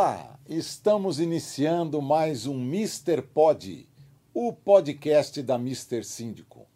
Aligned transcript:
Olá, 0.00 0.38
estamos 0.48 1.18
iniciando 1.18 2.00
mais 2.00 2.46
um 2.46 2.54
Mr. 2.54 3.20
Pod, 3.20 3.88
o 4.32 4.52
podcast 4.52 5.42
da 5.42 5.56
Mr. 5.56 6.04
Síndico. 6.04 6.68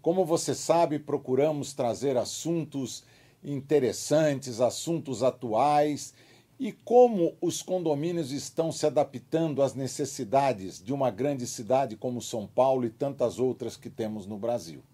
Como 0.00 0.24
você 0.24 0.54
sabe, 0.54 1.00
procuramos 1.00 1.72
trazer 1.72 2.16
assuntos 2.16 3.02
interessantes, 3.42 4.60
assuntos 4.60 5.24
atuais 5.24 6.14
e 6.56 6.70
como 6.70 7.36
os 7.40 7.62
condomínios 7.62 8.30
estão 8.30 8.70
se 8.70 8.86
adaptando 8.86 9.60
às 9.60 9.74
necessidades 9.74 10.80
de 10.80 10.92
uma 10.92 11.10
grande 11.10 11.48
cidade 11.48 11.96
como 11.96 12.22
São 12.22 12.46
Paulo 12.46 12.86
e 12.86 12.90
tantas 12.90 13.40
outras 13.40 13.76
que 13.76 13.90
temos 13.90 14.24
no 14.24 14.38
Brasil. 14.38 14.84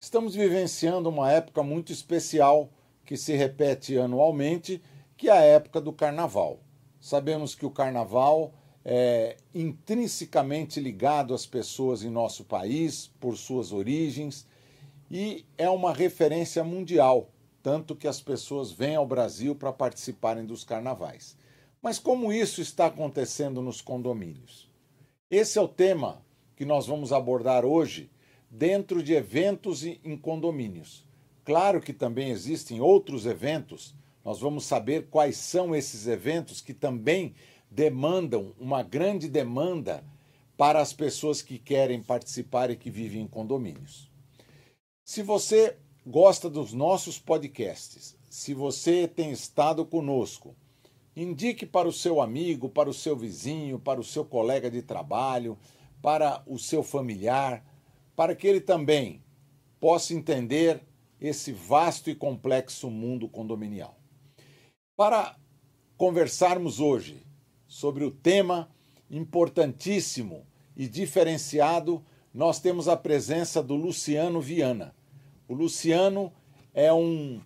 Estamos 0.00 0.36
vivenciando 0.36 1.08
uma 1.08 1.32
época 1.32 1.64
muito 1.64 1.92
especial 1.92 2.70
que 3.04 3.16
se 3.16 3.34
repete 3.34 3.98
anualmente, 3.98 4.80
que 5.16 5.28
é 5.28 5.32
a 5.32 5.42
época 5.42 5.80
do 5.80 5.92
carnaval. 5.92 6.60
Sabemos 7.02 7.54
que 7.56 7.66
o 7.66 7.70
carnaval 7.70 8.54
é 8.84 9.36
intrinsecamente 9.52 10.78
ligado 10.78 11.34
às 11.34 11.44
pessoas 11.44 12.04
em 12.04 12.08
nosso 12.08 12.44
país, 12.44 13.10
por 13.18 13.36
suas 13.36 13.72
origens, 13.72 14.46
e 15.10 15.44
é 15.58 15.68
uma 15.68 15.92
referência 15.92 16.62
mundial 16.62 17.28
tanto 17.62 17.94
que 17.94 18.08
as 18.08 18.20
pessoas 18.20 18.72
vêm 18.72 18.96
ao 18.96 19.06
Brasil 19.06 19.54
para 19.54 19.72
participarem 19.72 20.44
dos 20.44 20.64
carnavais. 20.64 21.36
Mas 21.80 21.98
como 21.98 22.32
isso 22.32 22.60
está 22.60 22.86
acontecendo 22.86 23.60
nos 23.60 23.80
condomínios? 23.80 24.70
Esse 25.30 25.58
é 25.58 25.62
o 25.62 25.68
tema 25.68 26.24
que 26.56 26.64
nós 26.64 26.86
vamos 26.86 27.12
abordar 27.12 27.64
hoje 27.64 28.10
dentro 28.50 29.02
de 29.02 29.14
eventos 29.14 29.84
em 29.84 30.16
condomínios. 30.16 31.04
Claro 31.44 31.80
que 31.80 31.92
também 31.92 32.30
existem 32.30 32.80
outros 32.80 33.26
eventos, 33.26 33.94
nós 34.24 34.40
vamos 34.40 34.64
saber 34.64 35.08
quais 35.08 35.36
são 35.36 35.74
esses 35.74 36.06
eventos 36.06 36.60
que 36.60 36.72
também 36.72 37.34
demandam 37.70 38.54
uma 38.58 38.82
grande 38.82 39.28
demanda 39.28 40.04
para 40.56 40.80
as 40.80 40.92
pessoas 40.92 41.42
que 41.42 41.58
querem 41.58 42.02
participar 42.02 42.70
e 42.70 42.76
que 42.76 42.90
vivem 42.90 43.22
em 43.22 43.26
condomínios. 43.26 44.10
Se 45.04 45.22
você 45.22 45.76
gosta 46.06 46.48
dos 46.48 46.72
nossos 46.72 47.18
podcasts, 47.18 48.16
se 48.28 48.54
você 48.54 49.08
tem 49.08 49.30
estado 49.30 49.84
conosco, 49.84 50.54
indique 51.16 51.66
para 51.66 51.88
o 51.88 51.92
seu 51.92 52.20
amigo, 52.20 52.68
para 52.68 52.88
o 52.88 52.94
seu 52.94 53.16
vizinho, 53.16 53.78
para 53.78 54.00
o 54.00 54.04
seu 54.04 54.24
colega 54.24 54.70
de 54.70 54.82
trabalho, 54.82 55.58
para 56.00 56.42
o 56.46 56.58
seu 56.58 56.82
familiar, 56.82 57.64
para 58.14 58.34
que 58.34 58.46
ele 58.46 58.60
também 58.60 59.22
possa 59.80 60.14
entender 60.14 60.80
esse 61.20 61.52
vasto 61.52 62.10
e 62.10 62.14
complexo 62.14 62.90
mundo 62.90 63.28
condominial. 63.28 64.01
Para 64.96 65.36
conversarmos 65.96 66.80
hoje 66.80 67.22
sobre 67.66 68.04
o 68.04 68.10
tema 68.10 68.70
importantíssimo 69.10 70.46
e 70.76 70.88
diferenciado, 70.88 72.04
nós 72.32 72.60
temos 72.60 72.88
a 72.88 72.96
presença 72.96 73.62
do 73.62 73.74
Luciano 73.74 74.40
Viana 74.40 74.94
o 75.52 75.54
Luciano 75.54 76.32
é 76.72 76.90
um 76.92 77.38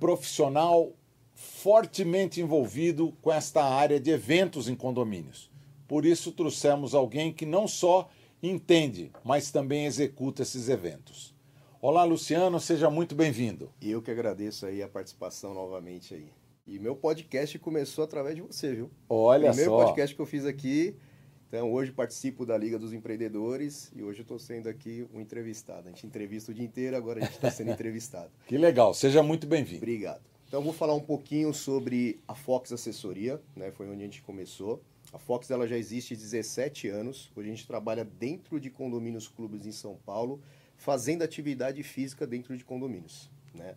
profissional 0.00 0.92
fortemente 1.32 2.40
envolvido 2.40 3.12
com 3.22 3.30
esta 3.30 3.62
área 3.62 4.00
de 4.00 4.10
eventos 4.10 4.68
em 4.68 4.74
condomínios. 4.74 5.48
Por 5.86 6.04
isso 6.04 6.32
trouxemos 6.32 6.92
alguém 6.92 7.32
que 7.32 7.46
não 7.46 7.68
só 7.68 8.08
entende, 8.42 9.12
mas 9.22 9.52
também 9.52 9.86
executa 9.86 10.42
esses 10.42 10.68
eventos. 10.68 11.32
Olá, 11.80 12.02
Luciano, 12.02 12.58
seja 12.58 12.90
muito 12.90 13.14
bem-vindo. 13.14 13.72
Eu 13.80 14.02
que 14.02 14.10
agradeço 14.10 14.66
aí 14.66 14.82
a 14.82 14.88
participação 14.88 15.54
novamente 15.54 16.14
aí. 16.14 16.39
E 16.70 16.78
meu 16.78 16.94
podcast 16.94 17.58
começou 17.58 18.04
através 18.04 18.36
de 18.36 18.42
você, 18.42 18.72
viu? 18.72 18.88
Olha 19.08 19.50
o 19.50 19.54
só. 19.54 19.74
O 19.74 19.84
podcast 19.84 20.14
que 20.14 20.22
eu 20.22 20.26
fiz 20.26 20.46
aqui 20.46 20.94
então, 21.48 21.72
hoje 21.72 21.90
participo 21.90 22.46
da 22.46 22.56
Liga 22.56 22.78
dos 22.78 22.92
Empreendedores 22.92 23.90
e 23.92 24.04
hoje 24.04 24.22
estou 24.22 24.38
sendo 24.38 24.68
aqui 24.68 25.04
um 25.12 25.20
entrevistado. 25.20 25.88
A 25.88 25.90
gente 25.90 26.06
entrevista 26.06 26.52
o 26.52 26.54
dia 26.54 26.64
inteiro, 26.64 26.96
agora 26.96 27.18
a 27.18 27.22
gente 27.24 27.34
está 27.34 27.50
sendo 27.50 27.72
entrevistado. 27.74 28.30
que 28.46 28.56
legal, 28.56 28.94
seja 28.94 29.20
muito 29.20 29.48
bem-vindo. 29.48 29.78
Obrigado. 29.78 30.22
Então, 30.46 30.62
vou 30.62 30.72
falar 30.72 30.94
um 30.94 31.00
pouquinho 31.00 31.52
sobre 31.52 32.20
a 32.28 32.36
Fox 32.36 32.70
Assessoria, 32.70 33.42
né? 33.56 33.72
foi 33.72 33.88
onde 33.88 34.00
a 34.00 34.04
gente 34.04 34.22
começou. 34.22 34.80
A 35.12 35.18
Fox 35.18 35.50
ela 35.50 35.66
já 35.66 35.76
existe 35.76 36.14
há 36.14 36.16
17 36.16 36.86
anos. 36.86 37.32
Hoje 37.34 37.48
a 37.48 37.50
gente 37.52 37.66
trabalha 37.66 38.04
dentro 38.04 38.60
de 38.60 38.70
condomínios 38.70 39.26
clubes 39.26 39.66
em 39.66 39.72
São 39.72 39.96
Paulo, 40.06 40.40
fazendo 40.76 41.22
atividade 41.22 41.82
física 41.82 42.28
dentro 42.28 42.56
de 42.56 42.64
condomínios. 42.64 43.28
Né? 43.52 43.74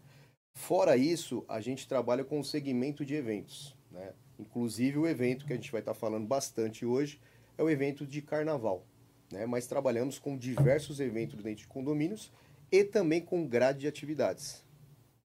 Fora 0.54 0.96
isso, 0.96 1.44
a 1.48 1.60
gente 1.60 1.88
trabalha 1.88 2.24
com 2.24 2.40
o 2.40 2.44
segmento 2.44 3.06
de 3.06 3.16
eventos. 3.16 3.76
Né? 3.92 4.14
Inclusive 4.40 4.98
o 4.98 5.08
evento 5.08 5.46
que 5.46 5.54
a 5.54 5.56
gente 5.56 5.72
vai 5.72 5.82
estar 5.82 5.94
falando 5.94 6.28
bastante 6.28 6.86
hoje, 6.86 7.20
é 7.58 7.64
o 7.64 7.70
evento 7.70 8.06
de 8.06 8.22
carnaval. 8.22 8.86
Né? 9.32 9.46
Mas 9.46 9.68
trabalhamos 9.68 10.20
com 10.20 10.38
diversos 10.38 11.00
eventos 11.00 11.42
dentro 11.44 11.62
de 11.62 11.68
condomínios 11.68 12.32
e 12.72 12.84
também 12.84 13.22
com 13.22 13.48
grade 13.48 13.80
de 13.80 13.88
atividades. 13.88 14.64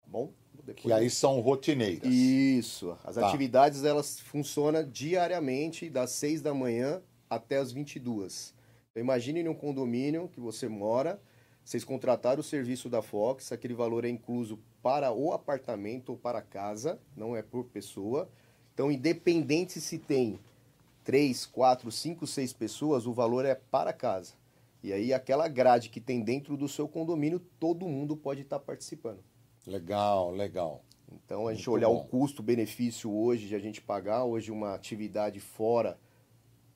Tá 0.02 0.08
bom? 0.08 0.32
Depois 0.52 0.82
que 0.82 0.92
aí 0.92 1.10
são 1.10 1.40
rotineiras. 1.40 2.12
Isso. 2.12 2.96
As 3.04 3.16
tá. 3.16 3.26
atividades 3.26 3.84
elas 3.84 4.18
funcionam 4.20 4.88
diariamente 4.88 5.90
das 5.90 6.10
6 6.10 6.40
da 6.40 6.54
manhã 6.54 7.02
até 7.28 7.58
as 7.58 7.72
22. 7.72 8.54
Então 8.90 9.02
imagine 9.02 9.40
em 9.40 9.48
um 9.48 9.54
condomínio 9.54 10.28
que 10.28 10.40
você 10.40 10.68
mora, 10.68 11.20
vocês 11.64 11.82
contrataram 11.82 12.40
o 12.40 12.44
serviço 12.44 12.90
da 12.90 13.00
Fox, 13.00 13.50
aquele 13.50 13.72
valor 13.72 14.04
é 14.04 14.08
incluso 14.08 14.58
para 14.82 15.10
o 15.10 15.32
apartamento 15.32 16.10
ou 16.10 16.16
para 16.16 16.40
a 16.40 16.42
casa, 16.42 17.00
não 17.16 17.34
é 17.34 17.42
por 17.42 17.64
pessoa. 17.64 18.28
Então 18.74 18.92
independente 18.92 19.80
se 19.80 19.98
tem 19.98 20.38
três, 21.02 21.46
quatro, 21.46 21.90
cinco, 21.90 22.26
seis 22.26 22.52
pessoas, 22.52 23.06
o 23.06 23.12
valor 23.12 23.44
é 23.46 23.54
para 23.54 23.92
casa. 23.92 24.34
E 24.82 24.92
aí 24.92 25.14
aquela 25.14 25.48
grade 25.48 25.88
que 25.88 26.00
tem 26.00 26.20
dentro 26.20 26.56
do 26.56 26.68
seu 26.68 26.86
condomínio, 26.86 27.40
todo 27.58 27.88
mundo 27.88 28.14
pode 28.14 28.42
estar 28.42 28.58
participando. 28.58 29.24
Legal, 29.66 30.30
legal. 30.30 30.84
Então 31.10 31.48
a 31.48 31.54
gente 31.54 31.70
olhar 31.70 31.88
bom. 31.88 31.96
o 31.96 32.04
custo-benefício 32.04 33.10
hoje 33.10 33.48
de 33.48 33.54
a 33.54 33.58
gente 33.58 33.80
pagar 33.80 34.24
hoje 34.24 34.50
uma 34.50 34.74
atividade 34.74 35.40
fora 35.40 35.98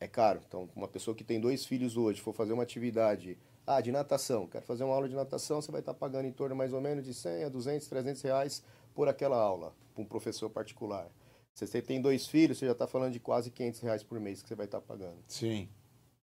é 0.00 0.06
caro. 0.06 0.40
Então, 0.46 0.68
uma 0.74 0.88
pessoa 0.88 1.14
que 1.14 1.24
tem 1.24 1.40
dois 1.40 1.66
filhos 1.66 1.96
hoje 1.96 2.20
for 2.20 2.32
fazer 2.32 2.52
uma 2.52 2.62
atividade 2.62 3.36
ah, 3.68 3.82
de 3.82 3.92
natação, 3.92 4.46
quer 4.46 4.62
fazer 4.62 4.82
uma 4.84 4.94
aula 4.94 5.06
de 5.06 5.14
natação, 5.14 5.60
você 5.60 5.70
vai 5.70 5.80
estar 5.80 5.92
pagando 5.92 6.26
em 6.26 6.32
torno 6.32 6.56
mais 6.56 6.72
ou 6.72 6.80
menos 6.80 7.04
de 7.04 7.12
100 7.12 7.44
a 7.44 7.48
200, 7.50 7.86
300 7.86 8.22
reais 8.22 8.62
por 8.94 9.08
aquela 9.08 9.36
aula, 9.36 9.74
para 9.94 10.02
um 10.02 10.06
professor 10.06 10.48
particular. 10.48 11.10
Se 11.52 11.66
você 11.66 11.82
tem 11.82 12.00
dois 12.00 12.26
filhos, 12.26 12.56
você 12.56 12.64
já 12.64 12.72
está 12.72 12.86
falando 12.86 13.12
de 13.12 13.20
quase 13.20 13.50
500 13.50 13.80
reais 13.80 14.02
por 14.02 14.18
mês 14.18 14.40
que 14.40 14.48
você 14.48 14.54
vai 14.54 14.64
estar 14.64 14.80
pagando. 14.80 15.18
Sim. 15.26 15.68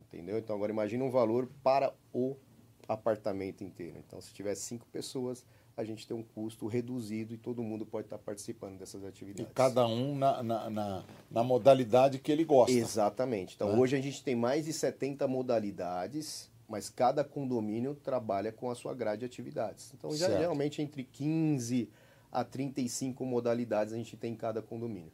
Entendeu? 0.02 0.38
Então 0.40 0.56
agora 0.56 0.72
imagine 0.72 1.04
um 1.04 1.12
valor 1.12 1.48
para 1.62 1.94
o 2.12 2.36
apartamento 2.88 3.64
inteiro. 3.64 3.98
Então 4.00 4.20
se 4.20 4.34
tiver 4.34 4.56
cinco 4.56 4.88
pessoas, 4.88 5.46
a 5.76 5.84
gente 5.84 6.08
tem 6.08 6.18
um 6.18 6.24
custo 6.24 6.66
reduzido 6.66 7.36
e 7.36 7.38
todo 7.38 7.62
mundo 7.62 7.86
pode 7.86 8.08
estar 8.08 8.18
participando 8.18 8.80
dessas 8.80 9.04
atividades. 9.04 9.52
E 9.52 9.54
cada 9.54 9.86
um 9.86 10.16
na, 10.16 10.42
na, 10.42 10.70
na, 10.72 11.04
na 11.30 11.44
modalidade 11.44 12.18
que 12.18 12.32
ele 12.32 12.44
gosta. 12.44 12.72
Exatamente. 12.72 13.54
Então 13.54 13.74
né? 13.74 13.78
hoje 13.78 13.96
a 13.96 14.02
gente 14.02 14.24
tem 14.24 14.36
mais 14.36 14.66
de 14.66 14.74
70 14.74 15.28
modalidades, 15.28 16.50
mas 16.68 16.90
cada 16.90 17.24
condomínio 17.24 17.96
trabalha 17.96 18.52
com 18.52 18.70
a 18.70 18.76
sua 18.76 18.94
grade 18.94 19.20
de 19.20 19.26
atividades. 19.26 19.94
Então 19.94 20.12
já, 20.16 20.30
geralmente 20.30 20.82
entre 20.82 21.04
15 21.04 21.90
a 22.32 22.44
35 22.44 23.26
modalidades 23.26 23.94
a 23.94 23.98
gente 23.98 24.18
tem 24.18 24.34
em 24.34 24.36
cada 24.36 24.62
condomínio. 24.62 25.12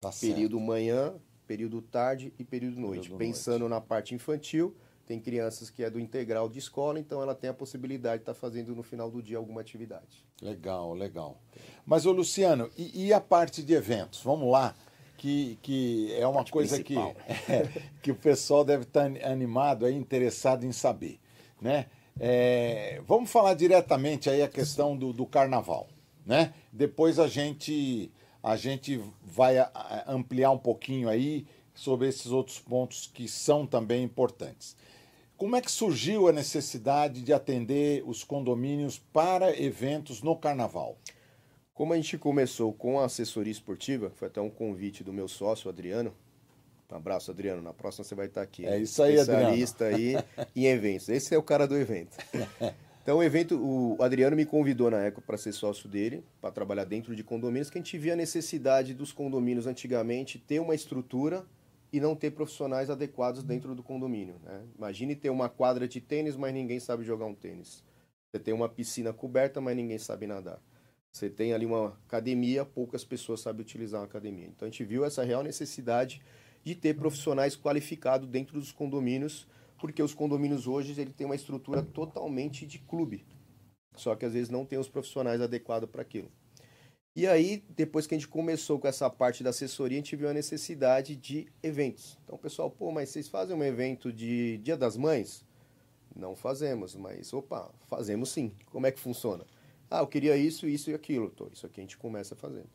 Tá 0.00 0.10
período 0.10 0.60
manhã, 0.60 1.14
período 1.46 1.82
tarde 1.82 2.32
e 2.38 2.44
período 2.44 2.78
noite. 2.78 3.02
Período 3.02 3.18
Pensando 3.18 3.60
noite. 3.60 3.70
na 3.70 3.80
parte 3.80 4.14
infantil, 4.14 4.76
tem 5.06 5.20
crianças 5.20 5.70
que 5.70 5.84
é 5.84 5.90
do 5.90 6.00
integral 6.00 6.48
de 6.48 6.58
escola, 6.58 6.98
então 6.98 7.22
ela 7.22 7.34
tem 7.34 7.48
a 7.48 7.54
possibilidade 7.54 8.18
de 8.18 8.22
estar 8.22 8.34
tá 8.34 8.38
fazendo 8.38 8.74
no 8.74 8.82
final 8.82 9.10
do 9.10 9.22
dia 9.22 9.38
alguma 9.38 9.60
atividade. 9.60 10.26
Legal, 10.42 10.92
legal. 10.94 11.40
Mas, 11.84 12.04
ô 12.06 12.12
Luciano, 12.12 12.68
e, 12.76 13.06
e 13.06 13.12
a 13.12 13.20
parte 13.20 13.62
de 13.62 13.72
eventos? 13.72 14.20
Vamos 14.22 14.50
lá, 14.50 14.74
que, 15.16 15.58
que 15.62 16.14
é 16.14 16.26
uma 16.26 16.44
coisa 16.44 16.82
que, 16.82 16.96
é, 17.48 17.68
que 18.02 18.10
o 18.10 18.14
pessoal 18.14 18.64
deve 18.64 18.84
estar 18.84 19.10
tá 19.10 19.28
animado, 19.28 19.86
aí, 19.86 19.94
interessado 19.94 20.64
em 20.64 20.72
saber. 20.72 21.18
Né? 21.60 21.86
É, 22.18 23.00
vamos 23.06 23.30
falar 23.30 23.54
diretamente 23.54 24.30
aí 24.30 24.42
a 24.42 24.48
questão 24.48 24.96
do, 24.96 25.12
do 25.12 25.26
carnaval. 25.26 25.88
Né? 26.24 26.52
Depois 26.72 27.18
a 27.18 27.28
gente 27.28 28.10
a 28.46 28.54
gente 28.54 29.02
vai 29.24 29.56
ampliar 30.06 30.52
um 30.52 30.58
pouquinho 30.58 31.08
aí 31.08 31.44
sobre 31.74 32.06
esses 32.06 32.30
outros 32.30 32.60
pontos 32.60 33.10
que 33.12 33.26
são 33.26 33.66
também 33.66 34.04
importantes. 34.04 34.76
Como 35.36 35.56
é 35.56 35.60
que 35.60 35.70
surgiu 35.70 36.28
a 36.28 36.32
necessidade 36.32 37.22
de 37.22 37.32
atender 37.32 38.04
os 38.06 38.22
condomínios 38.22 39.00
para 39.12 39.60
eventos 39.60 40.22
no 40.22 40.36
carnaval? 40.36 40.96
Como 41.76 41.92
a 41.92 41.96
gente 41.96 42.16
começou 42.16 42.72
com 42.72 42.98
a 42.98 43.04
assessoria 43.04 43.52
esportiva, 43.52 44.10
foi 44.14 44.28
até 44.28 44.40
um 44.40 44.48
convite 44.48 45.04
do 45.04 45.12
meu 45.12 45.28
sócio, 45.28 45.68
Adriano. 45.68 46.10
Um 46.90 46.96
abraço, 46.96 47.30
Adriano. 47.30 47.60
Na 47.60 47.74
próxima 47.74 48.02
você 48.02 48.14
vai 48.14 48.28
estar 48.28 48.40
aqui. 48.40 48.64
É 48.64 48.78
isso 48.78 49.02
aí, 49.02 49.16
Especialista 49.16 49.88
Adriano. 49.88 50.24
aí 50.38 50.46
em 50.56 50.64
eventos. 50.64 51.10
Esse 51.10 51.34
é 51.34 51.38
o 51.38 51.42
cara 51.42 51.68
do 51.68 51.76
evento. 51.76 52.16
Então 53.02 53.18
o 53.18 53.22
evento, 53.22 53.56
o 53.56 54.02
Adriano 54.02 54.34
me 54.34 54.44
convidou 54.44 54.90
na 54.90 54.98
época 54.98 55.22
para 55.24 55.38
ser 55.38 55.52
sócio 55.52 55.88
dele, 55.88 56.24
para 56.40 56.50
trabalhar 56.50 56.82
dentro 56.82 57.14
de 57.14 57.22
condomínios, 57.22 57.70
que 57.70 57.78
a 57.78 57.80
gente 57.80 57.96
via 57.96 58.14
a 58.14 58.16
necessidade 58.16 58.92
dos 58.94 59.12
condomínios 59.12 59.68
antigamente 59.68 60.40
ter 60.40 60.58
uma 60.58 60.74
estrutura 60.74 61.46
e 61.92 62.00
não 62.00 62.16
ter 62.16 62.32
profissionais 62.32 62.90
adequados 62.90 63.44
dentro 63.44 63.76
do 63.76 63.82
condomínio. 63.84 64.34
Né? 64.42 64.60
Imagine 64.76 65.14
ter 65.14 65.30
uma 65.30 65.48
quadra 65.48 65.86
de 65.86 66.00
tênis, 66.00 66.34
mas 66.36 66.52
ninguém 66.52 66.80
sabe 66.80 67.04
jogar 67.04 67.26
um 67.26 67.34
tênis. 67.36 67.84
Você 68.32 68.42
tem 68.42 68.52
uma 68.52 68.68
piscina 68.68 69.12
coberta, 69.12 69.60
mas 69.60 69.76
ninguém 69.76 69.98
sabe 69.98 70.26
nadar. 70.26 70.60
Você 71.16 71.30
tem 71.30 71.52
ali 71.52 71.64
uma 71.64 71.98
academia, 72.06 72.64
poucas 72.64 73.04
pessoas 73.04 73.40
sabem 73.40 73.62
utilizar 73.62 74.00
uma 74.00 74.06
academia. 74.06 74.46
Então 74.46 74.68
a 74.68 74.70
gente 74.70 74.84
viu 74.84 75.04
essa 75.04 75.24
real 75.24 75.42
necessidade 75.42 76.20
de 76.62 76.74
ter 76.74 76.94
profissionais 76.94 77.56
qualificados 77.56 78.28
dentro 78.28 78.58
dos 78.58 78.70
condomínios 78.70 79.46
porque 79.78 80.02
os 80.02 80.14
condomínios 80.14 80.66
hoje 80.66 80.98
ele 81.00 81.12
tem 81.12 81.26
uma 81.26 81.34
estrutura 81.34 81.82
totalmente 81.82 82.66
de 82.66 82.78
clube. 82.78 83.24
Só 83.94 84.14
que 84.14 84.24
às 84.24 84.32
vezes 84.32 84.50
não 84.50 84.64
tem 84.64 84.78
os 84.78 84.88
profissionais 84.88 85.40
adequados 85.40 85.88
para 85.88 86.02
aquilo. 86.02 86.30
E 87.14 87.26
aí, 87.26 87.64
depois 87.70 88.06
que 88.06 88.14
a 88.14 88.18
gente 88.18 88.28
começou 88.28 88.78
com 88.78 88.86
essa 88.86 89.08
parte 89.08 89.42
da 89.42 89.48
assessoria, 89.48 89.96
a 89.96 90.00
gente 90.00 90.16
viu 90.16 90.28
a 90.28 90.34
necessidade 90.34 91.16
de 91.16 91.46
eventos. 91.62 92.18
Então, 92.22 92.36
pessoal, 92.36 92.70
pô, 92.70 92.92
mas 92.92 93.08
vocês 93.08 93.26
fazem 93.26 93.56
um 93.56 93.64
evento 93.64 94.12
de 94.12 94.58
Dia 94.58 94.76
das 94.76 94.98
Mães? 94.98 95.42
Não 96.14 96.36
fazemos, 96.36 96.94
mas 96.94 97.32
opa, 97.32 97.70
fazemos 97.88 98.28
sim. 98.28 98.52
Como 98.66 98.86
é 98.86 98.92
que 98.92 99.00
funciona? 99.00 99.46
Ah, 99.90 100.00
eu 100.00 100.06
queria 100.06 100.36
isso, 100.36 100.66
isso 100.66 100.90
e 100.90 100.94
aquilo. 100.94 101.30
Então, 101.34 101.48
isso 101.52 101.66
aqui 101.66 101.80
a 101.80 101.82
gente 101.82 101.96
começa 101.96 102.34
fazendo. 102.34 102.68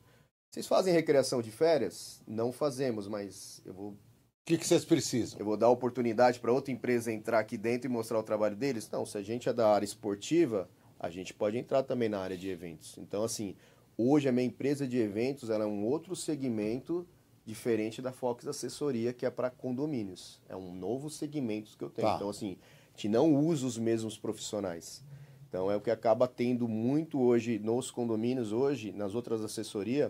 Vocês 0.49 0.67
fazem 0.67 0.93
recreação 0.93 1.41
de 1.41 1.51
férias? 1.51 2.21
Não 2.27 2.51
fazemos, 2.51 3.07
mas 3.07 3.61
eu 3.65 3.73
vou 3.73 3.97
o 4.41 4.43
que, 4.43 4.57
que 4.57 4.67
vocês 4.67 4.83
precisam? 4.83 5.39
Eu 5.39 5.45
vou 5.45 5.55
dar 5.55 5.69
oportunidade 5.69 6.39
para 6.39 6.51
outra 6.51 6.73
empresa 6.73 7.11
entrar 7.11 7.39
aqui 7.39 7.57
dentro 7.57 7.87
e 7.87 7.93
mostrar 7.93 8.17
o 8.17 8.23
trabalho 8.23 8.55
deles? 8.55 8.89
Não, 8.89 9.05
se 9.05 9.15
a 9.15 9.21
gente 9.21 9.47
é 9.47 9.53
da 9.53 9.71
área 9.71 9.85
esportiva, 9.85 10.67
a 10.99 11.11
gente 11.11 11.31
pode 11.31 11.59
entrar 11.59 11.83
também 11.83 12.09
na 12.09 12.19
área 12.19 12.35
de 12.35 12.49
eventos. 12.49 12.97
Então, 12.97 13.23
assim, 13.23 13.55
hoje 13.95 14.27
a 14.27 14.31
minha 14.31 14.47
empresa 14.47 14.87
de 14.87 14.97
eventos 14.97 15.51
ela 15.51 15.63
é 15.63 15.67
um 15.67 15.85
outro 15.85 16.15
segmento 16.15 17.07
diferente 17.45 18.01
da 18.01 18.11
Fox 18.11 18.47
Assessoria, 18.47 19.13
que 19.13 19.27
é 19.27 19.29
para 19.29 19.51
condomínios. 19.51 20.41
É 20.49 20.55
um 20.55 20.73
novo 20.73 21.09
segmento 21.09 21.77
que 21.77 21.83
eu 21.83 21.89
tenho. 21.89 22.07
Tá. 22.07 22.15
Então, 22.15 22.29
assim, 22.29 22.57
a 22.87 22.97
gente 22.97 23.09
não 23.09 23.35
usa 23.35 23.65
os 23.65 23.77
mesmos 23.77 24.17
profissionais. 24.17 25.03
Então, 25.51 25.69
é 25.69 25.75
o 25.75 25.81
que 25.81 25.91
acaba 25.91 26.29
tendo 26.29 26.65
muito 26.65 27.19
hoje 27.19 27.59
nos 27.59 27.91
condomínios, 27.91 28.53
hoje, 28.53 28.93
nas 28.93 29.13
outras 29.13 29.43
assessorias, 29.43 30.09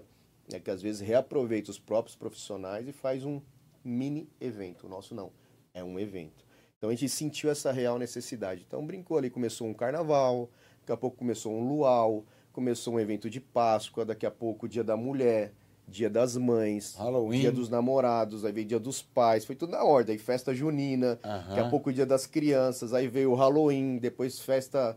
é 0.53 0.59
que 0.59 0.69
às 0.69 0.83
vezes 0.83 1.01
reaproveita 1.01 1.71
os 1.71 1.79
próprios 1.79 2.15
profissionais 2.15 2.87
e 2.87 2.91
faz 2.91 3.25
um 3.25 3.41
mini 3.83 4.29
evento. 4.39 4.85
O 4.85 4.89
nosso 4.89 5.15
não, 5.15 5.31
é 5.73 5.83
um 5.83 5.99
evento. 5.99 6.45
Então 6.77 6.91
a 6.91 6.93
gente 6.93 7.09
sentiu 7.09 7.49
essa 7.49 7.71
real 7.71 7.97
necessidade. 7.97 8.63
Então 8.67 8.85
brincou 8.85 9.17
ali, 9.17 9.31
começou 9.31 9.65
um 9.65 9.73
carnaval, 9.73 10.47
daqui 10.81 10.91
a 10.91 10.97
pouco 10.97 11.17
começou 11.17 11.51
um 11.51 11.67
luau, 11.67 12.23
começou 12.53 12.93
um 12.93 12.99
evento 12.99 13.27
de 13.27 13.41
Páscoa, 13.41 14.05
daqui 14.05 14.27
a 14.27 14.31
pouco 14.31 14.67
o 14.67 14.69
Dia 14.69 14.83
da 14.83 14.95
Mulher, 14.95 15.53
Dia 15.87 16.07
das 16.07 16.37
Mães, 16.37 16.93
Halloween. 16.95 17.39
Dia 17.39 17.51
dos 17.51 17.67
Namorados, 17.67 18.45
aí 18.45 18.51
veio 18.51 18.67
Dia 18.67 18.79
dos 18.79 19.01
Pais, 19.01 19.43
foi 19.43 19.55
tudo 19.55 19.71
na 19.71 19.83
ordem. 19.83 20.13
Aí 20.13 20.19
festa 20.19 20.53
junina, 20.53 21.19
uhum. 21.23 21.47
daqui 21.49 21.59
a 21.61 21.67
pouco 21.67 21.89
o 21.89 21.93
Dia 21.93 22.05
das 22.05 22.27
Crianças, 22.27 22.93
aí 22.93 23.07
veio 23.07 23.31
o 23.31 23.35
Halloween, 23.35 23.97
depois 23.97 24.39
festa 24.39 24.95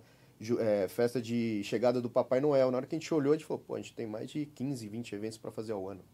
é, 0.60 0.88
festa 0.88 1.20
de 1.20 1.62
chegada 1.64 2.00
do 2.00 2.10
Papai 2.10 2.40
Noel. 2.40 2.70
Na 2.70 2.78
hora 2.78 2.86
que 2.86 2.94
a 2.94 2.98
gente 2.98 3.12
olhou, 3.12 3.32
a 3.32 3.36
gente 3.36 3.46
falou, 3.46 3.62
pô, 3.62 3.75
a 3.75 3.78
gente 3.78 3.94
tem 3.94 4.06
mais 4.06 4.31
de 4.31 4.46
15, 4.46 4.88
20 4.88 5.14
eventos 5.14 5.38
para 5.38 5.50
fazer 5.50 5.72
ao 5.72 5.88
ano. 5.88 6.04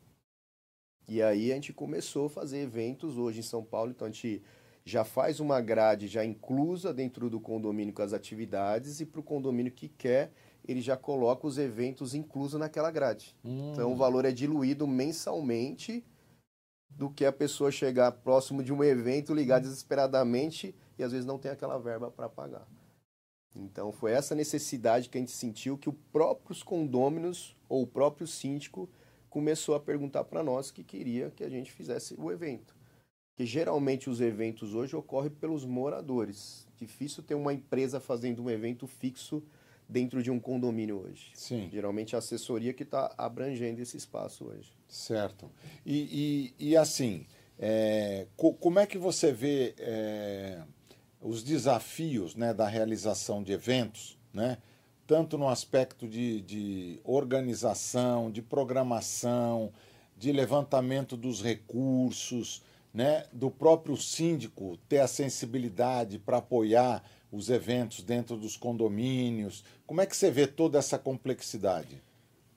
E 1.09 1.21
aí 1.23 1.51
a 1.51 1.55
gente 1.55 1.73
começou 1.73 2.27
a 2.27 2.31
fazer 2.31 2.59
eventos 2.59 3.19
hoje 3.19 3.41
em 3.41 3.43
São 3.43 3.65
Paulo, 3.65 3.91
então 3.91 4.07
a 4.07 4.11
gente 4.11 4.43
já 4.85 5.05
faz 5.05 5.41
uma 5.41 5.61
grade 5.61 6.07
já 6.07 6.25
inclusa 6.25 6.95
dentro 6.95 7.29
do 7.29 7.41
condomínio 7.41 7.93
com 7.93 8.03
as 8.03 8.13
atividades 8.13 9.01
e 9.01 9.07
para 9.07 9.21
o 9.21 9.25
condomínio 9.25 9.73
que 9.73 9.89
quer, 9.89 10.33
ele 10.67 10.81
já 10.81 10.97
coloca 10.97 11.47
os 11.47 11.59
eventos 11.59 12.15
inclusos 12.15 12.59
naquela 12.59 12.91
grade. 12.91 13.37
Hum. 13.45 13.73
Então 13.73 13.93
o 13.93 13.97
valor 13.97 14.25
é 14.25 14.31
diluído 14.31 14.87
mensalmente 14.87 16.05
do 16.89 17.11
que 17.11 17.25
a 17.25 17.33
pessoa 17.33 17.71
chegar 17.71 18.13
próximo 18.13 18.63
de 18.63 18.73
um 18.73 18.83
evento, 18.83 19.35
ligar 19.35 19.61
desesperadamente 19.61 20.75
e 20.99 21.03
às 21.03 21.13
vezes 21.13 21.27
não 21.27 21.39
tem 21.39 21.51
aquela 21.51 21.79
verba 21.79 22.11
para 22.11 22.29
pagar. 22.29 22.67
Então 23.55 23.91
foi 23.91 24.13
essa 24.13 24.35
necessidade 24.35 25.09
que 25.09 25.19
a 25.19 25.21
gente 25.21 25.33
sentiu 25.33 25.77
que 25.77 25.89
os 25.89 25.95
próprios 26.13 26.63
condôminos 26.63 27.57
ou 27.69 27.83
o 27.83 27.87
próprio 27.87 28.27
síndico 28.27 28.89
começou 29.29 29.75
a 29.75 29.81
perguntar 29.81 30.25
para 30.25 30.43
nós 30.43 30.71
que 30.71 30.83
queria 30.83 31.31
que 31.31 31.45
a 31.45 31.49
gente 31.49 31.71
fizesse 31.71 32.15
o 32.19 32.31
evento. 32.31 32.75
Que 33.37 33.47
geralmente 33.47 34.11
os 34.11 34.21
eventos 34.21 34.75
hoje 34.75 34.95
ocorrem 34.95 35.31
pelos 35.31 35.65
moradores. 35.65 36.67
Difícil 36.77 37.23
ter 37.23 37.35
uma 37.35 37.53
empresa 37.53 38.01
fazendo 38.01 38.43
um 38.43 38.51
evento 38.51 38.87
fixo 38.87 39.43
dentro 39.89 40.23
de 40.23 40.31
um 40.31 40.39
condomínio 40.39 41.01
hoje. 41.01 41.31
Sim. 41.35 41.69
Geralmente 41.73 42.15
a 42.15 42.19
assessoria 42.19 42.73
que 42.73 42.85
está 42.85 43.13
abrangendo 43.19 43.81
esse 43.81 43.97
espaço 43.97 44.45
hoje. 44.45 44.73
Certo. 44.87 45.51
E, 45.85 46.53
e, 46.59 46.71
e 46.71 46.77
assim, 46.77 47.27
é, 47.59 48.27
co 48.37 48.55
como 48.55 48.79
é 48.79 48.87
que 48.87 48.99
você 48.99 49.33
vê 49.33 49.75
é, 49.79 50.63
os 51.21 51.43
desafios 51.43 52.35
né, 52.35 52.55
da 52.55 52.67
realização 52.67 53.43
de 53.43 53.53
eventos, 53.53 54.19
né? 54.33 54.59
tanto 55.07 55.37
no 55.37 55.49
aspecto 55.49 56.07
de, 56.07 56.41
de 56.41 57.01
organização, 57.03 58.31
de 58.31 58.41
programação, 58.41 59.73
de 60.17 60.31
levantamento 60.31 61.17
dos 61.17 61.43
recursos, 61.43 62.63
né, 62.95 63.27
do 63.33 63.51
próprio 63.51 63.97
síndico 63.97 64.77
ter 64.89 64.99
a 64.99 65.09
sensibilidade 65.09 66.19
para 66.19 66.39
apoiar 66.39 67.03
os 67.33 67.51
eventos 67.51 68.03
dentro 68.03 68.37
dos 68.37 68.57
condomínios. 68.57 69.65
Como 69.87 70.01
é 70.01 70.07
que 70.07 70.17
você 70.17 70.31
vê 70.31 70.47
toda 70.47 70.79
essa 70.79 70.99
complexidade? 70.99 72.03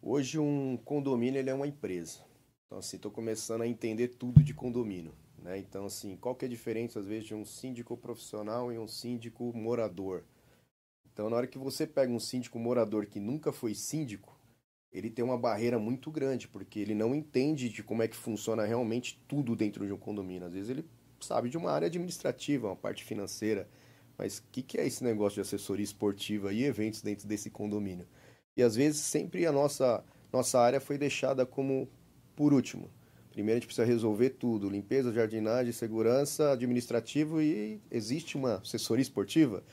Hoje 0.02 0.38
um 0.38 0.78
condomínio 0.86 1.40
ele 1.40 1.50
é 1.50 1.54
uma 1.54 1.68
empresa. 1.68 2.20
Então 2.68 2.78
assim, 2.78 2.98
estou 2.98 3.12
começando 3.12 3.62
a 3.62 3.68
entender 3.68 4.10
tudo 4.10 4.44
de 4.44 4.54
condomínio. 4.54 5.14
Né? 5.44 5.60
Então 5.60 5.86
assim, 5.86 6.16
qual 6.16 6.34
que 6.34 6.46
é 6.46 6.48
a 6.48 6.50
diferença 6.50 7.00
às 7.00 7.06
vezes 7.06 7.26
de 7.26 7.36
um 7.36 7.46
síndico 7.46 7.98
profissional 7.98 8.72
e 8.72 8.80
um 8.80 8.88
síndico 8.88 9.52
morador? 9.54 10.24
Então, 11.14 11.30
na 11.30 11.36
hora 11.36 11.48
que 11.48 11.60
você 11.60 11.86
pega 11.86 12.12
um 12.12 12.20
síndico 12.20 12.58
morador 12.58 13.06
que 13.06 13.20
nunca 13.20 13.52
foi 13.52 13.76
síndico, 13.76 14.36
ele 14.92 15.12
tem 15.12 15.24
uma 15.24 15.38
barreira 15.38 15.78
muito 15.78 16.10
grande, 16.10 16.48
porque 16.48 16.80
ele 16.80 16.96
não 16.96 17.14
entende 17.14 17.70
de 17.70 17.84
como 17.84 18.02
é 18.02 18.08
que 18.08 18.16
funciona 18.16 18.66
realmente 18.66 19.22
tudo 19.28 19.56
dentro 19.56 19.86
de 19.86 19.94
um 19.94 19.98
condomínio. 19.98 20.48
Às 20.48 20.54
vezes 20.54 20.70
ele 20.72 20.86
sabe 21.20 21.50
de 21.50 21.58
uma 21.58 21.72
área 21.72 21.86
administrativa, 21.86 22.68
uma 22.68 22.76
parte 22.76 23.04
financeira, 23.04 23.70
mas 24.18 24.40
o 24.40 24.44
que, 24.52 24.64
que 24.64 24.80
é 24.80 24.88
esse 24.88 25.04
negócio 25.04 25.36
de 25.36 25.42
assessoria 25.42 25.84
esportiva 25.84 26.52
e 26.52 26.64
eventos 26.64 27.02
dentro 27.02 27.28
desse 27.28 27.50
condomínio? 27.50 28.08
E 28.58 28.64
às 28.64 28.76
vezes 28.76 29.02
sempre 29.02 29.46
a 29.46 29.52
nossa, 29.52 30.04
nossa 30.32 30.60
área 30.60 30.80
foi 30.80 30.98
deixada 30.98 31.46
como 31.46 31.88
por 32.36 32.54
último. 32.54 32.90
Primeiro 33.34 33.58
a 33.58 33.60
gente 33.60 33.66
precisa 33.66 33.86
resolver 33.86 34.30
tudo: 34.32 34.70
limpeza, 34.70 35.12
jardinagem, 35.12 35.74
segurança, 35.74 36.52
administrativo 36.52 37.42
e 37.42 37.82
existe 37.90 38.38
uma 38.38 38.58
assessoria 38.58 39.02
esportiva. 39.02 39.64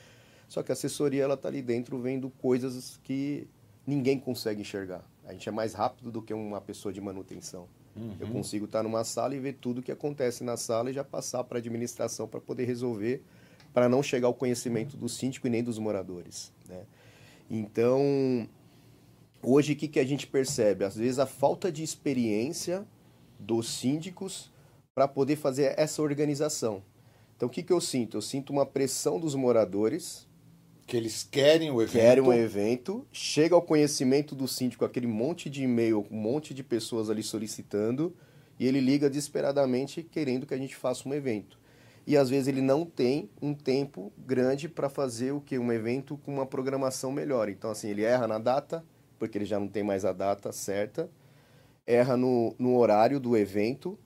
Só 0.47 0.63
que 0.63 0.71
a 0.71 0.73
assessoria 0.73 1.23
ela 1.23 1.37
tá 1.37 1.47
ali 1.47 1.61
dentro 1.61 1.97
vendo 1.99 2.29
coisas 2.29 2.99
que 3.03 3.47
ninguém 3.85 4.19
consegue 4.19 4.61
enxergar. 4.61 5.07
A 5.25 5.31
gente 5.31 5.47
é 5.47 5.51
mais 5.51 5.73
rápido 5.73 6.11
do 6.11 6.21
que 6.21 6.33
uma 6.33 6.59
pessoa 6.59 6.91
de 6.91 6.99
manutenção. 6.99 7.67
Uhum. 7.95 8.15
Eu 8.19 8.27
consigo 8.27 8.65
estar 8.65 8.83
numa 8.83 9.03
sala 9.03 9.35
e 9.35 9.39
ver 9.39 9.53
tudo 9.53 9.79
o 9.79 9.83
que 9.83 9.91
acontece 9.91 10.43
na 10.43 10.57
sala 10.57 10.89
e 10.89 10.93
já 10.93 11.03
passar 11.03 11.43
para 11.43 11.57
a 11.57 11.59
administração 11.59 12.27
para 12.27 12.41
poder 12.41 12.65
resolver, 12.65 13.23
para 13.73 13.87
não 13.87 14.01
chegar 14.01 14.27
ao 14.27 14.33
conhecimento 14.33 14.97
do 14.97 15.07
síndico 15.07 15.47
e 15.47 15.49
nem 15.49 15.63
dos 15.63 15.77
moradores. 15.77 16.51
Né? 16.67 16.83
Então, 17.49 18.49
hoje 19.41 19.73
o 19.73 19.75
que, 19.75 19.87
que 19.87 19.99
a 19.99 20.05
gente 20.05 20.25
percebe? 20.25 20.83
Às 20.83 20.95
vezes 20.95 21.19
a 21.19 21.25
falta 21.25 21.71
de 21.71 21.83
experiência 21.83 22.85
dos 23.41 23.67
síndicos 23.69 24.51
para 24.93 25.07
poder 25.07 25.35
fazer 25.35 25.73
essa 25.77 26.01
organização. 26.01 26.83
Então, 27.35 27.47
o 27.47 27.51
que, 27.51 27.63
que 27.63 27.73
eu 27.73 27.81
sinto? 27.81 28.17
Eu 28.17 28.21
sinto 28.21 28.51
uma 28.53 28.65
pressão 28.65 29.19
dos 29.19 29.33
moradores 29.33 30.27
que 30.85 30.97
eles 30.97 31.23
querem 31.23 31.71
o 31.71 31.81
evento. 31.81 31.93
Querem 31.93 32.23
um 32.23 32.33
evento, 32.33 33.07
chega 33.11 33.55
ao 33.55 33.61
conhecimento 33.61 34.35
do 34.35 34.47
síndico 34.47 34.83
aquele 34.83 35.07
monte 35.07 35.49
de 35.49 35.63
e-mail, 35.63 36.05
um 36.11 36.17
monte 36.17 36.53
de 36.53 36.63
pessoas 36.63 37.09
ali 37.09 37.23
solicitando, 37.23 38.13
e 38.59 38.67
ele 38.67 38.79
liga 38.79 39.09
desesperadamente 39.09 40.03
querendo 40.03 40.45
que 40.45 40.53
a 40.53 40.57
gente 40.57 40.75
faça 40.75 41.07
um 41.07 41.13
evento. 41.13 41.57
E 42.05 42.17
às 42.17 42.29
vezes 42.29 42.47
ele 42.47 42.61
não 42.61 42.85
tem 42.85 43.29
um 43.41 43.53
tempo 43.53 44.11
grande 44.17 44.67
para 44.67 44.89
fazer 44.89 45.31
o 45.31 45.39
que 45.39 45.57
um 45.57 45.71
evento 45.71 46.17
com 46.17 46.33
uma 46.33 46.45
programação 46.45 47.11
melhor. 47.11 47.47
Então 47.47 47.71
assim, 47.71 47.89
ele 47.89 48.03
erra 48.03 48.27
na 48.27 48.37
data, 48.37 48.83
porque 49.17 49.37
ele 49.37 49.45
já 49.45 49.59
não 49.59 49.67
tem 49.67 49.83
mais 49.83 50.03
a 50.03 50.11
data 50.11 50.51
certa, 50.51 51.09
erra 51.85 52.15
no, 52.15 52.55
no 52.57 52.77
horário 52.77 53.19
do 53.19 53.35
evento, 53.35 53.97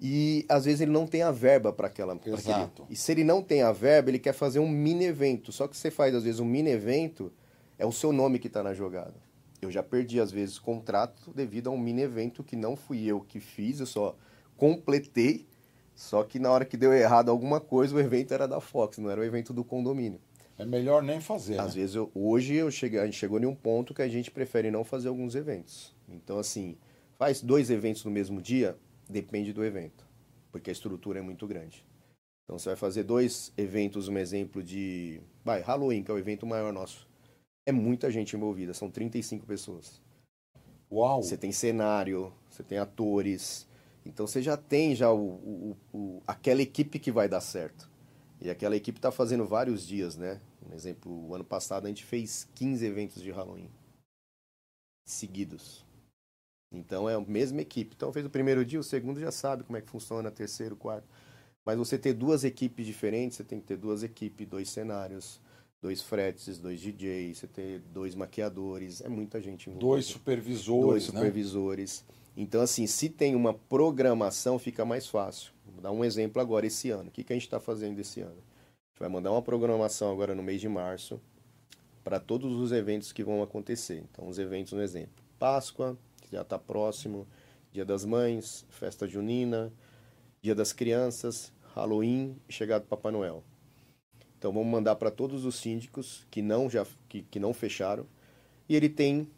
e 0.00 0.44
às 0.48 0.64
vezes 0.64 0.80
ele 0.80 0.90
não 0.90 1.06
tem 1.06 1.22
a 1.22 1.30
verba 1.30 1.72
para 1.72 1.86
aquela. 1.86 2.18
Exato. 2.26 2.82
Aquele, 2.82 2.92
e 2.92 2.96
se 2.96 3.12
ele 3.12 3.24
não 3.24 3.42
tem 3.42 3.62
a 3.62 3.72
verba, 3.72 4.10
ele 4.10 4.18
quer 4.18 4.32
fazer 4.32 4.58
um 4.58 4.68
mini 4.68 5.06
evento. 5.06 5.52
Só 5.52 5.66
que 5.66 5.76
você 5.76 5.90
faz, 5.90 6.14
às 6.14 6.24
vezes, 6.24 6.40
um 6.40 6.44
mini 6.44 6.70
evento, 6.70 7.32
é 7.78 7.86
o 7.86 7.92
seu 7.92 8.12
nome 8.12 8.38
que 8.38 8.48
está 8.48 8.62
na 8.62 8.74
jogada. 8.74 9.14
Eu 9.62 9.70
já 9.70 9.82
perdi, 9.82 10.20
às 10.20 10.30
vezes, 10.30 10.58
contrato 10.58 11.32
devido 11.34 11.70
a 11.70 11.72
um 11.72 11.78
mini 11.78 12.02
evento 12.02 12.44
que 12.44 12.54
não 12.54 12.76
fui 12.76 13.06
eu 13.06 13.20
que 13.20 13.40
fiz, 13.40 13.80
eu 13.80 13.86
só 13.86 14.14
completei. 14.56 15.46
Só 15.94 16.22
que 16.24 16.38
na 16.38 16.50
hora 16.50 16.64
que 16.64 16.76
deu 16.76 16.92
errado 16.92 17.30
alguma 17.30 17.60
coisa, 17.60 17.94
o 17.94 18.00
evento 18.00 18.34
era 18.34 18.48
da 18.48 18.60
Fox, 18.60 18.98
não 18.98 19.08
era 19.08 19.20
o 19.20 19.24
evento 19.24 19.52
do 19.52 19.64
condomínio. 19.64 20.20
É 20.58 20.64
melhor 20.64 21.02
nem 21.02 21.20
fazer. 21.20 21.58
Às 21.58 21.74
né? 21.74 21.80
vezes, 21.80 21.96
eu, 21.96 22.10
hoje 22.14 22.54
eu 22.54 22.70
cheguei, 22.70 22.98
a 23.00 23.04
gente 23.04 23.16
chegou 23.16 23.40
em 23.40 23.46
um 23.46 23.54
ponto 23.54 23.94
que 23.94 24.02
a 24.02 24.08
gente 24.08 24.30
prefere 24.30 24.70
não 24.70 24.84
fazer 24.84 25.08
alguns 25.08 25.34
eventos. 25.34 25.93
Então, 26.14 26.38
assim, 26.38 26.76
faz 27.16 27.40
dois 27.40 27.70
eventos 27.70 28.04
no 28.04 28.10
mesmo 28.10 28.40
dia, 28.40 28.78
depende 29.08 29.52
do 29.52 29.64
evento, 29.64 30.06
porque 30.50 30.70
a 30.70 30.72
estrutura 30.72 31.18
é 31.18 31.22
muito 31.22 31.46
grande. 31.46 31.84
Então, 32.44 32.58
você 32.58 32.70
vai 32.70 32.76
fazer 32.76 33.04
dois 33.04 33.52
eventos, 33.56 34.08
um 34.08 34.18
exemplo 34.18 34.62
de. 34.62 35.20
Vai, 35.44 35.60
Halloween, 35.60 36.02
que 36.02 36.10
é 36.10 36.14
o 36.14 36.18
evento 36.18 36.46
maior 36.46 36.72
nosso. 36.72 37.08
É 37.66 37.72
muita 37.72 38.10
gente 38.10 38.36
envolvida, 38.36 38.74
são 38.74 38.90
35 38.90 39.46
pessoas. 39.46 40.02
Uau! 40.92 41.22
Você 41.22 41.36
tem 41.36 41.50
cenário, 41.50 42.32
você 42.48 42.62
tem 42.62 42.78
atores. 42.78 43.66
Então 44.04 44.26
você 44.26 44.42
já 44.42 44.56
tem 44.56 44.94
já 44.94 45.10
o, 45.10 45.18
o, 45.18 45.76
o, 45.92 46.22
aquela 46.26 46.60
equipe 46.60 46.98
que 46.98 47.10
vai 47.10 47.28
dar 47.28 47.40
certo. 47.40 47.90
E 48.40 48.50
aquela 48.50 48.76
equipe 48.76 48.98
está 48.98 49.10
fazendo 49.10 49.46
vários 49.46 49.86
dias, 49.86 50.16
né? 50.16 50.40
Um 50.70 50.74
exemplo, 50.74 51.28
o 51.28 51.34
ano 51.34 51.44
passado 51.44 51.86
a 51.86 51.88
gente 51.88 52.04
fez 52.04 52.46
15 52.54 52.84
eventos 52.84 53.22
de 53.22 53.30
Halloween 53.30 53.70
seguidos. 55.06 55.83
Então 56.76 57.08
é 57.08 57.14
a 57.14 57.20
mesma 57.20 57.60
equipe. 57.60 57.94
Então 57.96 58.12
fez 58.12 58.26
o 58.26 58.30
primeiro 58.30 58.64
dia, 58.64 58.80
o 58.80 58.84
segundo 58.84 59.20
já 59.20 59.30
sabe 59.30 59.64
como 59.64 59.76
é 59.76 59.80
que 59.80 59.88
funciona, 59.88 60.30
terceiro, 60.30 60.76
quarto. 60.76 61.08
Mas 61.64 61.78
você 61.78 61.96
ter 61.96 62.12
duas 62.12 62.44
equipes 62.44 62.84
diferentes, 62.84 63.36
você 63.38 63.44
tem 63.44 63.58
que 63.60 63.66
ter 63.66 63.76
duas 63.76 64.02
equipes, 64.02 64.46
dois 64.46 64.68
cenários, 64.68 65.40
dois 65.80 66.02
fretes, 66.02 66.58
dois 66.58 66.80
DJs, 66.80 67.38
você 67.38 67.46
ter 67.46 67.78
dois 67.92 68.14
maquiadores, 68.14 69.00
é 69.00 69.08
muita 69.08 69.40
gente 69.40 69.68
envolvida. 69.70 69.86
Dois 69.86 70.06
supervisores, 70.06 70.86
Dois 70.86 71.12
né? 71.12 71.20
supervisores. 71.20 72.04
Então, 72.36 72.60
assim, 72.60 72.86
se 72.86 73.08
tem 73.08 73.34
uma 73.34 73.54
programação, 73.54 74.58
fica 74.58 74.84
mais 74.84 75.06
fácil. 75.06 75.52
Vou 75.66 75.80
dar 75.80 75.92
um 75.92 76.04
exemplo 76.04 76.40
agora, 76.42 76.66
esse 76.66 76.90
ano. 76.90 77.08
O 77.08 77.12
que, 77.12 77.22
que 77.22 77.32
a 77.32 77.36
gente 77.36 77.44
está 77.44 77.60
fazendo 77.60 77.98
esse 78.00 78.20
ano? 78.20 78.32
A 78.32 78.90
gente 78.90 78.98
vai 78.98 79.08
mandar 79.08 79.30
uma 79.30 79.42
programação 79.42 80.10
agora 80.10 80.34
no 80.34 80.42
mês 80.42 80.60
de 80.60 80.68
março 80.68 81.20
para 82.02 82.18
todos 82.20 82.52
os 82.58 82.72
eventos 82.72 83.12
que 83.12 83.22
vão 83.22 83.42
acontecer. 83.42 84.04
Então, 84.10 84.28
os 84.28 84.38
eventos, 84.38 84.72
um 84.72 84.80
exemplo. 84.80 85.24
Páscoa, 85.38 85.96
que 86.24 86.32
já 86.32 86.42
está 86.42 86.58
próximo, 86.58 87.26
Dia 87.72 87.84
das 87.84 88.04
Mães, 88.04 88.66
Festa 88.68 89.06
Junina, 89.06 89.72
Dia 90.42 90.54
das 90.54 90.72
Crianças, 90.72 91.52
Halloween 91.74 92.36
e 92.48 92.66
do 92.66 92.86
Papai 92.86 93.12
Noel. 93.12 93.44
Então, 94.36 94.52
vamos 94.52 94.68
mandar 94.68 94.96
para 94.96 95.10
todos 95.10 95.44
os 95.44 95.54
síndicos 95.54 96.26
que 96.30 96.42
não, 96.42 96.68
já, 96.68 96.84
que, 97.08 97.22
que 97.22 97.40
não 97.40 97.54
fecharam. 97.54 98.06
E 98.68 98.76
ele 98.76 98.88
tem 98.88 99.28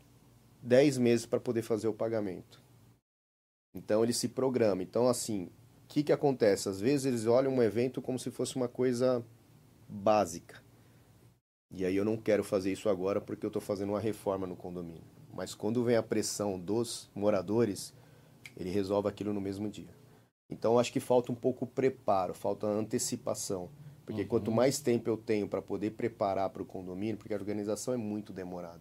10 0.62 0.98
meses 0.98 1.26
para 1.26 1.38
poder 1.38 1.62
fazer 1.62 1.86
o 1.86 1.94
pagamento. 1.94 2.60
Então 3.76 4.02
ele 4.02 4.12
se 4.12 4.28
programa. 4.28 4.82
Então, 4.82 5.06
assim, 5.06 5.44
o 5.44 5.50
que, 5.88 6.02
que 6.02 6.12
acontece? 6.12 6.68
Às 6.68 6.80
vezes 6.80 7.06
eles 7.06 7.26
olham 7.26 7.54
um 7.54 7.62
evento 7.62 8.00
como 8.00 8.18
se 8.18 8.30
fosse 8.30 8.56
uma 8.56 8.68
coisa 8.68 9.24
básica. 9.88 10.62
E 11.70 11.84
aí 11.84 11.94
eu 11.94 12.04
não 12.04 12.16
quero 12.16 12.42
fazer 12.42 12.72
isso 12.72 12.88
agora 12.88 13.20
porque 13.20 13.44
eu 13.44 13.48
estou 13.48 13.60
fazendo 13.60 13.90
uma 13.90 14.00
reforma 14.00 14.46
no 14.46 14.56
condomínio. 14.56 15.15
Mas 15.36 15.54
quando 15.54 15.84
vem 15.84 15.96
a 15.96 16.02
pressão 16.02 16.58
dos 16.58 17.10
moradores, 17.14 17.92
ele 18.56 18.70
resolve 18.70 19.08
aquilo 19.08 19.32
no 19.34 19.40
mesmo 19.40 19.68
dia. 19.68 19.94
Então 20.48 20.78
acho 20.78 20.92
que 20.92 21.00
falta 21.00 21.30
um 21.30 21.34
pouco 21.34 21.66
preparo, 21.66 22.32
falta 22.32 22.66
antecipação. 22.66 23.68
Porque 24.06 24.22
Uhum. 24.22 24.28
quanto 24.28 24.50
mais 24.52 24.80
tempo 24.80 25.10
eu 25.10 25.16
tenho 25.16 25.48
para 25.48 25.60
poder 25.60 25.90
preparar 25.90 26.48
para 26.50 26.62
o 26.62 26.66
condomínio, 26.66 27.16
porque 27.16 27.34
a 27.34 27.36
organização 27.36 27.92
é 27.92 27.96
muito 27.96 28.32
demorada. 28.32 28.80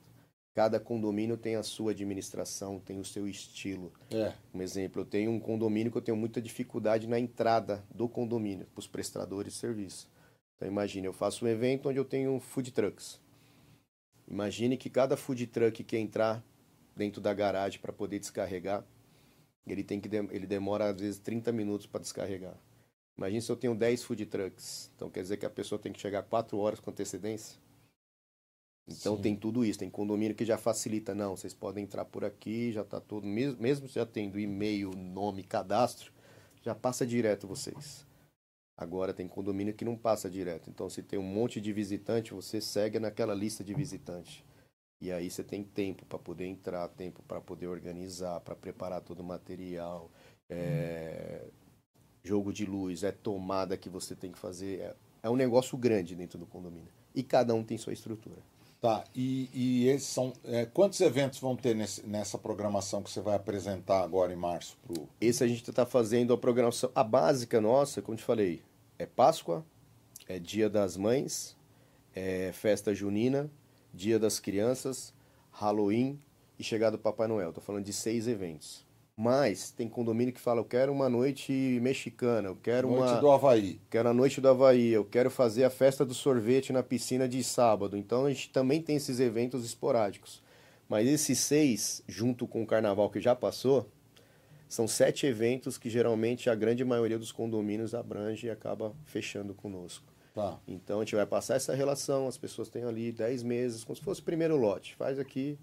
Cada 0.54 0.80
condomínio 0.80 1.36
tem 1.36 1.56
a 1.56 1.64
sua 1.64 1.92
administração, 1.92 2.80
tem 2.80 2.98
o 3.00 3.04
seu 3.04 3.28
estilo. 3.28 3.92
É. 4.10 4.32
Um 4.54 4.62
exemplo, 4.62 5.02
eu 5.02 5.06
tenho 5.06 5.32
um 5.32 5.40
condomínio 5.40 5.92
que 5.92 5.98
eu 5.98 6.02
tenho 6.02 6.16
muita 6.16 6.42
dificuldade 6.42 7.08
na 7.08 7.20
entrada 7.20 7.84
do 7.94 8.08
condomínio, 8.08 8.66
para 8.68 8.80
os 8.80 8.88
prestadores 8.88 9.54
de 9.54 9.60
serviço. 9.60 10.10
Então 10.56 10.68
imagine, 10.68 11.08
eu 11.08 11.12
faço 11.12 11.44
um 11.44 11.48
evento 11.50 11.90
onde 11.90 12.00
eu 12.00 12.06
tenho 12.06 12.40
food 12.40 12.72
trucks. 12.72 13.20
Imagine 14.28 14.78
que 14.78 14.90
cada 14.90 15.16
food 15.16 15.48
truck 15.48 15.84
que 15.84 15.98
entrar 15.98 16.44
dentro 16.96 17.22
da 17.22 17.34
garagem 17.34 17.80
para 17.80 17.94
poder 17.94 18.20
descarregar, 18.20 18.84
ele 19.68 19.84
tem 19.84 20.00
que 20.00 20.08
ele 20.08 20.48
demora 20.48 20.90
às 20.90 21.00
vezes 21.00 21.20
30 21.20 21.52
minutos 21.52 21.86
para 21.86 22.02
descarregar. 22.02 22.58
Imagine 23.18 23.42
se 23.42 23.52
eu 23.52 23.56
tenho 23.56 23.76
10 23.76 24.04
food 24.04 24.26
trucks. 24.26 24.92
Então 24.96 25.10
quer 25.10 25.22
dizer 25.22 25.38
que 25.38 25.46
a 25.46 25.50
pessoa 25.50 25.80
tem 25.80 25.92
que 25.92 26.00
chegar 26.00 26.24
4 26.24 26.58
horas 26.58 26.80
com 26.80 26.92
antecedência? 26.92 27.58
Então 28.88 29.16
Sim. 29.16 29.22
tem 29.22 29.36
tudo 29.36 29.66
isso, 29.66 29.80
tem 29.80 29.90
condomínio 29.90 30.36
que 30.36 30.46
já 30.46 30.58
facilita, 30.58 31.16
não, 31.16 31.36
vocês 31.36 31.56
podem 31.56 31.84
entrar 31.84 32.06
por 32.06 32.24
aqui, 32.24 32.72
já 32.72 32.82
está 32.82 33.02
tudo, 33.02 33.26
mesmo, 33.26 33.60
mesmo 33.60 33.88
já 33.88 34.06
tendo 34.06 34.40
e-mail, 34.40 34.92
nome, 34.92 35.44
cadastro, 35.44 36.12
já 36.62 36.76
passa 36.76 37.06
direto 37.06 37.48
vocês. 37.48 38.05
Agora 38.78 39.14
tem 39.14 39.28
condomínio 39.28 39.74
que 39.74 39.86
não 39.86 39.96
passa 39.96 40.30
direto, 40.30 40.70
então 40.70 40.90
se 40.90 41.02
tem 41.02 41.18
um 41.18 41.24
monte 41.24 41.62
de 41.62 41.72
visitante, 41.72 42.34
você 42.34 42.60
segue 42.60 43.00
naquela 43.00 43.34
lista 43.34 43.64
de 43.64 43.74
visitante. 43.74 44.46
E 45.02 45.12
aí 45.12 45.30
você 45.30 45.44
tem 45.44 45.64
tempo 45.64 46.06
para 46.06 46.20
poder 46.20 46.46
entrar, 46.46 46.88
tempo 46.90 47.22
para 47.24 47.40
poder 47.40 47.68
organizar, 47.68 48.42
para 48.42 48.56
preparar 48.56 49.02
todo 49.02 49.22
o 49.22 49.24
material, 49.24 50.12
é, 50.50 51.48
jogo 52.24 52.52
de 52.52 52.66
luz, 52.66 53.04
é 53.04 53.12
tomada 53.12 53.78
que 53.78 53.90
você 53.90 54.16
tem 54.16 54.32
que 54.32 54.40
fazer, 54.40 54.82
é, 54.82 54.96
é 55.24 55.30
um 55.30 55.36
negócio 55.36 55.78
grande 55.78 56.16
dentro 56.16 56.38
do 56.38 56.46
condomínio. 56.46 56.92
E 57.14 57.24
cada 57.24 57.54
um 57.54 57.64
tem 57.64 57.78
sua 57.78 57.94
estrutura. 57.94 58.42
Tá, 58.86 59.04
e, 59.16 59.50
e 59.52 59.88
esses 59.88 60.08
são. 60.10 60.32
é, 60.44 60.68
quantos 60.68 61.02
eventos 61.02 61.40
vão 61.40 61.56
ter 61.56 61.76
nesse- 61.76 62.06
nessa 62.06 62.38
programação 62.38 63.02
que 63.02 63.10
você 63.10 63.20
vai 63.20 63.36
apresentar 63.36 64.04
agora 64.04 64.32
em 64.32 64.36
março? 64.36 64.78
Pro... 64.86 65.10
Esse 65.20 65.44
a 65.44 65.48
gente 65.48 65.68
está 65.68 65.88
fazendo 65.88 66.32
a 66.32 66.38
programação. 66.38 66.92
A 66.94 67.04
básica 67.04 67.60
nossa, 67.60 68.00
como 68.00 68.16
te 68.16 68.24
falei, 68.24 68.62
é 69.00 69.08
Páscoa, 69.08 69.66
é 70.28 70.38
Dia 70.38 70.70
das 70.70 70.98
Mães, 70.98 71.58
é 72.14 72.52
Festa 72.54 72.94
Junina, 72.94 73.50
Dia 73.92 74.20
das 74.20 74.40
Crianças, 74.40 75.12
Halloween 75.50 76.20
e 76.60 76.64
chegada 76.64 76.96
do 76.96 77.02
Papai 77.02 77.28
Noel. 77.28 77.50
Estou 77.50 77.64
falando 77.64 77.86
de 77.86 77.92
seis 77.94 78.28
eventos. 78.28 78.85
Mas 79.18 79.72
tem 79.72 79.88
condomínio 79.88 80.34
que 80.34 80.42
fala, 80.42 80.60
eu 80.60 80.66
quero 80.66 80.92
uma 80.92 81.08
noite 81.08 81.80
mexicana, 81.82 82.50
eu 82.50 82.56
quero 82.56 82.90
Noite 82.90 83.14
uma. 83.14 83.22
do 83.22 83.32
Havaí. 83.32 83.80
Quero 83.90 84.10
a 84.10 84.14
noite 84.14 84.42
do 84.42 84.50
Havaí, 84.50 84.90
eu 84.90 85.06
quero 85.06 85.32
fazer 85.32 85.64
a 85.64 85.70
festa 85.70 86.06
do 86.06 86.14
sorvete 86.14 86.74
na 86.74 86.84
piscina 86.84 87.28
de 87.28 87.42
sábado. 87.42 87.96
Então 87.96 88.26
a 88.26 88.30
gente 88.30 88.50
também 88.50 88.82
tem 88.82 88.98
esses 88.98 89.22
eventos 89.22 89.64
esporádicos. 89.64 90.44
Mas 90.90 91.08
esses 91.08 91.40
seis, 91.40 92.04
junto 92.08 92.46
com 92.46 92.62
o 92.62 92.68
carnaval 92.68 93.10
que 93.10 93.22
já 93.22 93.34
passou, 93.34 93.90
são 94.68 94.88
sete 94.88 95.26
eventos 95.26 95.78
que 95.78 95.90
geralmente 95.90 96.50
a 96.50 96.56
grande 96.56 96.84
maioria 96.84 97.18
dos 97.18 97.32
condomínios 97.32 97.96
abrange 97.96 98.48
e 98.48 98.50
acaba 98.50 98.94
fechando 99.06 99.54
conosco. 99.54 100.06
Tá. 100.34 100.60
Então 100.68 101.00
a 101.00 101.04
gente 101.06 101.16
vai 101.16 101.26
passar 101.26 101.56
essa 101.56 101.74
relação, 101.74 102.28
as 102.28 102.38
pessoas 102.38 102.68
têm 102.68 102.84
ali 102.84 103.14
10 103.14 103.44
meses, 103.44 103.86
como 103.86 103.96
se 103.96 104.02
fosse 104.02 104.20
o 104.20 104.26
primeiro 104.26 104.58
lote. 104.58 104.94
Faz 104.98 105.18
aqui. 105.18 105.58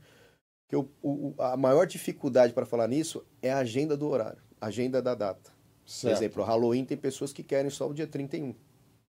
Que 0.73 0.76
o, 0.76 0.88
o- 1.02 1.35
a 1.38 1.55
maior 1.55 1.87
dificuldade 1.87 2.55
para 2.55 2.64
falar 2.64 2.88
nisso 2.88 3.23
é 3.43 3.52
a 3.52 3.59
agenda 3.59 3.95
do 3.95 4.09
horário, 4.09 4.41
a 4.59 4.69
agenda 4.69 5.02
da 5.02 5.14
data. 5.14 5.50
Por 5.85 5.91
Certo. 5.91 6.17
exemplo, 6.17 6.43
o 6.43 6.47
Halloween 6.47 6.87
tem 6.87 6.97
pessoas 6.97 7.31
que 7.31 7.43
querem 7.43 7.71
só 7.71 7.87
o 7.87 7.93
dia 7.93 8.07
31. 8.07 8.55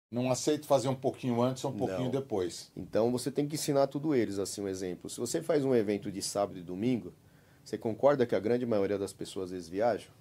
Não 0.09 0.31
aceito 0.31 0.69
fazer 0.69 0.87
um 0.87 0.95
pouquinho 0.95 1.43
antes 1.43 1.65
ou 1.65 1.73
um 1.73 1.77
pouquinho 1.77 2.05
Não. 2.05 2.11
depois. 2.12 2.71
Então 2.77 3.11
você 3.11 3.29
tem 3.29 3.49
que 3.49 3.57
ensinar 3.57 3.88
tudo 3.88 4.15
eles, 4.15 4.38
assim, 4.38 4.61
um 4.61 4.69
exemplo. 4.69 5.11
Se 5.11 5.19
você 5.19 5.43
faz 5.43 5.65
um 5.65 5.75
evento 5.75 6.12
de 6.12 6.23
sábado 6.23 6.61
e 6.61 6.62
domingo, 6.62 7.12
você 7.65 7.77
concorda 7.77 8.25
que 8.25 8.37
a 8.37 8.41
grande 8.41 8.65
maioria 8.65 8.97
das 8.97 9.12
pessoas 9.12 9.47
às 9.47 9.50
vezes 9.50 9.69
viajam? 9.69 10.12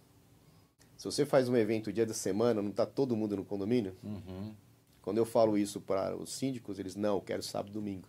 Se 0.97 1.05
você 1.05 1.23
faz 1.23 1.47
um 1.47 1.55
evento 1.55 1.93
dia 1.93 2.07
da 2.07 2.15
semana, 2.15 2.63
não 2.63 2.71
está 2.71 2.83
todo 2.87 3.15
mundo 3.15 3.35
no 3.37 3.45
condomínio? 3.45 3.95
Uhum. 4.03 4.55
Quando 5.03 5.19
eu 5.19 5.25
falo 5.25 5.55
isso 5.55 5.79
para 5.79 6.17
os 6.17 6.33
síndicos, 6.33 6.79
eles, 6.79 6.95
não, 6.95 7.17
eu 7.17 7.21
quero 7.21 7.43
sábado 7.43 7.69
e 7.69 7.73
domingo. 7.73 8.07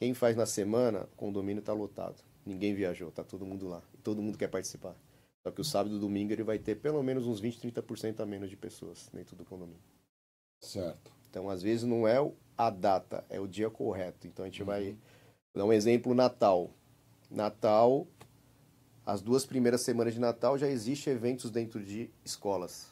Quem 0.00 0.12
faz 0.14 0.34
na 0.36 0.46
semana, 0.46 1.04
o 1.12 1.16
condomínio 1.16 1.60
está 1.60 1.72
lotado. 1.72 2.16
Ninguém 2.50 2.74
viajou, 2.74 3.10
está 3.10 3.22
todo 3.22 3.46
mundo 3.46 3.68
lá. 3.68 3.80
Todo 4.02 4.20
mundo 4.20 4.36
quer 4.36 4.48
participar. 4.48 4.96
Só 5.44 5.52
que 5.52 5.60
o 5.60 5.64
sábado 5.64 5.94
e 5.94 6.00
domingo 6.00 6.32
ele 6.32 6.42
vai 6.42 6.58
ter 6.58 6.74
pelo 6.74 7.00
menos 7.00 7.28
uns 7.28 7.38
20, 7.38 7.60
30% 7.70 8.18
a 8.18 8.26
menos 8.26 8.50
de 8.50 8.56
pessoas 8.56 9.08
dentro 9.12 9.36
do 9.36 9.44
condomínio. 9.44 9.80
Certo. 10.60 11.12
Então, 11.30 11.48
às 11.48 11.62
vezes, 11.62 11.84
não 11.84 12.08
é 12.08 12.16
a 12.58 12.70
data, 12.70 13.24
é 13.30 13.38
o 13.38 13.46
dia 13.46 13.70
correto. 13.70 14.26
Então, 14.26 14.44
a 14.44 14.48
gente 14.48 14.64
vai 14.64 14.96
dar 15.54 15.64
um 15.64 15.72
exemplo: 15.72 16.12
Natal. 16.12 16.72
Natal, 17.30 18.04
as 19.06 19.22
duas 19.22 19.46
primeiras 19.46 19.82
semanas 19.82 20.12
de 20.12 20.18
Natal 20.18 20.58
já 20.58 20.66
existem 20.66 21.12
eventos 21.12 21.52
dentro 21.52 21.82
de 21.82 22.10
escolas. 22.24 22.90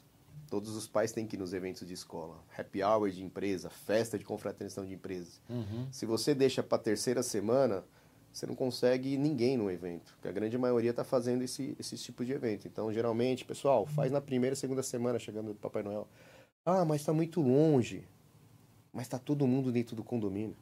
Todos 0.48 0.76
os 0.76 0.86
pais 0.86 1.10
têm 1.10 1.26
que 1.26 1.34
ir 1.34 1.38
nos 1.40 1.52
eventos 1.52 1.86
de 1.86 1.92
escola. 1.92 2.42
Happy 2.56 2.80
hour 2.80 3.10
de 3.10 3.24
empresa, 3.24 3.68
festa 3.68 4.16
de 4.16 4.24
confraternização 4.24 4.86
de 4.86 4.94
empresas. 4.94 5.42
Uhum. 5.50 5.88
Se 5.90 6.06
você 6.06 6.32
deixa 6.32 6.62
para 6.62 6.76
a 6.76 6.80
terceira 6.80 7.24
semana, 7.24 7.84
você 8.38 8.46
não 8.46 8.54
consegue 8.54 9.16
ninguém 9.16 9.56
no 9.56 9.70
evento. 9.70 10.12
Porque 10.14 10.28
a 10.28 10.32
grande 10.32 10.56
maioria 10.56 10.90
está 10.90 11.04
fazendo 11.04 11.42
esse, 11.42 11.74
esse 11.78 11.96
tipo 11.96 12.24
de 12.24 12.32
evento. 12.32 12.68
Então, 12.68 12.92
geralmente, 12.92 13.44
pessoal, 13.44 13.84
faz 13.84 14.12
na 14.12 14.20
primeira 14.20 14.54
segunda 14.54 14.82
semana 14.82 15.18
chegando 15.18 15.52
do 15.52 15.58
Papai 15.58 15.82
Noel. 15.82 16.06
Ah, 16.64 16.84
mas 16.84 17.00
está 17.00 17.12
muito 17.12 17.40
longe. 17.40 18.04
Mas 18.92 19.06
está 19.06 19.18
todo 19.18 19.46
mundo 19.46 19.72
dentro 19.72 19.96
do 19.96 20.04
condomínio. 20.04 20.56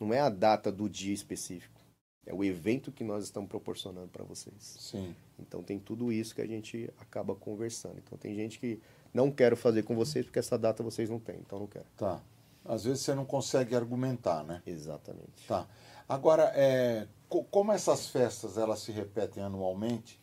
Não 0.00 0.12
é 0.12 0.20
a 0.20 0.28
data 0.28 0.70
do 0.70 0.88
dia 0.88 1.14
específico. 1.14 1.80
É 2.26 2.32
o 2.32 2.42
evento 2.42 2.90
que 2.90 3.04
nós 3.04 3.24
estamos 3.24 3.48
proporcionando 3.48 4.08
para 4.08 4.24
vocês. 4.24 4.76
Sim. 4.80 5.14
Então 5.38 5.62
tem 5.62 5.78
tudo 5.78 6.10
isso 6.10 6.34
que 6.34 6.40
a 6.40 6.46
gente 6.46 6.90
acaba 6.98 7.34
conversando. 7.34 7.98
Então 7.98 8.16
tem 8.16 8.34
gente 8.34 8.58
que 8.58 8.80
não 9.12 9.30
quero 9.30 9.56
fazer 9.56 9.82
com 9.82 9.94
vocês 9.94 10.24
porque 10.24 10.38
essa 10.38 10.56
data 10.56 10.82
vocês 10.82 11.10
não 11.10 11.18
têm, 11.18 11.36
então 11.40 11.58
não 11.58 11.66
quero. 11.66 11.84
Tá. 11.96 12.22
Às 12.64 12.84
vezes 12.84 13.02
você 13.02 13.14
não 13.14 13.26
consegue 13.26 13.76
argumentar, 13.76 14.42
né? 14.42 14.62
Exatamente. 14.66 15.46
Tá. 15.46 15.68
Agora, 16.08 16.52
é, 16.54 17.06
co- 17.28 17.44
como 17.44 17.72
essas 17.72 18.08
festas 18.08 18.58
elas 18.58 18.80
se 18.80 18.92
repetem 18.92 19.42
anualmente, 19.42 20.20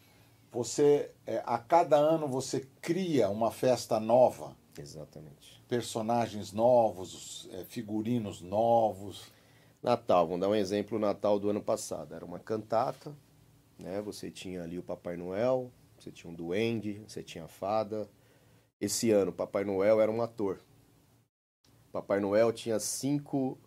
você 0.51 1.11
é, 1.25 1.41
a 1.45 1.57
cada 1.57 1.97
ano 1.97 2.27
você 2.27 2.67
cria 2.81 3.29
uma 3.29 3.51
festa 3.51 3.99
nova, 3.99 4.55
Exatamente. 4.77 5.61
personagens 5.67 6.51
novos, 6.51 7.49
é, 7.51 7.63
figurinos 7.65 8.41
novos. 8.41 9.31
Natal, 9.81 10.27
vamos 10.27 10.41
dar 10.41 10.49
um 10.49 10.55
exemplo, 10.55 10.97
o 10.97 11.01
Natal 11.01 11.39
do 11.39 11.49
ano 11.49 11.61
passado. 11.61 12.13
Era 12.13 12.23
uma 12.25 12.39
cantata, 12.39 13.15
né? 13.79 14.01
Você 14.01 14.31
tinha 14.31 14.63
ali 14.63 14.79
o 14.79 14.83
Papai 14.83 15.17
Noel, 15.17 15.71
você 15.97 16.11
tinha 16.11 16.31
um 16.31 16.35
duende, 16.35 17.03
você 17.07 17.23
tinha 17.23 17.45
a 17.45 17.47
fada. 17.47 18.09
Esse 18.81 19.11
ano, 19.11 19.31
Papai 19.33 19.63
Noel 19.63 20.01
era 20.01 20.11
um 20.11 20.21
ator. 20.21 20.59
Papai 21.91 22.19
Noel 22.19 22.51
tinha 22.53 22.79
cinco 22.79 23.57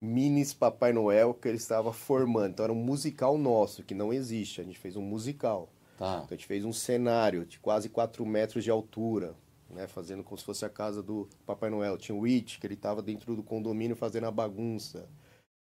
minis 0.00 0.54
Papai 0.54 0.92
Noel 0.92 1.34
que 1.34 1.48
ele 1.48 1.58
estava 1.58 1.92
formando. 1.92 2.52
Então 2.52 2.64
era 2.64 2.72
um 2.72 2.76
musical 2.76 3.36
nosso, 3.36 3.82
que 3.82 3.94
não 3.94 4.12
existe. 4.12 4.60
A 4.60 4.64
gente 4.64 4.78
fez 4.78 4.96
um 4.96 5.02
musical. 5.02 5.68
Tá. 5.98 6.22
Então 6.24 6.28
a 6.30 6.34
gente 6.34 6.46
fez 6.46 6.64
um 6.64 6.72
cenário 6.72 7.44
de 7.44 7.58
quase 7.58 7.88
4 7.88 8.24
metros 8.24 8.64
de 8.64 8.70
altura, 8.70 9.36
né? 9.68 9.86
Fazendo 9.86 10.24
como 10.24 10.38
se 10.38 10.44
fosse 10.44 10.64
a 10.64 10.70
casa 10.70 11.02
do 11.02 11.28
Papai 11.44 11.68
Noel. 11.68 11.98
Tinha 11.98 12.16
o 12.16 12.24
It, 12.24 12.58
que 12.58 12.66
ele 12.66 12.74
estava 12.74 13.02
dentro 13.02 13.36
do 13.36 13.42
condomínio 13.42 13.96
fazendo 13.96 14.24
a 14.24 14.30
bagunça. 14.30 15.08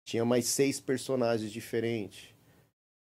Tinha 0.04 0.24
mais 0.24 0.46
seis 0.46 0.80
personagens 0.80 1.52
diferentes. 1.52 2.34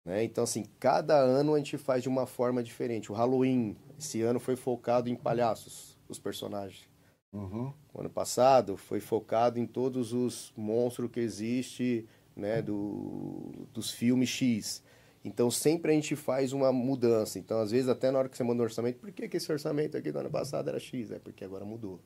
Né? 0.04 0.22
Então, 0.24 0.44
assim, 0.44 0.64
cada 0.78 1.16
ano 1.16 1.54
a 1.54 1.58
gente 1.58 1.78
faz 1.78 2.02
de 2.02 2.08
uma 2.08 2.26
forma 2.26 2.62
diferente. 2.62 3.10
O 3.10 3.14
Halloween, 3.14 3.76
esse 3.98 4.20
ano 4.20 4.38
foi 4.38 4.54
focado 4.54 5.08
em 5.08 5.16
palhaços, 5.16 5.96
os 6.08 6.18
personagens. 6.18 6.86
Uhum. 7.34 7.72
Ano 7.98 8.08
passado 8.08 8.76
foi 8.76 9.00
focado 9.00 9.58
em 9.58 9.66
todos 9.66 10.12
os 10.12 10.52
monstros 10.56 11.10
que 11.10 11.18
existe, 11.18 12.06
né, 12.36 12.62
do, 12.62 13.66
dos 13.72 13.90
filmes 13.90 14.28
X. 14.28 14.82
Então 15.24 15.50
sempre 15.50 15.90
a 15.90 15.94
gente 15.94 16.14
faz 16.14 16.52
uma 16.52 16.72
mudança. 16.72 17.38
Então 17.38 17.58
às 17.58 17.72
vezes 17.72 17.88
até 17.88 18.10
na 18.10 18.20
hora 18.20 18.28
que 18.28 18.36
você 18.36 18.44
manda 18.44 18.62
o 18.62 18.64
orçamento, 18.64 19.00
por 19.00 19.10
que, 19.10 19.28
que 19.28 19.36
esse 19.36 19.50
orçamento 19.50 19.96
aqui 19.96 20.12
do 20.12 20.18
ano 20.18 20.30
passado 20.30 20.68
era 20.68 20.78
X? 20.78 21.10
É 21.10 21.18
porque 21.18 21.44
agora 21.44 21.64
mudou. 21.64 22.00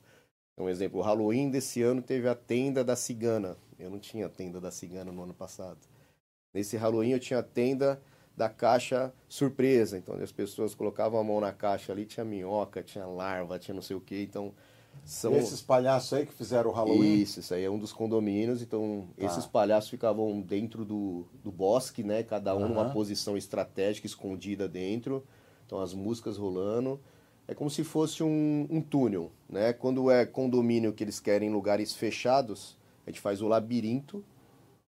Um 0.57 0.69
exemplo, 0.69 0.99
o 0.99 1.03
Halloween 1.03 1.51
desse 1.51 1.83
ano 1.83 2.03
teve 2.03 2.29
a 2.29 2.35
tenda 2.35 2.83
da 2.83 2.97
cigana. 2.97 3.57
Eu 3.79 3.91
não 3.91 3.99
tinha 3.99 4.29
tenda 4.29 4.61
da 4.61 4.71
cigana 4.71 5.13
no 5.13 5.23
ano 5.23 5.35
passado. 5.35 5.79
Nesse 6.53 6.77
Halloween 6.77 7.11
eu 7.11 7.21
tinha 7.21 7.41
a 7.41 7.43
tenda 7.43 8.01
da 8.37 8.49
caixa 8.49 9.13
surpresa. 9.29 9.99
Então 9.99 10.15
as 10.17 10.33
pessoas 10.33 10.75
colocavam 10.75 11.21
a 11.21 11.25
mão 11.25 11.41
na 11.41 11.53
caixa 11.53 11.93
ali, 11.93 12.07
tinha 12.07 12.25
minhoca, 12.25 12.83
tinha 12.83 13.07
larva, 13.07 13.59
tinha 13.59 13.75
não 13.75 13.83
sei 13.83 13.97
o 13.97 14.01
que. 14.01 14.23
Então 14.23 14.55
são 15.05 15.35
Esses 15.35 15.63
palhaços 15.63 16.13
aí 16.13 16.27
que 16.27 16.33
fizeram 16.33 16.71
o 16.71 16.73
Halloween. 16.73 17.23
isso, 17.23 17.41
isso 17.41 17.55
aí 17.55 17.65
é 17.65 17.71
um 17.71 17.79
dos 17.79 17.93
condomínios. 17.93 18.63
Então, 18.63 19.09
Tá. 19.17 19.25
esses 19.25 19.47
palhaços 19.47 19.91
ficavam 19.91 20.41
dentro 20.41 20.85
do, 20.85 21.25
do 21.43 21.51
bosque, 21.51 22.03
né? 22.03 22.23
Cada 22.23 22.55
um 22.57 22.69
numa 22.69 22.83
Aham. 22.83 22.93
posição 22.93 23.37
estratégica, 23.37 24.07
escondida 24.07 24.69
dentro. 24.69 25.25
Então, 25.67 25.81
as 25.81 25.95
músicas 25.95 26.37
rolando. 26.37 27.01
É 27.47 27.55
como 27.55 27.71
se 27.71 27.83
fosse 27.83 28.23
um, 28.23 28.67
um 28.71 28.81
túnel, 28.83 29.33
né? 29.49 29.73
Quando 29.73 30.11
é 30.11 30.27
condomínio 30.27 30.93
que 30.93 31.03
eles 31.03 31.19
querem 31.19 31.51
lugares 31.51 31.95
fechados, 31.95 32.77
a 33.07 33.11
gente 33.11 33.21
faz 33.21 33.41
o 33.41 33.49
labirinto, 33.49 34.23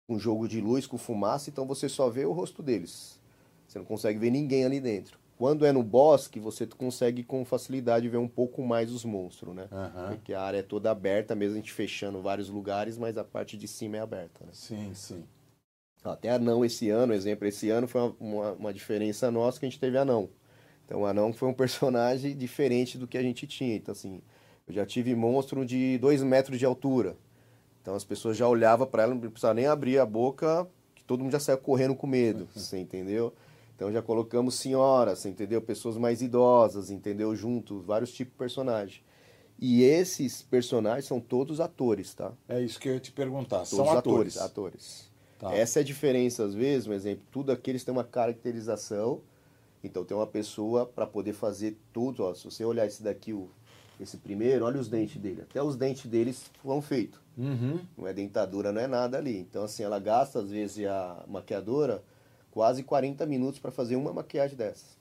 um 0.09 0.18
jogo 0.18 0.48
de 0.48 0.61
luz 0.61 0.85
com 0.87 0.98
fumaça, 0.98 1.50
então 1.50 1.64
você 1.66 1.88
só 1.88 2.11
vê 2.11 2.24
o 2.24 2.32
rosto 2.32 2.61
deles. 2.62 3.20
Você 3.68 3.78
não 3.78 3.87
consegue 3.87 4.18
ver 4.18 4.30
ninguém 4.30 4.64
ali 4.64 4.80
dentro. 4.80 5.18
Quando 5.38 5.64
é 5.64 5.70
no 5.70 5.85
bosque, 5.85 6.40
você 6.40 6.66
consegue 6.66 7.22
com 7.22 7.44
facilidade 7.44 8.09
ver 8.09 8.16
um 8.16 8.27
pouco 8.27 8.61
mais 8.61 8.90
os 8.90 9.05
monstros, 9.05 9.55
né? 9.55 9.68
Aham. 9.70 10.09
Porque 10.09 10.35
a 10.35 10.42
área 10.42 10.59
é 10.59 10.62
toda 10.62 10.90
aberta, 10.90 11.33
mesmo 11.37 11.55
a 11.55 11.59
gente 11.59 11.72
fechando 11.72 12.20
vários 12.20 12.48
lugares, 12.48 12.98
mas 12.98 13.16
a 13.16 13.22
parte 13.22 13.57
de 13.57 13.68
cima 13.68 13.98
é 13.98 14.01
aberta. 14.01 14.44
Né? 14.44 14.51
Sim, 14.53 14.90
sim. 14.94 15.22
Até 16.03 16.31
anão 16.31 16.64
esse 16.64 16.90
ano, 16.90 17.12
exemplo, 17.12 17.46
esse 17.46 17.70
ano 17.70 17.87
foi 17.87 18.01
uma, 18.01 18.16
uma, 18.18 18.53
uma 18.55 18.74
diferença 18.74 19.31
nossa 19.31 19.61
que 19.61 19.66
a 19.66 19.68
gente 19.68 19.79
teve 19.79 19.96
anão. 19.96 20.29
Então 20.85 21.03
o 21.03 21.07
anão 21.07 21.33
foi 21.33 21.48
um 21.48 21.55
personagem 21.55 22.35
diferente 22.37 22.98
do 22.98 23.07
que 23.07 23.16
a 23.16 23.22
gente 23.22 23.46
tinha. 23.46 23.77
Então 23.77 23.92
assim, 23.92 24.20
eu 24.66 24.74
já 24.74 24.85
tive 24.85 25.14
monstro 25.14 25.64
de 25.64 25.98
dois 25.98 26.20
metros 26.20 26.59
de 26.59 26.66
altura. 26.66 27.16
Então 27.81 27.94
as 27.94 28.03
pessoas 28.03 28.37
já 28.37 28.48
olhavam 28.48 28.88
para 28.88 29.05
ela, 29.05 29.14
não 29.14 29.20
precisava 29.20 29.55
nem 29.55 29.66
abrir 29.66 30.01
a 30.01 30.07
boca, 30.07 30.66
que 30.96 31.05
todo 31.05 31.22
mundo 31.22 31.31
já 31.31 31.38
saiu 31.38 31.59
correndo 31.59 31.94
com 31.94 32.09
medo, 32.09 32.48
você 32.53 32.77
entendeu? 32.79 33.33
Então 33.78 33.92
já 33.92 34.02
colocamos 34.02 34.56
senhoras, 34.56 35.24
entendeu? 35.24 35.62
Pessoas 35.62 35.96
mais 35.96 36.20
idosas, 36.20 36.90
entendeu? 36.90 37.36
Juntos, 37.36 37.84
vários 37.84 38.12
tipos 38.12 38.32
de 38.32 38.38
personagem. 38.38 39.02
E 39.56 39.84
esses 39.84 40.42
personagens 40.42 41.04
são 41.04 41.20
todos 41.20 41.60
atores, 41.60 42.12
tá? 42.12 42.32
É 42.48 42.60
isso 42.60 42.80
que 42.80 42.88
eu 42.88 42.94
ia 42.94 42.98
te 43.00 43.12
perguntar. 43.12 43.58
Todos 43.58 43.68
São 43.70 43.88
atores. 43.90 44.36
atores. 44.36 45.08
Tá. 45.38 45.54
Essa 45.54 45.78
é 45.78 45.82
a 45.82 45.84
diferença, 45.84 46.42
às 46.44 46.54
vezes, 46.54 46.88
um 46.88 46.92
exemplo, 46.92 47.22
tudo 47.30 47.52
aqueles 47.52 47.84
têm 47.84 47.92
uma 47.94 48.02
caracterização, 48.02 49.20
então 49.84 50.04
tem 50.04 50.16
uma 50.16 50.26
pessoa 50.26 50.84
para 50.84 51.06
poder 51.06 51.32
fazer 51.32 51.78
tudo, 51.92 52.24
ó, 52.24 52.34
se 52.34 52.44
você 52.44 52.64
olhar 52.64 52.84
esse 52.84 53.00
daqui, 53.00 53.32
o, 53.32 53.48
esse 54.00 54.16
primeiro, 54.16 54.64
olha 54.64 54.80
os 54.80 54.88
dentes 54.88 55.16
dele, 55.22 55.42
até 55.42 55.62
os 55.62 55.76
dentes 55.76 56.06
deles 56.06 56.50
foram 56.60 56.82
feitos, 56.82 57.20
Uhum. 57.36 57.78
não 57.96 58.08
é 58.08 58.12
dentadura, 58.12 58.72
não 58.72 58.80
é 58.80 58.88
nada 58.88 59.16
ali, 59.18 59.38
então 59.38 59.62
assim, 59.62 59.84
ela 59.84 60.00
gasta, 60.00 60.40
às 60.40 60.50
vezes, 60.50 60.84
a 60.84 61.24
maquiadora 61.28 62.02
quase 62.50 62.82
40 62.82 63.24
minutos 63.26 63.61
para 63.61 63.70
fazer 63.70 63.96
uma 63.96 64.12
maquiagem 64.12 64.56
dessa. 64.56 64.96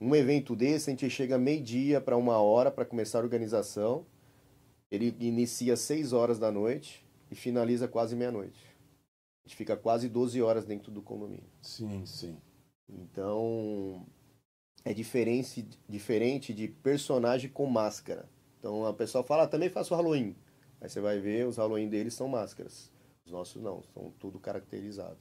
Um 0.00 0.14
evento 0.14 0.54
desse, 0.54 0.90
a 0.90 0.92
gente 0.92 1.10
chega 1.10 1.36
meio-dia 1.36 2.00
para 2.00 2.16
uma 2.16 2.38
hora 2.38 2.70
para 2.70 2.84
começar 2.84 3.18
a 3.18 3.22
organização, 3.22 4.06
ele 4.90 5.14
inicia 5.18 5.74
às 5.74 5.80
6 5.80 6.12
horas 6.12 6.38
da 6.38 6.50
noite 6.50 7.04
e 7.30 7.34
finaliza 7.34 7.88
quase 7.88 8.14
meia-noite. 8.14 8.58
A 9.44 9.48
gente 9.48 9.56
fica 9.56 9.76
quase 9.76 10.08
12 10.08 10.40
horas 10.40 10.64
dentro 10.64 10.92
do 10.92 11.02
condomínio. 11.02 11.50
Sim, 11.62 12.06
sim. 12.06 12.38
Então, 12.88 14.06
é 14.84 14.94
diferente, 14.94 15.68
diferente 15.88 16.54
de 16.54 16.68
personagem 16.68 17.50
com 17.50 17.66
máscara. 17.66 18.28
Então, 18.58 18.86
a 18.86 18.94
pessoa 18.94 19.24
fala, 19.24 19.44
ah, 19.44 19.48
também 19.48 19.68
faço 19.68 19.94
Halloween. 19.94 20.34
Aí 20.80 20.88
você 20.88 21.00
vai 21.00 21.18
ver, 21.18 21.46
os 21.46 21.56
Halloween 21.56 21.88
deles 21.88 22.14
são 22.14 22.28
máscaras. 22.28 22.90
Os 23.26 23.32
nossos 23.32 23.60
não, 23.60 23.82
são 23.94 24.10
tudo 24.18 24.38
caracterizado. 24.38 25.18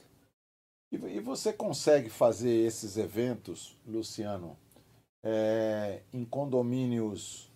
E, 0.91 1.19
você 1.19 1.51
consegue 1.51 2.09
fazer 2.09 2.65
esses 2.65 2.95
eventos, 2.95 3.77
Luciano, 3.85 4.57
é, 5.21 6.01
em 6.13 6.23
condomínios 6.23 7.51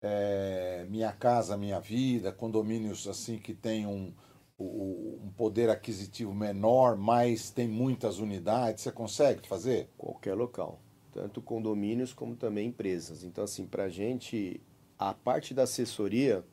é, 0.00 0.86
Minha 0.88 1.12
Casa 1.12 1.56
Minha 1.56 1.80
Vida, 1.80 2.30
condomínios 2.32 3.08
assim 3.08 3.38
que 3.38 3.54
tem 3.54 3.86
um, 3.86 4.12
um 4.58 5.32
poder 5.36 5.68
aquisitivo 5.68 6.32
menor, 6.32 6.96
mas 6.96 7.50
tem 7.50 7.66
muitas 7.66 8.18
unidades, 8.18 8.84
você 8.84 8.92
consegue 8.92 9.48
fazer? 9.48 9.90
Qualquer 9.98 10.34
local. 10.34 10.80
Tanto 11.12 11.42
condomínios 11.42 12.12
como 12.12 12.36
também 12.36 12.68
empresas. 12.68 13.24
Então, 13.24 13.42
assim, 13.42 13.66
pra 13.66 13.88
gente, 13.88 14.60
a 14.98 15.12
parte 15.12 15.52
da 15.52 15.64
assessoria 15.64 16.44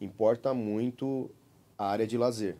importa 0.00 0.54
muito 0.54 1.30
a 1.76 1.86
área 1.86 2.06
de 2.06 2.16
lazer. 2.16 2.56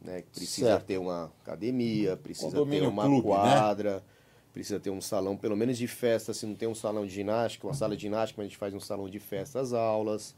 Né? 0.00 0.22
Precisa 0.32 0.68
Certo. 0.68 0.86
ter 0.86 0.98
uma 0.98 1.32
academia, 1.42 2.16
precisa 2.16 2.48
Condomínio 2.50 2.82
ter 2.84 2.88
uma 2.88 3.04
clube, 3.04 3.28
né? 3.28 3.34
quadra, 3.34 4.04
precisa 4.52 4.78
ter 4.78 4.90
um 4.90 5.00
salão, 5.00 5.36
pelo 5.36 5.56
menos 5.56 5.76
de 5.76 5.88
festa, 5.88 6.32
se 6.32 6.46
não 6.46 6.54
tem 6.54 6.68
um 6.68 6.74
salão 6.74 7.06
de 7.06 7.12
ginástica, 7.12 7.66
uma 7.66 7.74
sala 7.74 7.96
de 7.96 8.02
ginástica, 8.02 8.40
mas 8.40 8.46
a 8.46 8.48
gente 8.48 8.58
faz 8.58 8.74
um 8.74 8.80
salão 8.80 9.08
de 9.08 9.18
festa, 9.18 9.60
as 9.60 9.72
aulas. 9.72 10.34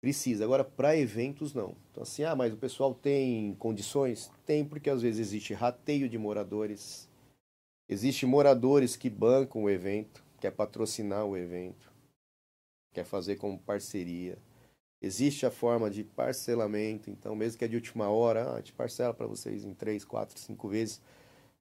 Precisa. 0.00 0.44
Agora, 0.44 0.62
para 0.64 0.96
eventos, 0.96 1.52
não. 1.52 1.74
Então, 1.90 2.04
assim, 2.04 2.22
ah, 2.22 2.36
mas 2.36 2.52
o 2.52 2.56
pessoal 2.56 2.94
tem 2.94 3.54
condições? 3.58 4.30
Tem, 4.46 4.64
porque 4.64 4.88
às 4.88 5.02
vezes 5.02 5.18
existe 5.20 5.52
rateio 5.52 6.08
de 6.08 6.16
moradores. 6.16 7.08
Existe 7.88 8.24
moradores 8.24 8.94
que 8.96 9.10
bancam 9.10 9.64
o 9.64 9.70
evento, 9.70 10.22
quer 10.40 10.52
patrocinar 10.52 11.24
o 11.24 11.36
evento, 11.36 11.90
quer 12.92 13.04
fazer 13.04 13.36
como 13.36 13.58
parceria. 13.58 14.38
Existe 15.00 15.46
a 15.46 15.50
forma 15.50 15.88
de 15.88 16.02
parcelamento, 16.02 17.08
então, 17.08 17.36
mesmo 17.36 17.58
que 17.58 17.64
é 17.64 17.68
de 17.68 17.76
última 17.76 18.08
hora, 18.08 18.44
ah, 18.44 18.54
a 18.54 18.56
gente 18.56 18.72
parcela 18.72 19.14
para 19.14 19.26
vocês 19.26 19.64
em 19.64 19.72
três, 19.72 20.04
quatro, 20.04 20.38
cinco 20.38 20.68
vezes. 20.68 21.00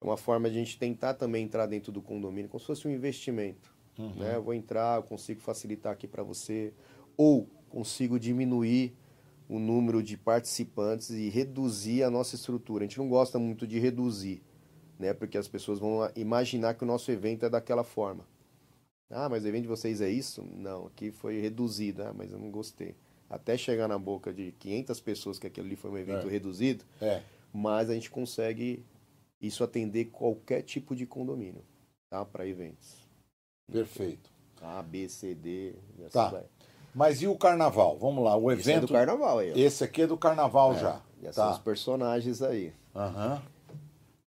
É 0.02 0.06
uma 0.06 0.18
forma 0.18 0.50
de 0.50 0.56
a 0.56 0.60
gente 0.60 0.78
tentar 0.78 1.14
também 1.14 1.44
entrar 1.44 1.68
dentro 1.68 1.92
do 1.92 2.02
condomínio, 2.02 2.50
como 2.50 2.60
se 2.60 2.66
fosse 2.66 2.88
um 2.88 2.92
investimento. 2.92 3.76
Né? 4.16 4.36
Eu 4.36 4.44
vou 4.44 4.54
entrar, 4.54 4.98
eu 4.98 5.04
consigo 5.04 5.40
facilitar 5.40 5.94
aqui 5.94 6.08
para 6.08 6.24
você, 6.24 6.74
ou 7.16 7.48
consigo 7.70 8.20
diminuir 8.20 8.96
o 9.50 9.60
número 9.60 10.04
de 10.04 10.18
participantes 10.18 11.10
e 11.10 11.30
reduzir 11.30 12.04
a 12.04 12.10
nossa 12.10 12.36
estrutura. 12.36 12.84
A 12.84 12.88
gente 12.88 12.98
não 12.98 13.08
gosta 13.08 13.40
muito 13.40 13.66
de 13.66 13.80
reduzir, 13.80 14.42
né? 15.00 15.14
Porque 15.14 15.38
as 15.38 15.48
pessoas 15.48 15.80
vão 15.80 16.10
imaginar 16.16 16.74
que 16.74 16.84
o 16.84 16.88
nosso 16.88 17.10
evento 17.12 17.46
é 17.46 17.50
daquela 17.50 17.84
forma. 17.84 18.26
Ah, 19.10 19.30
mas 19.30 19.46
o 19.46 19.48
evento 19.48 19.64
de 19.64 19.70
vocês 19.70 20.02
é 20.02 20.10
isso? 20.10 20.44
Não, 20.54 20.88
aqui 20.88 21.12
foi 21.12 21.40
reduzido, 21.40 22.04
ah, 22.04 22.14
mas 22.14 22.32
eu 22.32 22.38
não 22.38 22.52
gostei. 22.52 22.96
Até 23.30 23.58
chegar 23.58 23.88
na 23.88 23.98
boca 23.98 24.34
de 24.34 24.54
500 24.54 25.00
pessoas 25.02 25.38
que 25.40 25.48
aquele 25.48 25.68
ali 25.68 25.76
foi 25.76 25.92
um 25.92 25.98
evento 25.98 26.28
É. 26.28 26.32
reduzido, 26.32 26.84
É. 27.02 27.22
mas 27.54 27.90
a 27.90 27.94
gente 27.94 28.10
consegue 28.10 28.84
isso 29.42 29.64
atender 29.64 30.06
qualquer 30.06 30.62
tipo 30.62 30.96
de 30.96 31.06
condomínio, 31.06 31.64
tá? 32.10 32.24
Para 32.26 32.48
eventos. 32.48 33.06
Perfeito. 33.72 34.30
A, 34.62 34.82
B, 34.82 35.08
C, 35.10 35.36
D, 35.36 35.76
assim 36.00 36.10
Tá. 36.14 36.30
vai. 36.30 36.44
Mas 36.96 37.22
e 37.22 37.28
o 37.28 37.38
carnaval? 37.38 37.98
Vamos 38.00 38.24
lá, 38.24 38.36
o 38.36 38.52
Esse 38.52 38.70
é 38.70 38.74
evento. 38.74 38.88
do 38.88 38.94
carnaval 38.94 39.40
aí, 39.40 39.52
ó. 39.52 39.56
Esse 39.56 39.84
aqui 39.84 40.02
é 40.04 40.08
do 40.08 40.18
carnaval 40.18 40.74
É, 40.74 40.80
já. 40.80 41.02
Já 41.22 41.34
são 41.34 41.52
os 41.52 41.58
Tá. 41.58 41.64
personagens 41.64 42.42
aí. 42.42 42.74
Aham. 42.96 43.42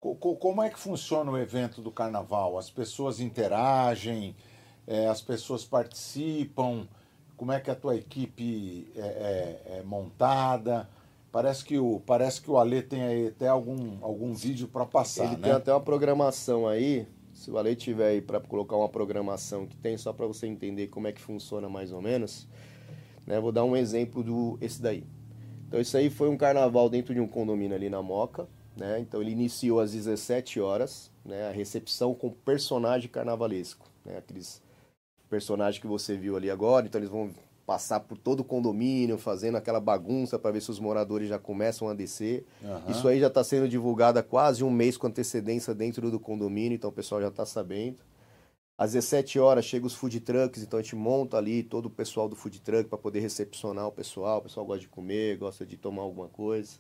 Co- 0.01 0.15
Como 0.37 0.63
é 0.63 0.69
que 0.71 0.79
funciona 0.79 1.31
o 1.31 1.37
evento 1.39 1.81
do 1.83 1.91
carnaval? 1.91 2.59
As 2.59 2.71
pessoas 2.71 3.21
interagem, 3.21 4.35
é, 4.87 5.07
as 5.09 5.21
pessoas 5.23 5.65
participam. 5.65 6.87
Como 7.39 7.53
é 7.53 7.59
que 7.61 7.71
a 7.71 7.75
tua 7.75 7.97
equipe 7.97 8.91
é, 8.95 9.01
é- 9.01 9.79
é 9.79 9.83
montada? 9.85 10.87
Parece 11.33 11.65
que 11.65 11.79
o 11.79 12.01
parece 12.05 12.43
que 12.43 12.51
o 12.51 12.59
Alê 12.59 12.83
tem 12.83 13.03
aí 13.03 13.29
até 13.29 13.49
algum 13.49 13.97
algum 14.03 14.35
vídeo 14.35 14.67
para 14.69 14.85
passar, 14.85 15.25
Ele 15.27 15.37
né? 15.37 15.43
tem 15.45 15.53
até 15.53 15.73
uma 15.73 15.81
programação 15.81 16.67
aí. 16.69 17.07
Se 17.33 17.51
o 17.53 17.57
Ale 17.57 17.77
tiver 17.77 18.09
aí 18.09 18.21
para 18.21 18.41
colocar 18.41 18.77
uma 18.77 18.89
programação 18.89 19.65
que 19.65 19.77
tem, 19.77 19.97
só 19.97 20.13
para 20.13 20.27
você 20.27 20.47
entender 20.49 20.89
como 20.89 21.07
é 21.07 21.13
que 21.13 21.21
funciona 21.21 21.69
mais 21.69 21.93
ou 21.93 22.03
menos, 22.03 22.49
né? 23.25 23.39
Vou 23.39 23.53
dar 23.53 23.63
um 23.63 23.77
exemplo 23.77 24.25
do 24.25 24.59
esse 24.61 24.83
daí. 24.83 25.05
Então 25.69 25.81
isso 25.81 25.97
aí 25.97 26.11
foi 26.11 26.29
um 26.29 26.37
carnaval 26.37 26.89
dentro 26.91 27.15
de 27.15 27.21
um 27.21 27.29
condomínio 27.29 27.77
ali 27.77 27.89
na 27.89 28.03
Moca, 28.03 28.49
né? 28.77 28.99
Então 28.99 29.23
ele 29.23 29.31
iniciou 29.31 29.79
às 29.79 29.93
17 29.93 30.59
horas, 30.61 31.13
né? 31.25 31.47
A 31.49 31.53
recepção 31.53 32.13
com 32.13 32.31
personagem 32.31 33.09
carnavalesco, 33.09 33.87
né? 34.05 34.17
Aqueles 34.19 34.61
personagens 35.29 35.81
que 35.81 35.87
você 35.87 36.17
viu 36.17 36.37
ali 36.37 36.51
agora, 36.51 36.87
então 36.87 36.99
eles 36.99 37.11
vão 37.11 37.31
passar 37.67 38.01
por 38.01 38.17
todo 38.17 38.41
o 38.41 38.45
condomínio, 38.45 39.19
fazendo 39.19 39.57
aquela 39.57 39.79
bagunça 39.79 40.39
para 40.39 40.53
ver 40.53 40.63
se 40.63 40.71
os 40.71 40.81
moradores 40.81 41.29
já 41.29 41.39
começam 41.39 41.87
a 41.89 41.93
descer. 41.93 42.47
Aham. 42.65 42.91
Isso 42.91 43.07
aí 43.07 43.21
já 43.21 43.27
está 43.27 43.45
sendo 43.45 43.69
divulgado 43.69 44.19
há 44.19 44.23
quase 44.23 44.65
um 44.65 44.71
mês 44.71 44.97
com 44.97 45.07
antecedência 45.07 45.75
dentro 45.75 46.11
do 46.11 46.19
condomínio, 46.19 46.77
então 46.77 46.89
o 46.89 46.93
pessoal 46.93 47.21
já 47.21 47.29
está 47.29 47.45
sabendo. 47.45 47.99
Às 48.79 48.93
17 48.93 49.39
horas 49.39 49.67
chega 49.67 49.87
os 49.87 49.95
food 49.95 50.21
trucks, 50.21 50.63
então 50.63 50.79
a 50.79 50.83
gente 50.83 50.97
monta 50.97 51.37
ali 51.37 51.63
todo 51.63 51.87
o 51.87 51.91
pessoal 51.91 52.29
do 52.29 52.35
food 52.35 52.59
truck 52.61 52.89
para 52.89 52.97
poder 52.97 53.21
recepcionar 53.21 53.87
o 53.87 53.93
pessoal. 53.93 54.39
O 54.39 54.43
pessoal 54.43 54.65
gosta 54.65 54.81
de 54.81 54.89
comer, 54.89 55.37
gosta 55.37 55.67
de 55.67 55.77
tomar 55.77 56.03
alguma 56.03 56.29
coisa. 56.29 56.79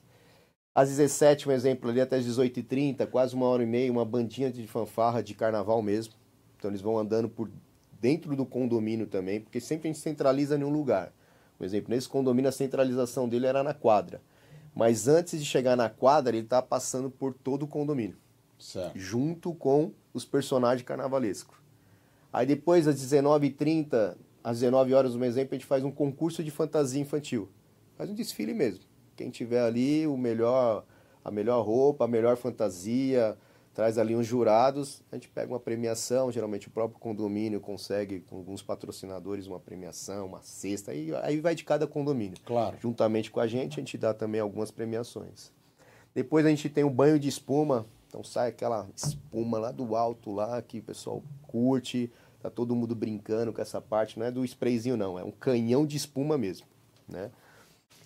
Às 0.75 0.89
17, 0.91 1.49
um 1.49 1.53
exemplo 1.53 1.91
ali, 1.91 2.01
até 2.01 2.17
as 2.17 2.25
18h30, 2.25 3.05
quase 3.09 3.35
uma 3.35 3.47
hora 3.47 3.65
e 3.65 3.67
meia, 3.67 3.91
uma 3.91 4.05
bandinha 4.05 4.51
de 4.51 4.65
fanfarra 4.67 5.23
de 5.23 5.35
carnaval 5.35 5.83
mesmo. 5.83 6.15
Então 6.57 6.71
eles 6.71 6.81
vão 6.81 6.97
andando 6.97 7.29
por 7.29 7.51
dentro 8.01 8.35
do 8.37 8.47
condomínio 8.47 9.07
também, 9.07 9.41
porque 9.41 9.61
sempre 9.61 9.89
a 9.89 9.93
gente 9.93 10.03
centraliza 10.03 10.57
em 10.57 10.65
um 10.65 10.71
lugar. 10.71 11.13
Por 11.57 11.65
exemplo, 11.65 11.91
nesse 11.93 12.09
condomínio 12.09 12.49
a 12.49 12.53
centralização 12.53 13.29
dele 13.29 13.47
era 13.47 13.63
na 13.63 13.75
quadra. 13.75 14.21
Mas 14.75 15.09
antes 15.09 15.41
de 15.41 15.45
chegar 15.45 15.77
na 15.77 15.89
quadra, 15.89 16.37
ele 16.37 16.45
está 16.45 16.63
passando 16.63 17.11
por 17.11 17.35
todo 17.35 17.65
o 17.65 17.67
condomínio, 17.67 18.17
Certo. 18.59 18.97
junto 18.97 19.53
com 19.55 19.93
os 20.15 20.25
personagens 20.25 20.87
carnavalescos. 20.87 21.57
Aí 22.33 22.47
depois, 22.47 22.87
às 22.87 22.97
19h30, 22.97 24.17
às 24.45 24.61
19 24.61 24.95
horas, 24.95 25.15
um 25.17 25.25
exemplo, 25.25 25.55
a 25.55 25.59
gente 25.59 25.67
faz 25.67 25.83
um 25.83 25.91
concurso 25.91 26.45
de 26.45 26.51
fantasia 26.51 27.01
infantil. 27.01 27.49
Faz 27.97 28.09
um 28.09 28.15
desfile 28.15 28.55
mesmo. 28.55 28.85
Quem 29.17 29.31
tiver 29.31 29.63
ali 29.63 30.07
o 30.07 30.17
melhor, 30.17 30.85
a 31.25 31.31
melhor 31.31 31.65
roupa, 31.67 32.05
a 32.05 32.09
melhor 32.09 32.37
fantasia, 32.37 33.37
traz 33.79 33.97
ali 33.97 34.17
uns 34.17 34.27
jurados, 34.27 35.05
a 35.13 35.15
gente 35.15 35.29
pega 35.29 35.53
uma 35.53 35.61
premiação, 35.61 36.33
geralmente 36.33 36.67
o 36.67 36.71
próprio 36.73 36.99
condomínio 36.99 37.61
consegue 37.61 38.19
com 38.19 38.35
alguns 38.35 38.61
patrocinadores 38.61 39.47
uma 39.47 39.61
premiação, 39.61 40.27
uma 40.27 40.43
cesta, 40.43 40.91
aí, 40.91 41.15
aí 41.23 41.39
vai 41.39 41.55
de 41.55 41.63
cada 41.63 41.87
condomínio. 41.87 42.37
Claro. 42.45 42.77
Juntamente 42.81 43.31
com 43.31 43.39
a 43.39 43.47
gente, 43.47 43.75
a 43.75 43.81
gente 43.81 43.97
dá 43.97 44.13
também 44.13 44.41
algumas 44.41 44.73
premiações. 44.73 45.53
Depois 46.13 46.45
a 46.45 46.49
gente 46.49 46.69
tem 46.69 46.83
o 46.83 46.91
banho 46.91 47.21
de 47.21 47.29
espuma, 47.29 47.87
então 48.09 48.25
sai 48.25 48.49
aquela 48.49 48.89
espuma 48.97 49.61
lá 49.61 49.71
do 49.71 49.95
alto 49.95 50.33
lá 50.33 50.61
que 50.61 50.81
o 50.81 50.83
pessoal 50.83 51.23
curte, 51.43 52.11
tá 52.43 52.51
todo 52.51 52.75
mundo 52.75 52.97
brincando 52.97 53.53
com 53.53 53.63
essa 53.63 53.81
parte, 53.81 54.19
não 54.19 54.27
é 54.27 54.33
do 54.33 54.45
sprayzinho 54.45 54.97
não, 54.97 55.17
é 55.17 55.23
um 55.23 55.31
canhão 55.31 55.87
de 55.87 55.97
espuma 55.97 56.37
mesmo, 56.37 56.67
né? 57.09 57.31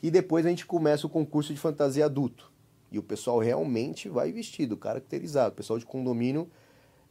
E 0.03 0.11
depois 0.11 0.45
a 0.45 0.51
gente 0.51 0.67
começa 0.67 1.07
o 1.07 1.11
concurso 1.11 1.55
de 1.55 1.59
fantasia 1.59 2.05
adulto. 2.05 2.52
E 2.93 2.99
o 2.99 3.03
pessoal 3.03 3.39
realmente 3.39 4.09
vai 4.09 4.31
vestido, 4.31 4.77
caracterizado. 4.77 5.55
O 5.55 5.57
pessoal 5.57 5.79
de 5.79 5.87
condomínio, 5.87 6.49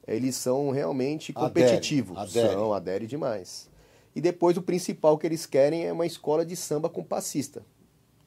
eles 0.07 0.35
são 0.35 0.69
realmente 0.69 1.33
Adere, 1.35 1.65
competitivos. 1.65 2.17
adere. 2.17 2.53
São, 2.53 2.73
adere 2.73 3.07
demais. 3.07 3.69
E 4.15 4.21
depois 4.21 4.57
o 4.57 4.61
principal 4.61 5.17
que 5.17 5.25
eles 5.25 5.45
querem 5.45 5.85
é 5.85 5.91
uma 5.91 6.05
escola 6.05 6.45
de 6.45 6.55
samba 6.55 6.87
com 6.87 7.03
passista. 7.03 7.65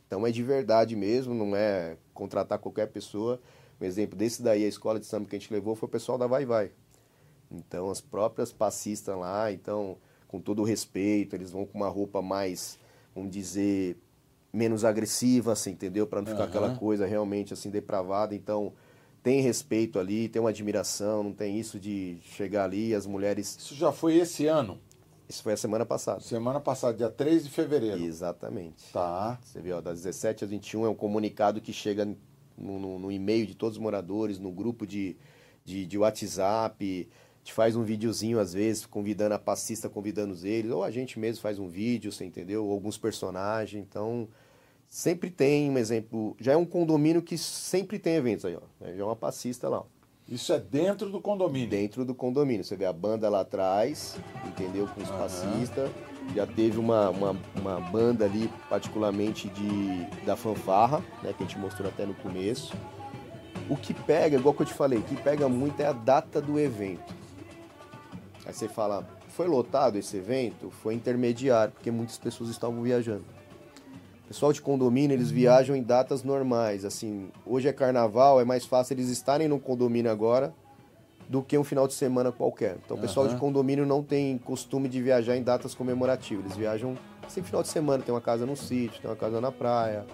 Então 0.07 0.27
é 0.27 0.33
de 0.33 0.43
verdade 0.43 0.97
mesmo, 0.97 1.33
não 1.33 1.55
é 1.55 1.97
contratar 2.13 2.59
qualquer 2.59 2.89
pessoa. 2.89 3.41
Um 3.81 3.85
exemplo 3.85 4.17
desse 4.17 4.43
daí, 4.43 4.65
a 4.65 4.69
escola 4.69 4.99
de 4.99 5.07
samba 5.07 5.29
que 5.29 5.37
a 5.37 5.39
gente 5.39 5.53
levou 5.53 5.75
foi 5.75 5.87
o 5.89 5.93
pessoal 5.93 6.19
da 6.19 6.27
Vai 6.27 6.45
Vai. 6.45 6.73
Então 7.51 7.91
as 7.91 8.01
próprias 8.01 8.53
passistas 8.53 9.17
lá, 9.17 9.53
então 9.53 9.97
com 10.27 10.41
todo 10.41 10.63
o 10.63 10.65
respeito, 10.65 11.37
eles 11.37 11.53
vão 11.53 11.65
com 11.65 11.79
uma 11.79 11.89
roupa 11.89 12.21
mais, 12.21 12.79
vamos 13.15 13.31
dizer, 13.31 13.97
menos 14.55 14.85
agressiva, 14.85 15.53
assim, 15.53 15.73
entendeu? 15.73 16.07
Para 16.07 16.21
não 16.21 16.27
ficar 16.27 16.45
Aham. 16.45 16.49
aquela 16.49 16.71
coisa 16.77 17.05
realmente 17.07 17.53
assim 17.53 17.71
depravada. 17.71 18.35
Então 18.35 18.73
tem 19.23 19.41
respeito 19.41 19.99
ali, 19.99 20.29
tem 20.29 20.41
uma 20.41 20.51
admiração, 20.51 21.23
não 21.25 21.33
tem 21.33 21.59
isso 21.59 21.81
de 21.81 22.19
chegar 22.23 22.65
ali 22.65 22.91
e 22.91 22.95
as 22.95 23.05
mulheres. 23.07 23.57
Isso 23.59 23.75
já 23.75 23.91
foi 23.91 24.17
esse 24.17 24.47
ano, 24.47 24.79
Isso 25.29 25.43
foi 25.43 25.55
a 25.55 25.57
semana 25.57 25.85
passada. 25.85 26.21
semana 26.21 26.61
passada, 26.61 26.97
dia 26.97 27.09
3 27.11 27.43
de 27.45 27.51
fevereiro. 27.51 27.99
Exatamente. 28.03 28.93
Tá. 28.93 29.39
Você 29.43 29.61
viu, 29.61 29.77
ó, 29.77 29.81
das 29.81 30.03
17 30.03 30.45
às 30.45 30.51
21 30.51 30.85
é 30.87 30.89
um 30.89 30.95
comunicado 30.95 31.61
que 31.61 31.73
chega 31.73 32.05
no, 32.57 32.79
no- 32.79 32.99
no 32.99 33.11
e-mail 33.11 33.47
de 33.47 33.55
todos 33.55 33.77
os 33.77 33.83
moradores, 33.83 34.39
no 34.39 34.53
grupo 34.53 34.87
de, 34.87 35.17
de, 35.65 35.85
de 35.87 35.99
WhatsApp. 35.99 37.09
A 37.11 37.39
gente 37.39 37.53
faz 37.55 37.75
um 37.77 37.83
videozinho 37.83 38.39
às 38.39 38.53
vezes, 38.53 38.87
convidando 38.87 39.35
a 39.35 39.39
passista, 39.39 39.89
convidando 39.89 40.35
eles, 40.47 40.71
ou 40.71 40.85
a 40.85 40.91
gente 40.91 41.19
mesmo 41.19 41.43
faz 41.43 41.59
um 41.59 41.67
vídeo, 41.69 42.13
você 42.13 42.25
entendeu? 42.25 42.65
Ou 42.65 42.73
alguns 42.73 42.97
personagens. 42.99 43.83
Então, 43.83 44.29
sempre 44.95 45.29
tem 45.29 45.69
um 45.69 45.77
exemplo. 45.77 46.37
Já 46.39 46.53
é 46.53 46.57
um 46.57 46.65
condomínio 46.65 47.21
que 47.21 47.37
sempre 47.37 47.99
tem 47.99 48.15
eventos 48.15 48.45
aí, 48.45 48.55
ó. 48.55 48.61
Já 48.81 49.03
é 49.03 49.05
uma 49.05 49.17
passista 49.17 49.69
lá, 49.69 49.79
ó 49.81 49.85
Isso 50.29 50.53
é 50.53 50.61
dentro 50.61 51.11
do 51.11 51.21
condomínio. 51.21 51.69
dentro 51.69 52.05
do 52.05 52.15
condomínio. 52.15 52.63
Você 52.63 52.77
vê 52.77 52.87
a 52.87 52.93
banda 52.93 53.29
lá 53.29 53.41
atrás, 53.41 54.17
entendeu? 54.47 54.87
Com 54.87 55.03
os 55.03 55.11
passistas. 55.11 55.91
Já 56.33 56.47
teve 56.47 56.79
uma, 56.79 57.11
uma, 57.11 57.37
uma 57.57 57.81
banda 57.81 58.25
ali, 58.25 58.49
particularmente 58.71 59.49
de, 59.49 60.25
da 60.25 60.37
fanfarra, 60.37 60.99
né? 61.25 61.35
Que 61.37 61.43
a 61.43 61.47
gente 61.47 61.59
mostrou 61.59 61.89
até 61.89 62.07
no 62.07 62.15
começo. 62.15 62.73
O 63.69 63.77
que 63.77 63.93
pega, 63.93 64.37
igual 64.37 64.55
que 64.55 64.63
eu 64.63 64.67
te 64.67 64.75
falei, 64.75 65.01
o 65.01 65.03
que 65.03 65.17
pega 65.17 65.49
muito 65.49 65.81
é 65.81 65.87
a 65.87 65.93
data 65.93 66.41
do 66.41 66.57
evento. 66.57 67.13
Aí 68.47 68.55
você 68.55 68.69
fala, 68.69 69.05
foi 69.31 69.49
lotado 69.49 69.97
esse 69.97 70.17
evento? 70.17 70.71
Foi 70.71 70.95
intermediário, 70.95 71.73
porque 71.73 71.91
muitas 71.91 72.17
pessoas 72.17 72.49
estavam 72.49 72.81
viajando. 72.81 73.25
Pessoal 74.27 74.53
de 74.53 74.63
condomínio, 74.63 75.15
eles 75.15 75.31
viajam 75.31 75.77
em 75.77 75.83
datas 75.83 76.23
normais. 76.23 76.85
Assim, 76.85 77.31
hoje 77.45 77.69
é 77.69 77.73
carnaval, 77.73 78.41
é 78.41 78.45
mais 78.45 78.65
fácil 78.65 78.95
eles 78.95 79.09
estarem 79.09 79.49
no 79.49 79.61
condomínio 79.61 80.11
agora 80.11 80.55
do 81.29 81.43
que 81.43 81.57
um 81.57 81.65
final 81.65 81.87
de 81.87 81.95
semana 81.95 82.33
qualquer. 82.33 82.79
Então, 82.85 82.97
o 82.97 83.01
pessoal 83.01 83.27
Aham. 83.27 83.35
de 83.35 83.41
condomínio 83.41 83.87
não 83.87 84.03
tem 84.03 84.39
costume 84.39 84.89
de 84.89 85.01
viajar 85.03 85.37
em 85.37 85.43
datas 85.43 85.75
comemorativas. 85.75 86.45
Eles 86.47 86.57
viajam 86.57 86.97
sem 87.29 87.43
final 87.43 87.63
de 87.63 87.69
semana, 87.69 88.03
tem 88.03 88.15
uma 88.15 88.21
casa 88.21 88.47
no 88.47 88.57
sítio, 88.57 89.01
tem 89.01 89.11
uma 89.11 89.17
casa 89.17 89.41
na 89.41 89.53
praia. 89.53 90.07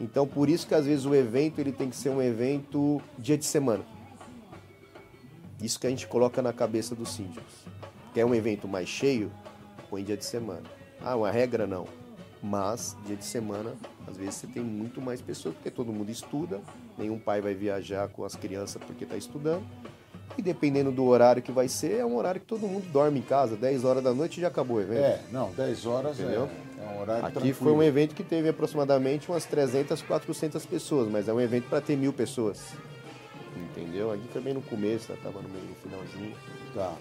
Então, 0.00 0.26
por 0.26 0.48
isso 0.48 0.66
que 0.66 0.74
às 0.74 0.86
vezes 0.86 1.04
o 1.06 1.14
evento 1.14 1.60
ele 1.60 1.72
tem 1.72 1.88
que 1.88 1.96
ser 1.96 2.10
um 2.10 2.20
evento 2.20 3.00
dia 3.18 3.38
de 3.38 3.44
semana. 3.44 3.84
Isso 5.62 5.78
que 5.78 5.86
a 5.86 5.90
gente 5.90 6.06
coloca 6.06 6.42
na 6.42 6.52
cabeça 6.52 6.94
dos 6.94 7.10
síndicos. 7.10 7.64
Quer 8.12 8.24
um 8.24 8.34
evento 8.34 8.66
mais 8.66 8.88
cheio? 8.88 9.30
Põe 9.88 10.02
dia 10.02 10.16
de 10.16 10.24
semana. 10.24 10.62
Ah, 11.00 11.16
uma 11.16 11.30
regra 11.30 11.66
não. 11.66 11.86
Mas 12.46 12.94
dia 13.06 13.16
de 13.16 13.24
semana, 13.24 13.72
às 14.06 14.18
vezes 14.18 14.34
você 14.34 14.46
tem 14.46 14.62
muito 14.62 15.00
mais 15.00 15.22
pessoas, 15.22 15.54
porque 15.54 15.70
todo 15.70 15.90
mundo 15.90 16.10
estuda, 16.10 16.60
nenhum 16.98 17.18
pai 17.18 17.40
vai 17.40 17.54
viajar 17.54 18.06
com 18.08 18.22
as 18.22 18.36
crianças 18.36 18.82
porque 18.86 19.04
está 19.04 19.16
estudando. 19.16 19.64
E 20.36 20.42
dependendo 20.42 20.92
do 20.92 21.04
horário 21.06 21.42
que 21.42 21.50
vai 21.50 21.68
ser, 21.68 22.00
é 22.00 22.04
um 22.04 22.14
horário 22.16 22.42
que 22.42 22.46
todo 22.46 22.66
mundo 22.66 22.84
dorme 22.92 23.20
em 23.20 23.22
casa, 23.22 23.56
10 23.56 23.84
horas 23.84 24.04
da 24.04 24.12
noite 24.12 24.36
e 24.36 24.40
já 24.42 24.48
acabou 24.48 24.76
o 24.76 24.80
evento. 24.82 25.04
É, 25.04 25.20
não, 25.32 25.52
10 25.52 25.86
horas 25.86 26.20
é, 26.20 26.22
Entendeu? 26.22 26.50
é 26.78 26.86
um 26.94 27.00
horário 27.00 27.24
Aqui 27.24 27.32
tranquilo. 27.32 27.54
foi 27.54 27.72
um 27.72 27.82
evento 27.82 28.14
que 28.14 28.22
teve 28.22 28.50
aproximadamente 28.50 29.30
umas 29.30 29.46
300, 29.46 30.02
400 30.02 30.66
pessoas, 30.66 31.08
mas 31.08 31.28
é 31.28 31.32
um 31.32 31.40
evento 31.40 31.70
para 31.70 31.80
ter 31.80 31.96
mil 31.96 32.12
pessoas. 32.12 32.60
Entendeu? 33.56 34.12
Aqui 34.12 34.38
bem 34.38 34.52
no 34.52 34.60
começo, 34.60 35.08
tá? 35.08 35.14
tava 35.22 35.40
no 35.40 35.48
meio 35.48 35.64
do 35.64 35.74
finalzinho. 35.76 36.36
Tá. 36.74 36.92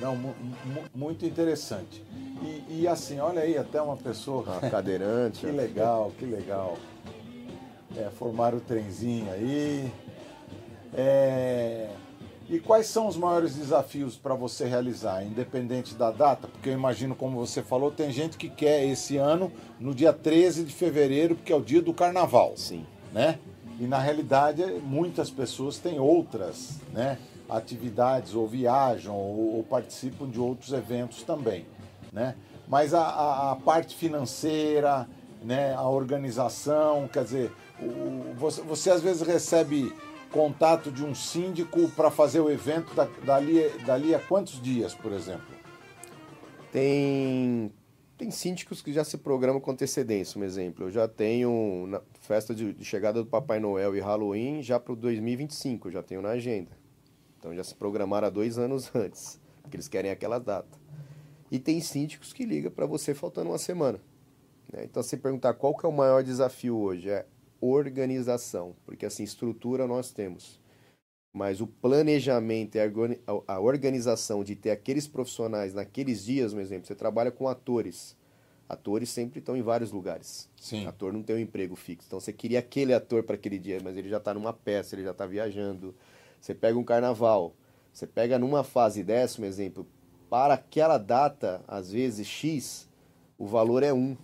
Não, 0.00 0.14
mu- 0.16 0.34
mu- 0.64 0.84
muito 0.94 1.24
interessante. 1.24 2.02
E, 2.42 2.80
e 2.82 2.88
assim, 2.88 3.18
olha 3.18 3.42
aí, 3.42 3.56
até 3.56 3.80
uma 3.80 3.96
pessoa. 3.96 4.42
Uma 4.42 4.60
cadeirante. 4.70 5.40
que 5.40 5.46
ó. 5.46 5.50
legal, 5.52 6.12
que 6.18 6.24
legal. 6.26 6.76
É, 7.96 8.10
formaram 8.10 8.58
o 8.58 8.60
trenzinho 8.60 9.30
aí. 9.32 9.90
É, 10.94 11.88
E 12.48 12.58
quais 12.60 12.86
são 12.86 13.06
os 13.08 13.16
maiores 13.16 13.54
desafios 13.56 14.16
para 14.16 14.34
você 14.34 14.66
realizar, 14.66 15.24
independente 15.24 15.94
da 15.94 16.10
data? 16.10 16.46
Porque 16.46 16.68
eu 16.68 16.74
imagino, 16.74 17.14
como 17.16 17.36
você 17.38 17.62
falou, 17.62 17.90
tem 17.90 18.10
gente 18.12 18.36
que 18.36 18.48
quer 18.48 18.84
esse 18.86 19.16
ano 19.16 19.50
no 19.80 19.94
dia 19.94 20.12
13 20.12 20.62
de 20.64 20.72
fevereiro, 20.72 21.34
porque 21.34 21.52
é 21.52 21.56
o 21.56 21.60
dia 21.60 21.82
do 21.82 21.92
carnaval 21.92 22.52
Sim. 22.56 22.86
né? 23.12 23.38
E 23.80 23.86
na 23.86 23.98
realidade 23.98 24.62
muitas 24.82 25.28
pessoas 25.30 25.76
têm 25.78 25.98
outras, 25.98 26.78
né? 26.92 27.18
Atividades 27.48 28.34
ou 28.34 28.46
viajam 28.46 29.14
ou, 29.14 29.56
ou 29.56 29.64
participam 29.64 30.28
de 30.28 30.40
outros 30.40 30.72
eventos 30.72 31.22
também, 31.22 31.66
né? 32.12 32.34
Mas 32.68 32.92
a, 32.92 33.02
a, 33.02 33.52
a 33.52 33.56
parte 33.56 33.94
financeira, 33.94 35.08
né, 35.42 35.74
a 35.74 35.88
organização, 35.88 37.08
quer 37.08 37.24
dizer, 37.24 37.52
o, 37.80 38.34
você, 38.34 38.60
você 38.62 38.90
às 38.90 39.00
vezes 39.00 39.26
recebe 39.26 39.94
contato 40.30 40.90
de 40.90 41.04
um 41.04 41.14
síndico 41.14 41.88
para 41.90 42.10
fazer 42.10 42.40
o 42.40 42.50
evento 42.50 42.94
da, 42.94 43.04
dali, 43.24 43.68
dali 43.86 44.14
a 44.14 44.18
quantos 44.18 44.60
dias, 44.60 44.94
por 44.94 45.12
exemplo? 45.12 45.54
Tem, 46.72 47.72
tem 48.18 48.30
síndicos 48.30 48.82
que 48.82 48.92
já 48.92 49.04
se 49.04 49.16
programam 49.16 49.60
com 49.60 49.70
antecedência, 49.70 50.40
um 50.40 50.44
exemplo. 50.44 50.86
Eu 50.86 50.90
já 50.90 51.06
tenho 51.06 51.86
na 51.86 52.02
festa 52.20 52.54
de, 52.54 52.72
de 52.72 52.84
chegada 52.84 53.22
do 53.22 53.28
Papai 53.28 53.60
Noel 53.60 53.96
e 53.96 54.00
Halloween 54.00 54.62
já 54.62 54.78
para 54.78 54.92
o 54.92 54.96
2025, 54.96 55.90
já 55.90 56.02
tenho 56.02 56.20
na 56.20 56.30
agenda. 56.30 56.85
Então 57.46 57.54
já 57.54 57.62
se 57.62 57.76
programaram 57.76 58.26
há 58.26 58.30
dois 58.30 58.58
anos 58.58 58.90
antes, 58.94 59.40
porque 59.62 59.76
eles 59.76 59.86
querem 59.86 60.10
aquela 60.10 60.40
data. 60.40 60.76
E 61.48 61.60
tem 61.60 61.80
síndicos 61.80 62.32
que 62.32 62.44
ligam 62.44 62.72
para 62.72 62.86
você 62.86 63.14
faltando 63.14 63.50
uma 63.50 63.58
semana. 63.58 64.00
Né? 64.72 64.82
Então, 64.82 65.00
se 65.00 65.16
perguntar 65.16 65.54
qual 65.54 65.76
que 65.76 65.86
é 65.86 65.88
o 65.88 65.92
maior 65.92 66.24
desafio 66.24 66.76
hoje, 66.76 67.08
é 67.08 67.24
organização, 67.60 68.74
porque 68.84 69.06
assim, 69.06 69.22
estrutura 69.22 69.86
nós 69.86 70.10
temos. 70.10 70.60
Mas 71.32 71.60
o 71.60 71.68
planejamento 71.68 72.76
e 72.76 72.80
a 73.46 73.60
organização 73.60 74.42
de 74.42 74.56
ter 74.56 74.70
aqueles 74.70 75.06
profissionais 75.06 75.72
naqueles 75.72 76.24
dias, 76.24 76.52
por 76.52 76.60
exemplo, 76.60 76.88
você 76.88 76.96
trabalha 76.96 77.30
com 77.30 77.46
atores. 77.46 78.16
Atores 78.68 79.10
sempre 79.10 79.38
estão 79.38 79.56
em 79.56 79.62
vários 79.62 79.92
lugares. 79.92 80.48
Sim. 80.56 80.86
Ator 80.86 81.12
não 81.12 81.22
tem 81.22 81.36
um 81.36 81.38
emprego 81.38 81.76
fixo. 81.76 82.08
Então 82.08 82.18
você 82.18 82.32
queria 82.32 82.58
aquele 82.58 82.92
ator 82.92 83.22
para 83.22 83.36
aquele 83.36 83.58
dia, 83.58 83.78
mas 83.84 83.96
ele 83.96 84.08
já 84.08 84.16
está 84.16 84.34
numa 84.34 84.52
peça, 84.52 84.96
ele 84.96 85.04
já 85.04 85.12
está 85.12 85.26
viajando. 85.26 85.94
Você 86.46 86.54
pega 86.54 86.78
um 86.78 86.84
carnaval, 86.84 87.56
você 87.92 88.06
pega 88.06 88.38
numa 88.38 88.62
fase 88.62 89.02
dessa, 89.02 89.42
um 89.42 89.44
exemplo, 89.44 89.84
para 90.30 90.54
aquela 90.54 90.96
data, 90.96 91.60
às 91.66 91.90
vezes 91.90 92.24
X, 92.24 92.88
o 93.36 93.48
valor 93.48 93.82
é 93.82 93.92
um. 93.92 94.16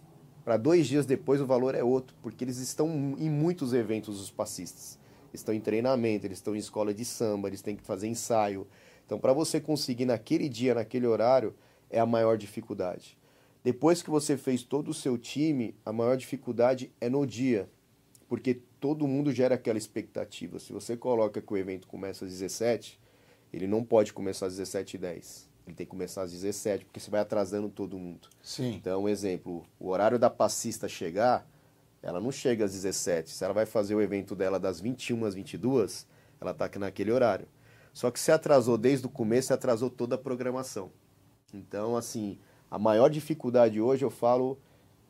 Para 0.45 0.57
dois 0.57 0.87
dias 0.87 1.05
depois 1.05 1.41
o 1.41 1.47
valor 1.47 1.75
é 1.75 1.83
outro, 1.83 2.15
porque 2.23 2.45
eles 2.45 2.59
estão 2.59 3.17
em 3.19 3.29
muitos 3.29 3.73
eventos, 3.73 4.21
os 4.21 4.31
passistas. 4.31 5.01
Estão 5.35 5.53
em 5.53 5.59
treinamento, 5.59 6.25
eles 6.25 6.39
estão 6.39 6.55
em 6.55 6.61
escola 6.61 6.95
de 6.95 7.05
samba, 7.05 7.49
eles 7.49 7.61
têm 7.61 7.75
que 7.75 7.83
fazer 7.83 8.07
ensaio. 8.07 8.69
Então, 9.05 9.19
para 9.19 9.33
você 9.33 9.61
conseguir 9.61 10.05
naquele 10.05 10.49
dia, 10.49 10.77
naquele 10.77 11.09
horário, 11.09 11.53
é 11.91 11.99
a 11.99 12.07
maior 12.07 12.39
dificuldade. 12.39 13.19
Depois 13.65 14.01
que 14.01 14.11
você 14.11 14.37
fez 14.37 14.63
todo 14.63 14.93
o 14.93 14.95
seu 14.95 15.19
time, 15.19 15.75
a 15.85 15.93
maior 15.93 16.17
dificuldade 16.17 16.93
é 17.01 17.11
no 17.11 17.27
dia, 17.27 17.69
porque 18.29 18.63
todo 18.83 19.07
mundo 19.07 19.31
gera 19.31 19.55
aquela 19.55 19.79
expectativa. 19.79 20.59
Se 20.59 20.73
você 20.73 20.97
coloca 20.97 21.40
que 21.40 21.53
o 21.53 21.57
evento 21.57 21.87
começa 21.87 22.25
às 22.25 22.33
17, 22.33 23.01
ele 23.53 23.68
não 23.68 23.85
pode 23.85 24.12
começar 24.12 24.47
às 24.47 24.59
17h10. 24.59 25.47
Ele 25.64 25.77
tem 25.77 25.87
que 25.87 25.90
começar 25.90 26.23
às 26.23 26.33
17, 26.33 26.87
porque 26.87 26.99
você 26.99 27.09
vai 27.09 27.21
atrasando 27.21 27.68
todo 27.68 27.97
mundo. 27.97 28.29
Sim. 28.42 28.75
Então, 28.75 29.05
um 29.05 29.09
exemplo, 29.09 29.64
o 29.79 29.90
horário 29.90 30.18
da 30.18 30.29
passista 30.29 30.88
chegar, 30.88 31.49
ela 32.03 32.21
não 32.21 32.33
chega 32.33 32.64
às 32.64 32.73
17. 32.73 33.31
Se 33.31 33.45
ela 33.45 33.55
vai 33.55 33.66
fazer 33.66 33.95
o 33.95 34.03
evento 34.03 34.35
dela 34.35 34.59
das 34.59 34.81
21 34.81 35.27
às 35.27 35.35
22, 35.37 36.05
ela 36.40 36.51
está 36.51 36.64
aqui 36.64 36.81
naquele 36.81 37.12
horário. 37.12 37.47
Só 37.95 38.11
que 38.11 38.18
se 38.18 38.33
atrasou 38.33 38.77
desde 38.77 39.07
o 39.07 39.11
começo, 39.11 39.55
atrasou 39.55 39.90
toda 39.90 40.16
a 40.16 40.18
programação. 40.18 40.90
Então, 41.55 41.97
assim, 41.97 42.37
a 42.68 42.81
maior 42.81 43.09
dificuldade 43.09 43.81
hoje, 43.81 44.05
eu 44.05 44.11
falo, 44.11 44.59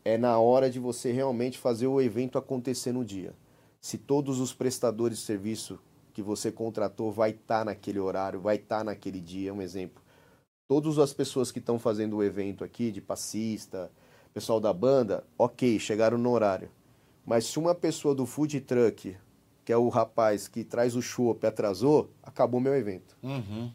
é 0.04 0.18
na 0.18 0.38
hora 0.38 0.68
de 0.68 0.78
você 0.78 1.10
realmente 1.10 1.56
fazer 1.56 1.86
o 1.86 2.02
evento 2.02 2.36
acontecer 2.36 2.92
no 2.92 3.02
dia. 3.02 3.32
Se 3.82 3.98
todos 3.98 4.40
os 4.40 4.54
prestadores 4.54 5.18
de 5.18 5.24
serviço 5.24 5.78
que 6.14 6.22
você 6.22 6.50
contratou 6.50 7.12
vai 7.12 7.30
estar 7.30 7.58
tá 7.58 7.64
naquele 7.66 7.98
horário, 7.98 8.40
vai 8.40 8.56
estar 8.56 8.78
tá 8.78 8.84
naquele 8.84 9.20
dia, 9.20 9.52
um 9.52 9.60
exemplo 9.60 10.02
todas 10.72 10.98
as 10.98 11.12
pessoas 11.12 11.52
que 11.52 11.58
estão 11.58 11.78
fazendo 11.78 12.16
o 12.16 12.24
evento 12.24 12.64
aqui, 12.64 12.90
de 12.90 13.00
passista, 13.02 13.90
pessoal 14.32 14.58
da 14.58 14.72
banda, 14.72 15.22
ok, 15.36 15.78
chegaram 15.78 16.16
no 16.16 16.30
horário. 16.30 16.70
Mas 17.26 17.44
se 17.44 17.58
uma 17.58 17.74
pessoa 17.74 18.14
do 18.14 18.24
food 18.24 18.58
truck, 18.62 19.14
que 19.66 19.70
é 19.70 19.76
o 19.76 19.90
rapaz 19.90 20.48
que 20.48 20.64
traz 20.64 20.96
o 20.96 21.02
chopp, 21.02 21.46
atrasou, 21.46 22.10
acabou 22.22 22.58
meu 22.58 22.74
evento. 22.74 23.14
Uhum. 23.22 23.70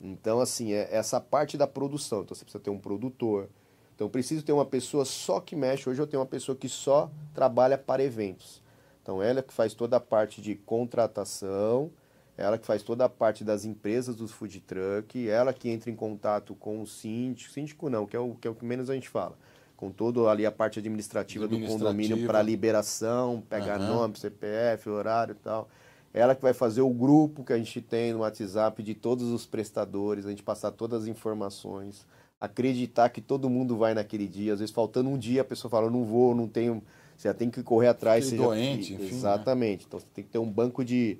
Então, 0.00 0.40
assim, 0.40 0.72
é 0.72 0.88
essa 0.90 1.20
parte 1.20 1.58
da 1.58 1.66
produção. 1.66 2.22
Então, 2.22 2.34
você 2.34 2.42
precisa 2.42 2.64
ter 2.64 2.70
um 2.70 2.78
produtor. 2.78 3.50
Então, 3.94 4.06
eu 4.06 4.10
preciso 4.10 4.42
ter 4.42 4.52
uma 4.52 4.64
pessoa 4.64 5.04
só 5.04 5.40
que 5.40 5.54
mexe. 5.54 5.90
Hoje 5.90 6.00
eu 6.00 6.06
tenho 6.06 6.22
uma 6.22 6.26
pessoa 6.26 6.56
que 6.56 6.70
só 6.70 7.10
trabalha 7.34 7.76
para 7.76 8.02
eventos. 8.02 8.62
Então, 9.08 9.22
ela 9.22 9.42
que 9.42 9.54
faz 9.54 9.72
toda 9.72 9.96
a 9.96 10.00
parte 10.00 10.42
de 10.42 10.54
contratação, 10.54 11.90
ela 12.36 12.58
que 12.58 12.66
faz 12.66 12.82
toda 12.82 13.06
a 13.06 13.08
parte 13.08 13.42
das 13.42 13.64
empresas 13.64 14.14
dos 14.14 14.30
food 14.30 14.60
truck, 14.60 15.26
ela 15.26 15.50
que 15.50 15.70
entra 15.70 15.90
em 15.90 15.96
contato 15.96 16.54
com 16.54 16.82
o 16.82 16.86
síndico, 16.86 17.50
síndico 17.50 17.88
não, 17.88 18.04
que 18.04 18.14
é 18.14 18.20
o 18.20 18.34
que, 18.34 18.46
é 18.46 18.50
o 18.50 18.54
que 18.54 18.66
menos 18.66 18.90
a 18.90 18.94
gente 18.94 19.08
fala, 19.08 19.34
com 19.78 19.90
toda 19.90 20.28
ali 20.28 20.44
a 20.44 20.52
parte 20.52 20.78
administrativa, 20.78 21.48
do 21.48 21.58
condomínio 21.58 22.26
para 22.26 22.42
liberação, 22.42 23.42
pegar 23.48 23.80
uhum. 23.80 23.86
nome, 23.86 24.18
CPF, 24.18 24.90
horário 24.90 25.32
e 25.32 25.42
tal. 25.42 25.70
Ela 26.12 26.34
que 26.34 26.42
vai 26.42 26.52
fazer 26.52 26.82
o 26.82 26.90
grupo 26.90 27.42
que 27.42 27.54
a 27.54 27.56
gente 27.56 27.80
tem 27.80 28.12
no 28.12 28.18
WhatsApp 28.18 28.82
de 28.82 28.94
todos 28.94 29.28
os 29.28 29.46
prestadores, 29.46 30.26
a 30.26 30.28
gente 30.28 30.42
passar 30.42 30.70
todas 30.70 31.04
as 31.04 31.08
informações, 31.08 32.04
acreditar 32.38 33.08
que 33.08 33.22
todo 33.22 33.48
mundo 33.48 33.74
vai 33.74 33.94
naquele 33.94 34.28
dia, 34.28 34.52
às 34.52 34.58
vezes 34.58 34.74
faltando 34.74 35.08
um 35.08 35.16
dia 35.16 35.40
a 35.40 35.46
pessoa 35.46 35.70
fala, 35.70 35.90
não 35.90 36.04
vou, 36.04 36.34
não 36.34 36.46
tenho, 36.46 36.82
você 37.18 37.28
já 37.28 37.34
tem 37.34 37.50
que 37.50 37.62
correr 37.62 37.88
atrás. 37.88 38.24
Fiquei 38.30 38.38
doente, 38.38 38.90
já... 38.90 38.94
enfim. 38.94 39.04
Né? 39.04 39.10
Exatamente, 39.10 39.80
né? 39.80 39.84
então 39.88 40.00
você 40.00 40.06
tem 40.14 40.24
que 40.24 40.30
ter 40.30 40.38
um 40.38 40.50
banco 40.50 40.82
de 40.84 41.18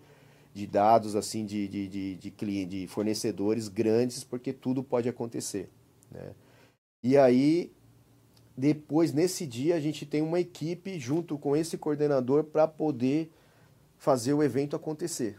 de 0.58 0.66
dados 0.66 1.14
assim 1.14 1.46
de, 1.46 1.68
de, 1.68 1.88
de, 1.88 2.14
de, 2.16 2.30
cliente, 2.32 2.80
de 2.80 2.86
fornecedores 2.88 3.68
grandes, 3.68 4.24
porque 4.24 4.52
tudo 4.52 4.82
pode 4.82 5.08
acontecer. 5.08 5.70
Né? 6.10 6.32
E 7.02 7.16
aí, 7.16 7.72
depois, 8.56 9.12
nesse 9.12 9.46
dia, 9.46 9.76
a 9.76 9.80
gente 9.80 10.04
tem 10.04 10.20
uma 10.20 10.40
equipe 10.40 10.98
junto 10.98 11.38
com 11.38 11.54
esse 11.54 11.78
coordenador 11.78 12.42
para 12.42 12.66
poder 12.66 13.30
fazer 13.96 14.32
o 14.32 14.42
evento 14.42 14.74
acontecer. 14.74 15.38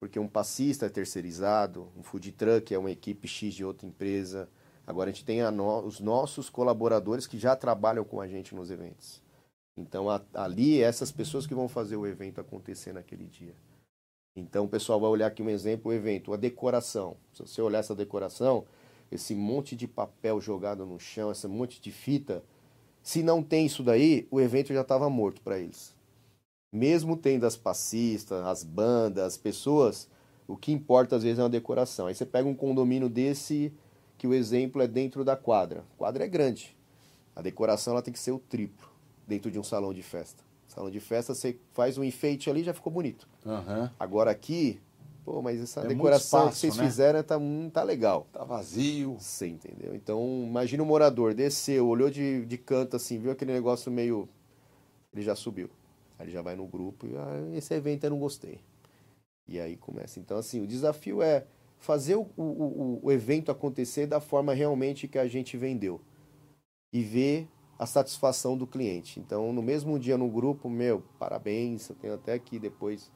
Porque 0.00 0.18
um 0.18 0.26
passista 0.26 0.86
é 0.86 0.88
terceirizado, 0.88 1.88
um 1.96 2.02
food 2.02 2.32
truck 2.32 2.74
é 2.74 2.78
uma 2.78 2.90
equipe 2.90 3.28
X 3.28 3.54
de 3.54 3.64
outra 3.64 3.86
empresa. 3.86 4.48
Agora 4.86 5.10
a 5.10 5.12
gente 5.12 5.24
tem 5.24 5.42
a 5.42 5.52
no, 5.52 5.82
os 5.82 6.00
nossos 6.00 6.50
colaboradores 6.50 7.28
que 7.28 7.38
já 7.38 7.54
trabalham 7.54 8.02
com 8.02 8.20
a 8.20 8.26
gente 8.26 8.54
nos 8.56 8.70
eventos. 8.70 9.22
Então 9.80 10.10
a, 10.10 10.20
ali 10.34 10.80
essas 10.82 11.10
pessoas 11.10 11.46
que 11.46 11.54
vão 11.54 11.68
fazer 11.68 11.96
o 11.96 12.06
evento 12.06 12.40
acontecer 12.40 12.92
naquele 12.92 13.24
dia. 13.24 13.54
Então 14.36 14.66
o 14.66 14.68
pessoal 14.68 15.00
vai 15.00 15.10
olhar 15.10 15.26
aqui 15.26 15.42
um 15.42 15.48
exemplo, 15.48 15.90
o 15.90 15.94
evento, 15.94 16.32
a 16.32 16.36
decoração. 16.36 17.16
Se 17.32 17.40
você 17.40 17.62
olhar 17.62 17.78
essa 17.78 17.94
decoração, 17.94 18.64
esse 19.10 19.34
monte 19.34 19.74
de 19.74 19.88
papel 19.88 20.40
jogado 20.40 20.86
no 20.86 21.00
chão, 21.00 21.32
esse 21.32 21.48
monte 21.48 21.80
de 21.80 21.90
fita, 21.90 22.44
se 23.02 23.22
não 23.22 23.42
tem 23.42 23.66
isso 23.66 23.82
daí, 23.82 24.28
o 24.30 24.40
evento 24.40 24.72
já 24.72 24.82
estava 24.82 25.08
morto 25.08 25.40
para 25.40 25.58
eles. 25.58 25.94
Mesmo 26.72 27.16
tendo 27.16 27.44
as 27.44 27.56
passistas, 27.56 28.44
as 28.44 28.62
bandas, 28.62 29.24
as 29.24 29.36
pessoas, 29.36 30.08
o 30.46 30.56
que 30.56 30.70
importa 30.70 31.16
às 31.16 31.22
vezes 31.22 31.38
é 31.38 31.42
uma 31.42 31.48
decoração. 31.48 32.06
Aí 32.06 32.14
você 32.14 32.26
pega 32.26 32.48
um 32.48 32.54
condomínio 32.54 33.08
desse, 33.08 33.72
que 34.16 34.26
o 34.26 34.34
exemplo 34.34 34.80
é 34.82 34.86
dentro 34.86 35.24
da 35.24 35.36
quadra. 35.36 35.80
A 35.80 35.98
quadra 35.98 36.24
é 36.24 36.28
grande. 36.28 36.76
A 37.34 37.42
decoração 37.42 37.94
ela 37.94 38.02
tem 38.02 38.12
que 38.12 38.18
ser 38.18 38.32
o 38.32 38.38
triplo 38.38 38.89
dentro 39.30 39.50
de 39.50 39.58
um 39.58 39.62
salão 39.62 39.94
de 39.94 40.02
festa. 40.02 40.42
Salão 40.66 40.90
de 40.90 41.00
festa, 41.00 41.34
você 41.34 41.56
faz 41.72 41.96
um 41.96 42.04
enfeite 42.04 42.50
ali 42.50 42.64
já 42.64 42.74
ficou 42.74 42.92
bonito. 42.92 43.28
Uhum. 43.46 43.88
Agora 43.98 44.30
aqui, 44.30 44.80
pô, 45.24 45.40
mas 45.40 45.60
essa 45.60 45.80
é 45.80 45.86
decoração 45.86 46.40
espaço, 46.40 46.54
que 46.54 46.58
vocês 46.58 46.76
né? 46.76 46.84
fizeram 46.84 47.22
tá, 47.22 47.38
hum, 47.38 47.70
tá 47.72 47.82
legal. 47.82 48.26
Tá 48.32 48.44
vazio. 48.44 49.16
Você 49.18 49.46
entendeu? 49.46 49.94
Então, 49.94 50.44
imagina 50.46 50.82
o 50.82 50.86
morador, 50.86 51.32
desceu, 51.32 51.86
olhou 51.88 52.10
de, 52.10 52.44
de 52.44 52.58
canto 52.58 52.96
assim, 52.96 53.18
viu 53.18 53.30
aquele 53.30 53.52
negócio 53.52 53.90
meio. 53.90 54.28
Ele 55.12 55.22
já 55.22 55.34
subiu. 55.34 55.70
Aí 56.18 56.26
ele 56.26 56.32
já 56.32 56.42
vai 56.42 56.56
no 56.56 56.66
grupo 56.66 57.06
e 57.06 57.16
ah, 57.16 57.56
esse 57.56 57.72
evento 57.72 58.04
eu 58.04 58.10
não 58.10 58.18
gostei. 58.18 58.60
E 59.48 59.58
aí 59.60 59.76
começa. 59.76 60.18
Então, 60.20 60.36
assim, 60.38 60.60
o 60.60 60.66
desafio 60.66 61.22
é 61.22 61.44
fazer 61.78 62.14
o, 62.14 62.28
o, 62.36 63.00
o 63.02 63.10
evento 63.10 63.50
acontecer 63.50 64.06
da 64.06 64.20
forma 64.20 64.52
realmente 64.54 65.08
que 65.08 65.18
a 65.18 65.26
gente 65.26 65.56
vendeu. 65.56 66.00
E 66.92 67.02
ver 67.02 67.48
a 67.80 67.86
satisfação 67.86 68.58
do 68.58 68.66
cliente. 68.66 69.18
Então, 69.18 69.54
no 69.54 69.62
mesmo 69.62 69.98
dia 69.98 70.18
no 70.18 70.28
grupo, 70.28 70.68
meu, 70.68 71.02
parabéns, 71.18 71.88
eu 71.88 71.96
tenho 71.96 72.12
até 72.12 72.34
aqui 72.34 72.58
depois 72.58 73.10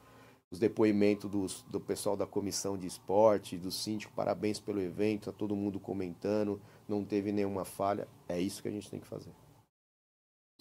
os 0.51 0.57
depoimentos 0.57 1.29
dos, 1.29 1.63
do 1.69 1.79
pessoal 1.79 2.17
da 2.17 2.25
comissão 2.25 2.75
de 2.75 2.87
esporte, 2.87 3.57
do 3.57 3.69
síndico, 3.69 4.11
parabéns 4.15 4.59
pelo 4.59 4.81
evento, 4.81 5.25
tá 5.25 5.31
todo 5.31 5.55
mundo 5.55 5.79
comentando, 5.79 6.59
não 6.87 7.05
teve 7.05 7.31
nenhuma 7.31 7.63
falha. 7.63 8.07
É 8.27 8.41
isso 8.41 8.63
que 8.63 8.67
a 8.67 8.71
gente 8.71 8.89
tem 8.89 8.99
que 8.99 9.05
fazer. 9.05 9.29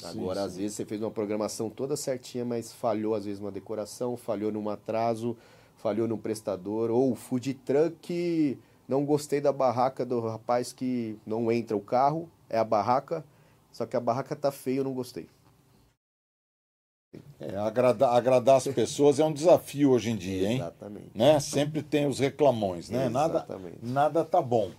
Agora, 0.02 0.40
sim. 0.40 0.46
às 0.46 0.56
vezes, 0.58 0.76
você 0.76 0.84
fez 0.84 1.00
uma 1.00 1.10
programação 1.10 1.70
toda 1.70 1.96
certinha, 1.96 2.44
mas 2.44 2.74
falhou, 2.74 3.14
às 3.14 3.24
vezes, 3.24 3.40
uma 3.40 3.50
decoração, 3.50 4.18
falhou 4.18 4.52
num 4.52 4.68
atraso, 4.68 5.34
falhou 5.76 6.06
num 6.06 6.18
prestador, 6.18 6.90
ou 6.90 7.10
o 7.10 7.14
food 7.14 7.54
truck, 7.54 8.58
não 8.86 9.02
gostei 9.06 9.40
da 9.40 9.50
barraca 9.50 10.04
do 10.04 10.20
rapaz 10.20 10.74
que 10.74 11.16
não 11.24 11.50
entra 11.50 11.74
o 11.74 11.80
carro, 11.80 12.28
é 12.50 12.58
a 12.58 12.64
barraca, 12.64 13.24
só 13.74 13.84
que 13.84 13.96
a 13.96 14.00
barraca 14.00 14.36
tá 14.36 14.52
feia, 14.52 14.78
eu 14.78 14.84
não 14.84 14.94
gostei. 14.94 15.28
É, 17.40 17.56
agradar, 17.56 18.14
agradar 18.14 18.56
as 18.56 18.68
pessoas 18.68 19.18
é 19.18 19.24
um 19.24 19.32
desafio 19.32 19.90
hoje 19.90 20.10
em 20.10 20.16
dia, 20.16 20.48
hein? 20.48 20.56
Exatamente. 20.58 21.10
Né? 21.12 21.40
Sempre 21.40 21.82
tem 21.82 22.06
os 22.06 22.20
reclamões, 22.20 22.88
né? 22.88 23.08
Nada, 23.08 23.38
Exatamente. 23.38 23.78
nada 23.82 24.24
tá 24.24 24.40
bom. 24.40 24.70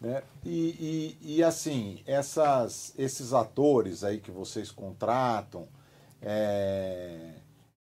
Né? 0.00 0.22
E, 0.44 1.16
e, 1.20 1.36
e, 1.36 1.42
assim, 1.42 1.98
essas, 2.06 2.94
esses 2.96 3.32
atores 3.32 4.04
aí 4.04 4.20
que 4.20 4.30
vocês 4.30 4.70
contratam, 4.70 5.66
é, 6.20 7.30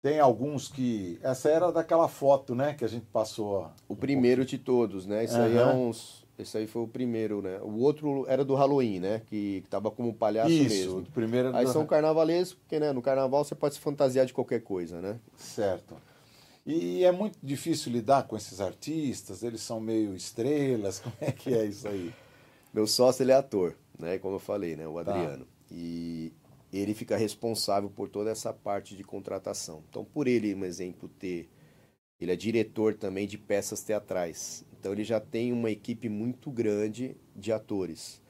tem 0.03 0.19
alguns 0.19 0.67
que. 0.67 1.19
Essa 1.23 1.49
era 1.49 1.71
daquela 1.71 2.07
foto, 2.07 2.53
né? 2.53 2.75
Que 2.75 2.85
a 2.85 2.87
gente 2.87 3.07
passou. 3.07 3.71
O 3.87 3.95
primeiro 3.95 4.45
de 4.45 4.59
todos, 4.59 5.07
né? 5.07 5.23
Isso 5.23 5.37
aí 5.37 5.57
é 5.57 5.65
uns. 5.65 6.18
Esse 6.39 6.57
aí 6.57 6.67
foi 6.67 6.81
o 6.83 6.87
primeiro, 6.87 7.41
né? 7.41 7.59
O 7.61 7.79
outro 7.79 8.25
era 8.27 8.45
do 8.45 8.55
Halloween, 8.55 8.99
né? 8.99 9.21
Que, 9.27 9.61
que 9.61 9.69
tava 9.69 9.91
como 9.91 10.13
palhaço 10.13 10.49
Isso, 10.49 10.69
mesmo. 10.69 10.99
o 10.99 11.05
primeiro 11.11 11.53
Aí 11.55 11.65
do- 11.65 11.71
são 11.71 11.85
carnavalescos, 11.85 12.53
porque 12.55 12.79
né, 12.79 12.93
no 12.93 13.01
carnaval 13.01 13.43
você 13.43 13.53
pode 13.55 13.75
se 13.75 13.81
fantasiar 13.81 14.25
de 14.25 14.33
qualquer 14.33 14.61
coisa, 14.61 15.01
né? 15.01 15.19
Certo. 15.37 15.95
E 16.65 17.03
é 17.03 17.11
muito 17.11 17.37
difícil 17.43 17.91
lidar 17.91 18.23
com 18.27 18.37
esses 18.37 18.61
artistas, 18.61 19.43
eles 19.43 19.61
são 19.61 19.79
meio 19.79 20.15
estrelas, 20.15 20.99
como 21.03 21.15
é 21.19 21.31
que 21.31 21.53
é 21.53 21.65
isso 21.65 21.87
aí? 21.87 22.13
Meu 22.73 22.87
sócio, 22.87 23.23
ele 23.23 23.31
é 23.31 23.35
ator, 23.35 23.75
né? 23.97 24.17
Como 24.19 24.35
eu 24.35 24.39
falei, 24.39 24.75
né? 24.75 24.87
O 24.87 24.93
Tá. 25.03 25.11
Adriano. 25.11 25.45
E 25.71 26.31
ele 26.71 26.93
fica 26.93 27.17
responsável 27.17 27.89
por 27.89 28.07
toda 28.07 28.29
essa 28.29 28.53
parte 28.53 28.95
de 28.95 29.03
contratação. 29.03 29.83
Então, 29.89 30.05
por 30.05 30.27
ele, 30.27 30.53
um 30.55 30.63
exemplo, 30.63 31.09
ter... 31.09 31.49
Ele 32.21 32.31
é 32.31 32.35
diretor 32.35 32.93
também 32.95 33.25
de 33.27 33.37
peças 33.37 33.81
teatrais. 33.81 34.63
Então, 34.79 34.93
ele 34.93 35.03
já 35.03 35.19
tem 35.19 35.51
uma 35.51 35.69
equipe 35.69 36.07
muito 36.07 36.49
grande 36.49 37.17
de 37.35 37.51
atores. 37.51 38.21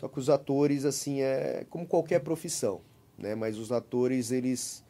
Só 0.00 0.08
que 0.08 0.18
os 0.18 0.30
atores, 0.30 0.84
assim, 0.84 1.20
é 1.20 1.66
como 1.68 1.86
qualquer 1.86 2.20
profissão, 2.20 2.80
né? 3.18 3.34
Mas 3.34 3.58
os 3.58 3.72
atores, 3.72 4.30
eles... 4.30 4.84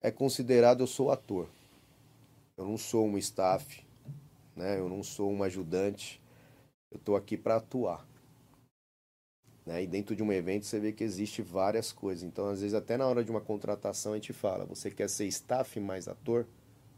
É 0.00 0.10
considerado, 0.10 0.80
eu 0.80 0.86
sou 0.86 1.10
ator. 1.10 1.48
Eu 2.56 2.66
não 2.66 2.76
sou 2.76 3.06
um 3.06 3.16
staff, 3.16 3.84
né? 4.54 4.78
Eu 4.78 4.88
não 4.88 5.02
sou 5.02 5.32
um 5.32 5.42
ajudante. 5.42 6.22
Eu 6.92 6.98
estou 6.98 7.16
aqui 7.16 7.36
para 7.36 7.56
atuar. 7.56 8.06
Né? 9.66 9.82
E 9.82 9.86
dentro 9.86 10.14
de 10.14 10.22
um 10.22 10.32
evento 10.32 10.66
você 10.66 10.78
vê 10.78 10.92
que 10.92 11.02
existe 11.02 11.40
várias 11.40 11.90
coisas. 11.90 12.22
Então, 12.22 12.48
às 12.48 12.60
vezes, 12.60 12.74
até 12.74 12.96
na 12.96 13.06
hora 13.06 13.24
de 13.24 13.30
uma 13.30 13.40
contratação, 13.40 14.12
a 14.12 14.16
gente 14.16 14.32
fala: 14.32 14.66
você 14.66 14.90
quer 14.90 15.08
ser 15.08 15.26
staff 15.26 15.80
mais 15.80 16.06
ator? 16.06 16.46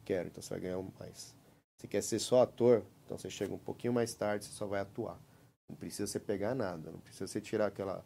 Quero, 0.04 0.28
então 0.28 0.42
você 0.42 0.50
vai 0.50 0.60
ganhar 0.60 0.82
mais. 0.98 1.35
Você 1.76 1.86
quer 1.86 2.02
ser 2.02 2.18
só 2.18 2.42
ator? 2.42 2.82
Então 3.04 3.16
você 3.18 3.30
chega 3.30 3.54
um 3.54 3.58
pouquinho 3.58 3.92
mais 3.92 4.14
tarde, 4.14 4.46
você 4.46 4.52
só 4.52 4.66
vai 4.66 4.80
atuar. 4.80 5.20
Não 5.68 5.76
precisa 5.76 6.06
você 6.06 6.18
pegar 6.18 6.54
nada, 6.54 6.90
não 6.90 7.00
precisa 7.00 7.26
você 7.26 7.40
tirar 7.40 7.66
aquela 7.66 8.04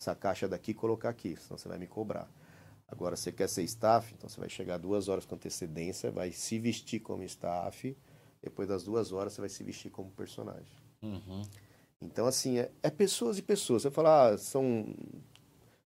essa 0.00 0.14
caixa 0.14 0.46
daqui 0.46 0.70
e 0.70 0.74
colocar 0.74 1.08
aqui, 1.08 1.36
senão 1.36 1.58
você 1.58 1.68
vai 1.68 1.76
me 1.76 1.86
cobrar. 1.86 2.30
Agora, 2.86 3.16
você 3.16 3.32
quer 3.32 3.48
ser 3.48 3.64
staff, 3.64 4.14
então 4.14 4.28
você 4.28 4.40
vai 4.40 4.48
chegar 4.48 4.78
duas 4.78 5.08
horas 5.08 5.26
com 5.26 5.34
antecedência, 5.34 6.10
vai 6.10 6.30
se 6.32 6.58
vestir 6.58 7.00
como 7.00 7.22
staff, 7.24 7.96
depois 8.40 8.68
das 8.68 8.84
duas 8.84 9.12
horas 9.12 9.32
você 9.32 9.40
vai 9.40 9.50
se 9.50 9.62
vestir 9.64 9.90
como 9.90 10.10
personagem. 10.12 10.78
Uhum. 11.02 11.42
Então, 12.00 12.26
assim, 12.26 12.58
é, 12.58 12.70
é 12.82 12.90
pessoas 12.90 13.38
e 13.38 13.42
pessoas. 13.42 13.82
Você 13.82 13.90
fala, 13.90 14.28
ah, 14.28 14.38
são. 14.38 14.94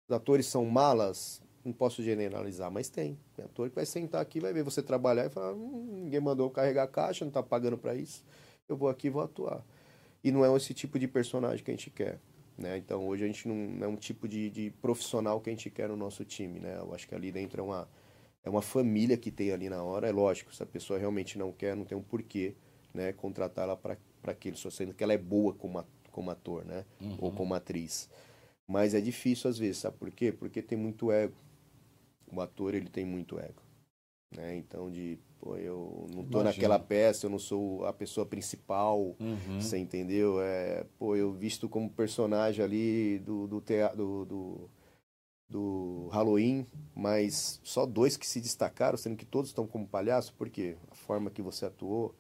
Os 0.07 0.15
atores 0.15 0.47
são 0.47 0.65
malas, 0.65 1.39
não 1.63 1.73
posso 1.73 2.01
generalizar, 2.03 2.71
mas 2.71 2.89
tem. 2.89 3.17
Tem 3.35 3.45
ator 3.45 3.69
que 3.69 3.75
vai 3.75 3.85
sentar 3.85 4.21
aqui, 4.21 4.39
vai 4.39 4.53
ver 4.53 4.63
você 4.63 4.81
trabalhar 4.81 5.25
e 5.25 5.29
falar: 5.29 5.53
hum, 5.53 6.01
ninguém 6.03 6.19
mandou 6.19 6.47
eu 6.47 6.51
carregar 6.51 6.83
a 6.83 6.87
caixa, 6.87 7.25
não 7.25 7.31
tá 7.31 7.43
pagando 7.43 7.77
para 7.77 7.95
isso. 7.95 8.23
Eu 8.67 8.77
vou 8.77 8.89
aqui 8.89 9.07
e 9.07 9.09
vou 9.09 9.21
atuar. 9.21 9.65
E 10.23 10.31
não 10.31 10.45
é 10.45 10.55
esse 10.55 10.73
tipo 10.73 10.99
de 10.99 11.07
personagem 11.07 11.63
que 11.63 11.71
a 11.71 11.73
gente 11.73 11.89
quer. 11.89 12.19
Né? 12.57 12.77
Então, 12.77 13.07
hoje 13.07 13.23
a 13.23 13.27
gente 13.27 13.47
não, 13.47 13.55
não 13.55 13.85
é 13.85 13.87
um 13.87 13.95
tipo 13.95 14.27
de, 14.27 14.49
de 14.49 14.69
profissional 14.81 15.39
que 15.39 15.49
a 15.49 15.53
gente 15.53 15.69
quer 15.69 15.87
no 15.87 15.95
nosso 15.95 16.25
time. 16.25 16.59
Né? 16.59 16.77
Eu 16.77 16.93
acho 16.93 17.07
que 17.07 17.15
ali 17.15 17.31
dentro 17.31 17.61
é 17.61 17.63
uma, 17.63 17.87
é 18.43 18.49
uma 18.49 18.61
família 18.61 19.15
que 19.17 19.31
tem 19.31 19.51
ali 19.51 19.69
na 19.69 19.81
hora. 19.81 20.09
É 20.09 20.11
lógico, 20.11 20.53
se 20.53 20.61
a 20.61 20.65
pessoa 20.65 20.99
realmente 20.99 21.37
não 21.37 21.53
quer, 21.53 21.73
não 21.75 21.85
tem 21.85 21.97
um 21.97 22.01
porquê 22.01 22.53
né? 22.93 23.13
contratar 23.13 23.63
ela 23.63 23.77
para 23.77 23.97
aquilo, 24.25 24.57
só 24.57 24.69
sendo 24.69 24.93
que 24.93 25.03
ela 25.03 25.13
é 25.13 25.17
boa 25.17 25.53
como, 25.53 25.79
a- 25.79 25.85
como 26.11 26.29
ator 26.31 26.65
né? 26.65 26.83
ou 27.19 27.31
como 27.31 27.53
atriz. 27.53 28.09
Mas 28.67 28.93
é 28.93 28.99
difícil 29.01 29.49
às 29.49 29.57
vezes, 29.57 29.77
sabe 29.77 29.97
por 29.97 30.11
quê? 30.11 30.31
Porque 30.31 30.61
tem 30.61 30.77
muito 30.77 31.11
ego. 31.11 31.33
O 32.31 32.41
ator, 32.41 32.73
ele 32.75 32.89
tem 32.89 33.05
muito 33.05 33.39
ego. 33.39 33.61
Né? 34.31 34.55
Então, 34.57 34.91
de, 34.91 35.17
pô, 35.39 35.57
eu 35.57 36.05
não 36.13 36.23
tô 36.23 36.39
Imagino. 36.39 36.43
naquela 36.43 36.79
peça, 36.79 37.25
eu 37.25 37.29
não 37.29 37.39
sou 37.39 37.85
a 37.85 37.91
pessoa 37.93 38.25
principal, 38.25 39.15
Uhum. 39.19 39.59
você 39.59 39.77
entendeu? 39.77 40.39
É, 40.41 40.85
pô, 40.99 41.15
eu 41.15 41.33
visto 41.33 41.67
como 41.67 41.89
personagem 41.89 42.63
ali 42.63 43.19
do, 43.19 43.47
do, 43.47 43.59
tea- 43.59 43.93
do, 43.95 44.25
do, 44.25 44.69
do 45.49 46.07
Halloween, 46.11 46.67
mas 46.95 47.59
só 47.63 47.85
dois 47.85 48.15
que 48.17 48.27
se 48.27 48.39
destacaram, 48.39 48.97
sendo 48.97 49.15
que 49.15 49.25
todos 49.25 49.49
estão 49.49 49.65
como 49.65 49.87
palhaço, 49.87 50.33
por 50.35 50.49
quê? 50.49 50.77
A 50.91 50.95
forma 50.95 51.31
que 51.31 51.41
você 51.41 51.65
atuou, 51.65 52.13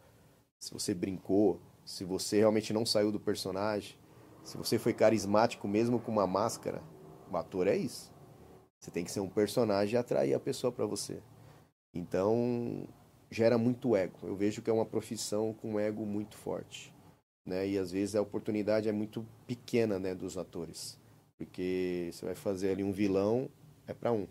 se 0.57 0.73
você 0.73 0.93
brincou, 0.93 1.61
se 1.85 2.03
você 2.03 2.39
realmente 2.39 2.73
não 2.73 2.85
saiu 2.85 3.11
do 3.11 3.19
personagem, 3.19 3.95
se 4.43 4.57
você 4.57 4.79
foi 4.79 4.93
carismático 4.93 5.67
mesmo 5.67 5.99
com 5.99 6.11
uma 6.11 6.25
máscara, 6.25 6.81
o 7.31 7.37
ator 7.37 7.67
é 7.67 7.77
isso. 7.77 8.11
Você 8.79 8.91
tem 8.91 9.03
que 9.03 9.11
ser 9.11 9.19
um 9.19 9.29
personagem 9.29 9.95
e 9.95 9.97
atrair 9.97 10.33
a 10.33 10.39
pessoa 10.39 10.71
para 10.71 10.85
você. 10.85 11.19
Então, 11.93 12.87
gera 13.29 13.57
muito 13.57 13.95
ego. 13.95 14.17
Eu 14.23 14.35
vejo 14.35 14.61
que 14.61 14.69
é 14.69 14.73
uma 14.73 14.85
profissão 14.85 15.53
com 15.53 15.79
ego 15.79 16.05
muito 16.05 16.37
forte, 16.37 16.93
né? 17.45 17.67
E 17.67 17.77
às 17.77 17.91
vezes 17.91 18.15
a 18.15 18.21
oportunidade 18.21 18.87
é 18.87 18.91
muito 18.91 19.25
pequena, 19.45 19.99
né, 19.99 20.15
dos 20.15 20.37
atores. 20.37 20.97
Porque 21.37 22.09
você 22.11 22.25
vai 22.25 22.35
fazer 22.35 22.71
ali 22.71 22.83
um 22.83 22.91
vilão, 22.91 23.49
é 23.85 23.93
para 23.93 24.11
um. 24.11 24.27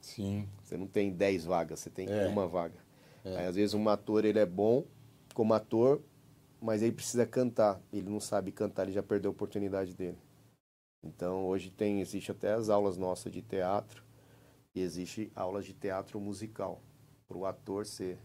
Sim. 0.00 0.48
Você 0.62 0.76
não 0.76 0.86
tem 0.86 1.10
10 1.10 1.44
vagas, 1.44 1.80
você 1.80 1.90
tem 1.90 2.08
É. 2.08 2.26
uma 2.28 2.46
vaga. 2.46 2.78
É. 3.24 3.36
Aí 3.38 3.46
às 3.46 3.56
vezes 3.56 3.74
um 3.74 3.88
ator 3.88 4.24
ele 4.24 4.38
é 4.38 4.46
bom 4.46 4.84
como 5.34 5.52
ator, 5.52 6.00
mas 6.60 6.80
ele 6.82 6.92
precisa 6.92 7.26
cantar. 7.26 7.80
Ele 7.92 8.08
não 8.08 8.20
sabe 8.20 8.52
cantar, 8.52 8.84
ele 8.84 8.92
já 8.92 9.02
perdeu 9.02 9.30
a 9.30 9.32
oportunidade 9.32 9.94
dele. 9.94 10.16
Então 11.02 11.46
hoje 11.46 11.70
tem 11.70 12.00
existe 12.00 12.30
até 12.30 12.52
as 12.52 12.68
aulas 12.68 12.96
nossas 12.96 13.32
de 13.32 13.42
teatro 13.42 14.02
e 14.74 14.80
existe 14.80 15.30
aulas 15.34 15.64
de 15.64 15.72
teatro 15.72 16.20
musical 16.20 16.80
para 17.26 17.38
o 17.38 17.46
ator 17.46 17.86
ser 17.86 18.18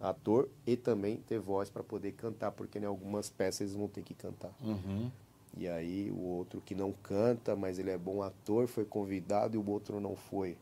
ator 0.00 0.48
e 0.66 0.76
também 0.76 1.16
ter 1.16 1.38
voz 1.38 1.70
para 1.70 1.82
poder 1.82 2.12
cantar, 2.12 2.52
porque 2.52 2.78
em 2.78 2.84
algumas 2.84 3.30
peças 3.30 3.62
eles 3.62 3.74
vão 3.74 3.88
ter 3.88 4.02
que 4.02 4.14
cantar. 4.14 4.54
Uhum. 4.60 5.10
E 5.56 5.66
aí 5.66 6.10
o 6.10 6.20
outro 6.20 6.60
que 6.60 6.74
não 6.74 6.92
canta, 6.92 7.56
mas 7.56 7.78
ele 7.78 7.90
é 7.90 7.96
bom 7.96 8.22
ator, 8.22 8.66
foi 8.66 8.84
convidado 8.84 9.56
e 9.56 9.58
o 9.58 9.70
outro 9.70 10.00
não 10.00 10.14
foi. 10.14 10.56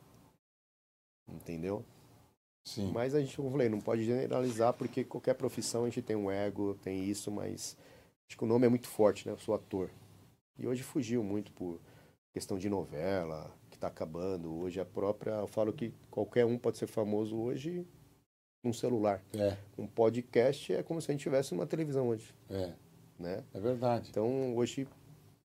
Entendeu? 1.28 1.84
Sim. 2.64 2.92
Mas 2.92 3.14
a 3.14 3.20
gente, 3.20 3.36
como 3.36 3.48
eu 3.48 3.52
falei, 3.52 3.68
não 3.68 3.80
pode 3.80 4.04
generalizar, 4.04 4.72
porque 4.72 5.04
qualquer 5.04 5.34
profissão 5.34 5.82
a 5.82 5.86
gente 5.86 6.00
tem 6.00 6.16
um 6.16 6.30
ego, 6.30 6.74
tem 6.82 7.04
isso, 7.04 7.30
mas 7.30 7.76
acho 8.26 8.38
que 8.38 8.44
o 8.44 8.46
nome 8.46 8.66
é 8.66 8.68
muito 8.70 8.88
forte, 8.88 9.26
né? 9.26 9.32
Eu 9.32 9.38
sou 9.38 9.54
ator. 9.54 9.90
E 10.58 10.66
hoje 10.66 10.82
fugiu 10.82 11.22
muito 11.22 11.52
por 11.52 11.80
questão 12.32 12.58
de 12.58 12.68
novela, 12.68 13.52
que 13.70 13.78
tá 13.78 13.88
acabando. 13.88 14.52
Hoje 14.54 14.80
a 14.80 14.84
própria, 14.84 15.32
eu 15.32 15.46
falo 15.46 15.72
que 15.72 15.92
qualquer 16.10 16.44
um 16.44 16.56
pode 16.56 16.78
ser 16.78 16.86
famoso 16.86 17.36
hoje 17.36 17.86
num 18.62 18.72
celular. 18.72 19.22
É, 19.34 19.56
Um 19.76 19.86
podcast 19.86 20.72
é 20.72 20.82
como 20.82 21.00
se 21.00 21.10
a 21.10 21.12
gente 21.12 21.22
tivesse 21.22 21.52
uma 21.52 21.66
televisão 21.66 22.08
hoje, 22.08 22.34
é, 22.48 22.72
né? 23.18 23.44
é 23.52 23.60
verdade. 23.60 24.08
Então, 24.10 24.56
hoje, 24.56 24.88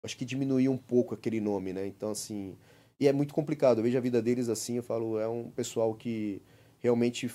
acho 0.04 0.16
que 0.16 0.24
diminuiu 0.24 0.72
um 0.72 0.78
pouco 0.78 1.14
aquele 1.14 1.42
nome, 1.42 1.74
né? 1.74 1.86
Então, 1.86 2.12
assim, 2.12 2.56
e 3.00 3.08
é 3.08 3.14
muito 3.14 3.34
complicado. 3.34 3.80
Eu 3.80 3.84
vejo 3.84 3.98
a 3.98 4.02
vida 4.02 4.22
deles 4.22 4.48
assim, 4.48 4.78
eu 4.78 4.84
falo, 4.84 5.20
é 5.20 5.28
um 5.28 5.50
pessoal 5.50 5.94
que 5.94 6.42
realmente 6.80 7.30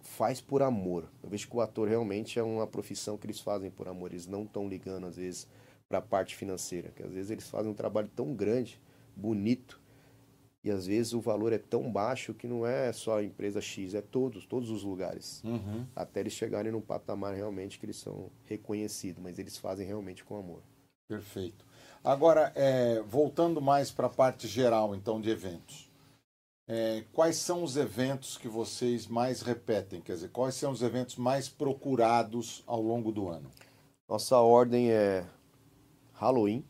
faz 0.00 0.40
por 0.40 0.62
amor. 0.62 1.10
Eu 1.22 1.28
vejo 1.28 1.48
que 1.48 1.56
o 1.56 1.60
ator 1.60 1.88
realmente 1.88 2.38
é 2.38 2.42
uma 2.42 2.66
profissão 2.66 3.18
que 3.18 3.26
eles 3.26 3.40
fazem 3.40 3.70
por 3.70 3.88
amor. 3.88 4.10
Eles 4.10 4.26
não 4.26 4.44
estão 4.44 4.68
ligando, 4.68 5.06
às 5.06 5.16
vezes, 5.16 5.48
para 5.88 5.98
a 5.98 6.02
parte 6.02 6.36
financeira. 6.36 6.90
Que 6.90 7.02
às 7.02 7.12
vezes 7.12 7.30
eles 7.30 7.48
fazem 7.48 7.70
um 7.70 7.74
trabalho 7.74 8.10
tão 8.14 8.34
grande, 8.34 8.80
bonito, 9.16 9.80
e 10.62 10.70
às 10.70 10.86
vezes 10.86 11.12
o 11.12 11.20
valor 11.20 11.52
é 11.52 11.58
tão 11.58 11.90
baixo 11.90 12.34
que 12.34 12.46
não 12.46 12.66
é 12.66 12.92
só 12.92 13.18
a 13.18 13.22
empresa 13.24 13.60
X, 13.60 13.94
é 13.94 14.02
todos, 14.02 14.44
todos 14.44 14.70
os 14.70 14.82
lugares 14.82 15.42
Uhum. 15.44 15.86
até 15.94 16.20
eles 16.20 16.32
chegarem 16.32 16.72
num 16.72 16.80
patamar 16.80 17.34
realmente 17.34 17.78
que 17.78 17.86
eles 17.86 17.96
são 17.96 18.30
reconhecidos, 18.44 19.22
mas 19.22 19.38
eles 19.38 19.56
fazem 19.56 19.86
realmente 19.86 20.24
com 20.24 20.36
amor. 20.36 20.60
Perfeito. 21.08 21.64
Agora, 22.04 22.52
é, 22.54 23.00
voltando 23.02 23.62
mais 23.62 23.90
para 23.90 24.08
a 24.08 24.10
parte 24.10 24.46
geral, 24.46 24.94
então, 24.94 25.20
de 25.20 25.30
eventos. 25.30 25.88
É, 26.68 27.02
quais 27.14 27.36
são 27.36 27.62
os 27.62 27.78
eventos 27.78 28.36
que 28.36 28.46
vocês 28.46 29.06
mais 29.06 29.40
repetem? 29.40 30.02
Quer 30.02 30.12
dizer, 30.14 30.28
quais 30.28 30.54
são 30.54 30.70
os 30.70 30.82
eventos 30.82 31.16
mais 31.16 31.48
procurados 31.48 32.62
ao 32.66 32.82
longo 32.82 33.10
do 33.10 33.28
ano? 33.28 33.50
Nossa 34.06 34.36
ordem 34.36 34.90
é 34.90 35.24
Halloween, 36.18 36.64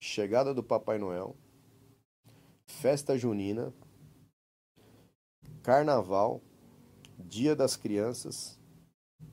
chegada 0.00 0.54
do 0.54 0.62
Papai 0.62 0.98
Noel, 0.98 1.34
festa 2.64 3.18
junina, 3.18 3.74
carnaval, 5.64 6.40
Dia 7.18 7.56
das 7.56 7.74
Crianças, 7.76 8.56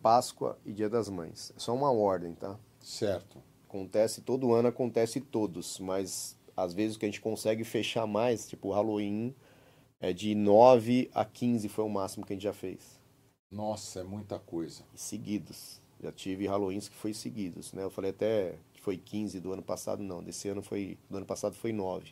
Páscoa 0.01 0.57
e 0.65 0.73
Dia 0.73 0.89
das 0.89 1.09
Mães. 1.09 1.53
É 1.55 1.59
só 1.59 1.75
uma 1.75 1.91
ordem, 1.91 2.33
tá? 2.33 2.59
Certo. 2.79 3.37
Acontece 3.65 4.21
todo 4.21 4.51
ano, 4.51 4.69
acontece 4.69 5.21
todos, 5.21 5.77
mas 5.77 6.35
às 6.57 6.73
vezes 6.73 6.95
o 6.95 6.99
que 6.99 7.05
a 7.05 7.07
gente 7.07 7.21
consegue 7.21 7.63
fechar 7.63 8.07
mais, 8.07 8.49
tipo 8.49 8.71
Halloween, 8.71 9.35
É 9.99 10.11
de 10.11 10.33
9 10.33 11.11
a 11.13 11.23
15 11.23 11.69
foi 11.69 11.85
o 11.85 11.89
máximo 11.89 12.25
que 12.25 12.33
a 12.33 12.35
gente 12.35 12.43
já 12.43 12.53
fez. 12.53 12.99
Nossa, 13.51 13.99
é 13.99 14.03
muita 14.03 14.39
coisa. 14.39 14.83
E 14.91 14.99
seguidos. 14.99 15.79
Já 16.01 16.11
tive 16.11 16.47
Halloweens 16.47 16.89
que 16.89 16.95
foi 16.95 17.13
seguidos, 17.13 17.73
né? 17.73 17.83
Eu 17.83 17.91
falei 17.91 18.09
até 18.09 18.55
que 18.81 18.85
foi 18.85 18.97
15 18.97 19.39
do 19.39 19.53
ano 19.53 19.61
passado, 19.61 20.01
não. 20.01 20.23
Desse 20.23 20.49
ano 20.49 20.63
foi. 20.63 20.97
Do 21.09 21.17
ano 21.17 21.25
passado 21.25 21.55
foi 21.55 21.71
9. 21.71 22.11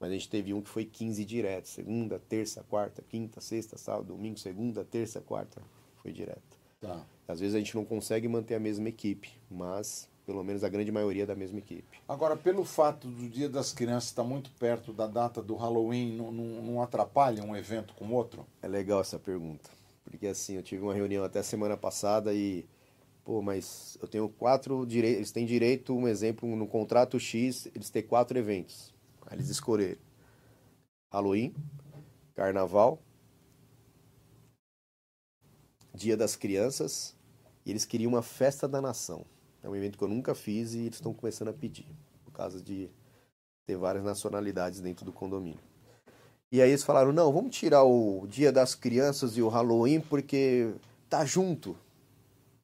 Mas 0.00 0.10
a 0.10 0.12
gente 0.12 0.28
teve 0.28 0.52
um 0.52 0.60
que 0.60 0.68
foi 0.68 0.84
15 0.84 1.24
direto. 1.24 1.68
Segunda, 1.68 2.18
terça, 2.18 2.64
quarta, 2.68 3.02
quinta, 3.08 3.40
sexta, 3.40 3.78
sábado, 3.78 4.08
domingo, 4.08 4.38
segunda, 4.38 4.84
terça, 4.84 5.20
quarta. 5.20 5.62
Foi 6.02 6.12
direto. 6.12 6.58
Tá. 6.80 7.04
Às 7.26 7.40
vezes 7.40 7.54
a 7.54 7.58
gente 7.58 7.74
não 7.74 7.84
consegue 7.84 8.28
manter 8.28 8.54
a 8.54 8.60
mesma 8.60 8.88
equipe, 8.88 9.30
mas 9.50 10.08
pelo 10.24 10.44
menos 10.44 10.62
a 10.62 10.68
grande 10.68 10.92
maioria 10.92 11.22
é 11.22 11.26
da 11.26 11.34
mesma 11.34 11.58
equipe. 11.58 11.98
Agora, 12.08 12.36
pelo 12.36 12.64
fato 12.64 13.08
do 13.08 13.28
Dia 13.28 13.48
das 13.48 13.72
Crianças 13.72 14.10
estar 14.10 14.22
muito 14.22 14.50
perto 14.52 14.92
da 14.92 15.06
data 15.06 15.42
do 15.42 15.56
Halloween, 15.56 16.16
não, 16.16 16.30
não, 16.30 16.62
não 16.62 16.82
atrapalha 16.82 17.42
um 17.42 17.56
evento 17.56 17.94
com 17.94 18.12
outro? 18.12 18.46
É 18.62 18.68
legal 18.68 19.00
essa 19.00 19.18
pergunta. 19.18 19.70
Porque 20.04 20.26
assim, 20.26 20.54
eu 20.54 20.62
tive 20.62 20.82
uma 20.82 20.94
reunião 20.94 21.24
até 21.24 21.42
semana 21.42 21.76
passada 21.76 22.32
e 22.32 22.64
Pô, 23.28 23.42
mas 23.42 23.98
eu 24.00 24.08
tenho 24.08 24.26
quatro 24.26 24.86
direitos. 24.86 25.18
Eles 25.18 25.32
têm 25.32 25.44
direito, 25.44 25.94
um 25.94 26.08
exemplo, 26.08 26.48
no 26.56 26.66
contrato 26.66 27.20
X, 27.20 27.68
eles 27.74 27.90
têm 27.90 28.02
quatro 28.02 28.38
eventos. 28.38 28.94
Aí 29.26 29.36
eles 29.36 29.50
escolheram 29.50 29.98
Halloween, 31.12 31.54
Carnaval, 32.34 32.98
Dia 35.92 36.16
das 36.16 36.36
Crianças, 36.36 37.14
e 37.66 37.70
eles 37.70 37.84
queriam 37.84 38.12
uma 38.12 38.22
festa 38.22 38.66
da 38.66 38.80
nação. 38.80 39.26
É 39.62 39.68
um 39.68 39.76
evento 39.76 39.98
que 39.98 40.04
eu 40.04 40.08
nunca 40.08 40.34
fiz 40.34 40.72
e 40.72 40.78
eles 40.78 40.94
estão 40.94 41.12
começando 41.12 41.48
a 41.48 41.52
pedir, 41.52 41.84
por 42.24 42.32
causa 42.32 42.62
de 42.62 42.88
ter 43.66 43.76
várias 43.76 44.04
nacionalidades 44.04 44.80
dentro 44.80 45.04
do 45.04 45.12
condomínio. 45.12 45.60
E 46.50 46.62
aí 46.62 46.70
eles 46.70 46.82
falaram: 46.82 47.12
não, 47.12 47.30
vamos 47.30 47.54
tirar 47.54 47.84
o 47.84 48.26
Dia 48.26 48.50
das 48.50 48.74
Crianças 48.74 49.36
e 49.36 49.42
o 49.42 49.48
Halloween 49.48 50.00
porque 50.00 50.72
tá 51.10 51.26
junto 51.26 51.76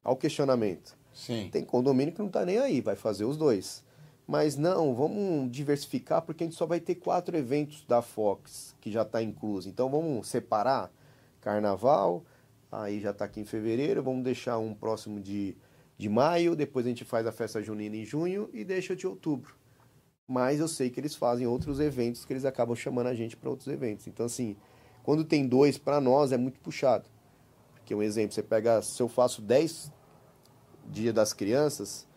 ao 0.05 0.16
questionamento. 0.16 0.96
Sim. 1.12 1.48
Tem 1.50 1.64
condomínio 1.64 2.12
que 2.12 2.20
não 2.20 2.26
está 2.26 2.44
nem 2.44 2.59
aí, 2.59 2.80
vai 2.80 2.94
fazer 2.94 3.24
os 3.24 3.36
dois. 3.36 3.82
Mas 4.26 4.57
não, 4.57 4.94
vamos 4.94 5.50
diversificar 5.50 6.22
porque 6.22 6.44
a 6.44 6.46
gente 6.46 6.57
só 6.57 6.66
vai 6.66 6.80
ter 6.80 6.96
quatro 6.96 7.36
eventos 7.36 7.84
da 7.86 8.02
Fox 8.02 8.74
que 8.80 8.90
já 8.90 9.02
está 9.02 9.22
incluso. 9.22 9.68
Então 9.68 9.88
vamos 9.88 10.28
separar 10.28 10.90
carnaval, 11.40 12.24
aí 12.70 13.00
já 13.00 13.11
está 13.11 13.26
aqui 13.26 13.40
em 13.40 13.44
fevereiro, 13.44 14.02
vamos 14.02 14.24
deixar 14.24 14.59
um 14.59 14.74
próximo 14.74 15.20
de, 15.20 15.57
de 15.96 16.09
maio, 16.09 16.57
depois 16.57 16.86
a 16.86 16.88
gente 16.88 17.05
faz 17.05 17.26
a 17.26 17.32
festa 17.32 17.62
junina 17.62 17.96
em 17.96 18.05
junho 18.05 18.48
e 18.52 18.64
deixa 18.64 18.96
de 18.96 19.07
outubro. 19.07 19.55
Mas 20.26 20.59
eu 20.59 20.68
sei 20.68 20.88
que 20.88 20.98
eles 20.98 21.14
fazem 21.14 21.46
outros 21.46 21.78
eventos 21.78 22.24
que 22.24 22.32
eles 22.32 22.46
acabam 22.46 22.74
chamando 22.74 23.09
a 23.09 23.14
gente 23.14 23.36
para 23.36 23.50
outros 23.50 23.68
eventos. 23.68 24.07
Então, 24.07 24.24
assim, 24.24 24.57
quando 25.02 25.22
tem 25.22 25.46
dois, 25.46 25.76
para 25.76 26.00
nós 26.00 26.32
é 26.32 26.38
muito 26.38 26.59
puxado. 26.61 27.05
Porque 27.85 27.95
um 27.95 28.03
exemplo, 28.03 28.35
você 28.35 28.43
pega, 28.43 28.80
se 28.80 29.03
eu 29.03 29.09
faço 29.09 29.43
10 29.43 29.93
dia 30.87 31.12
das 31.12 31.35
crianças, 31.35 32.09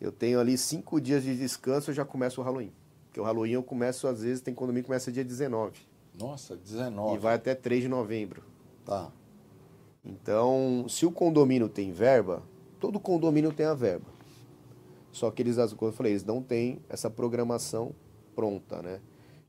eu 0.00 0.10
tenho 0.10 0.40
ali 0.40 0.58
cinco 0.58 1.00
dias 1.00 1.22
de 1.22 1.36
descanso, 1.36 1.90
eu 1.90 1.94
já 1.94 2.04
começo 2.04 2.40
o 2.40 2.44
Halloween. 2.44 2.72
Porque 3.06 3.20
o 3.20 3.22
Halloween 3.22 3.52
eu 3.52 3.62
começo, 3.62 4.08
às 4.08 4.22
vezes, 4.22 4.42
tem 4.42 4.52
condomínio 4.52 4.82
que 4.82 4.88
começa 4.88 5.12
dia 5.12 5.24
19. 5.24 5.86
Nossa, 6.18 6.56
19. 6.56 7.14
E 7.14 7.18
vai 7.18 7.36
até 7.36 7.54
3 7.54 7.82
de 7.82 7.88
novembro. 7.88 8.42
Tá. 8.84 9.12
Então, 10.04 10.86
se 10.88 11.06
o 11.06 11.12
condomínio 11.12 11.68
tem 11.68 11.92
verba, 11.92 12.42
todo 12.80 12.98
condomínio 12.98 13.52
tem 13.52 13.66
a 13.66 13.74
verba. 13.74 14.06
Só 15.12 15.30
que 15.30 15.42
eles, 15.42 15.56
como 15.74 15.92
eu 15.92 15.94
falei, 15.94 16.12
eles 16.12 16.24
não 16.24 16.42
têm 16.42 16.82
essa 16.88 17.08
programação 17.08 17.94
pronta, 18.34 18.82
né? 18.82 19.00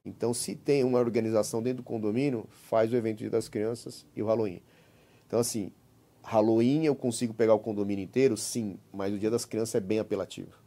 Então, 0.05 0.31
se 0.31 0.55
tem 0.55 0.83
uma 0.83 0.99
organização 0.99 1.63
dentro 1.63 1.77
do 1.77 1.85
condomínio, 1.85 2.45
faz 2.49 2.93
o 2.93 2.95
evento 2.95 3.17
Dia 3.17 3.31
das 3.31 3.49
Crianças 3.49 4.05
e 4.15 4.21
o 4.21 4.27
Halloween. 4.27 4.61
Então, 5.29 5.39
assim, 5.39 5.71
Halloween 6.23 6.85
eu 6.85 6.95
consigo 6.95 7.35
pegar 7.35 7.53
o 7.53 7.59
condomínio 7.59 8.03
inteiro? 8.03 8.35
Sim, 8.35 8.79
mas 8.91 9.13
o 9.13 9.19
Dia 9.19 9.29
das 9.29 9.45
Crianças 9.45 9.75
é 9.75 9.79
bem 9.79 9.99
apelativo. 9.99 10.57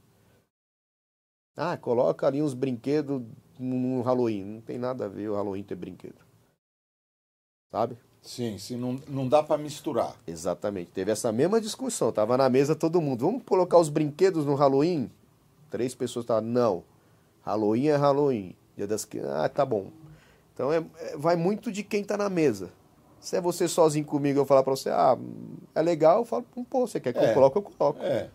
Ah, 1.57 1.77
coloca 1.77 2.29
ali 2.29 2.41
uns 2.41 2.55
brinquedos 2.55 3.23
no 3.59 4.03
Halloween. 4.03 4.45
Não 4.45 4.61
tem 4.61 4.79
nada 4.79 5.07
a 5.07 5.09
ver 5.09 5.29
o 5.29 5.35
Halloween 5.35 5.65
ter 5.65 5.75
brinquedo. 5.75 6.25
Sabe? 7.73 7.99
Sim, 8.23 8.57
sim, 8.57 8.77
não, 8.77 9.01
não 9.09 9.29
dá 9.29 9.43
para 9.43 9.61
misturar. 9.61 10.17
Exatamente. 10.29 10.93
Teve 10.93 11.11
essa 11.11 11.33
mesma 11.33 11.61
discussão. 11.61 12.13
Tava 12.13 12.37
na 12.37 12.49
mesa 12.49 12.77
todo 12.77 13.01
mundo. 13.01 13.27
Vamos 13.27 13.43
colocar 13.43 13.79
os 13.79 13.89
brinquedos 13.89 14.47
no 14.47 14.55
Halloween? 14.55 15.11
Três 15.71 15.93
pessoas 15.93 16.23
estavam, 16.23 16.49
não. 16.49 16.85
Halloween 17.43 17.89
é 17.89 17.97
Halloween. 17.97 18.55
Dia 18.77 18.87
das 18.87 19.05
Crianças. 19.05 19.33
Ah, 19.33 19.49
tá 19.49 19.67
bom. 19.67 19.91
Então 20.55 20.73
é, 20.73 20.85
é 20.99 21.17
vai 21.17 21.35
muito 21.35 21.73
de 21.73 21.83
quem 21.83 22.05
tá 22.05 22.17
na 22.17 22.31
mesa. 22.31 22.71
Se 23.23 23.37
é 23.37 23.41
você 23.41 23.69
sozinho 23.69 24.05
comigo 24.05 24.41
eu 24.41 24.45
falar 24.45 24.65
para 24.65 24.75
você, 24.75 24.91
ah, 24.91 25.17
é 25.77 25.81
legal, 25.81 26.19
eu 26.19 26.25
falo, 26.25 26.45
pô, 26.69 26.89
você 26.89 26.99
quer 26.99 27.13
que 27.13 27.21
é. 27.21 27.31
eu 27.31 27.35
coloque, 27.35 27.57
eu 27.57 27.63
coloco. 27.63 28.03
É. 28.03 28.29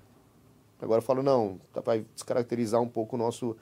Agora 0.81 0.99
eu 0.99 1.03
falo, 1.03 1.21
não, 1.21 1.59
dá 1.73 1.81
para 1.81 2.01
descaracterizar 2.15 2.81
um 2.81 2.87
pouco 2.87 3.17
o 3.17 3.19
nosso. 3.19 3.57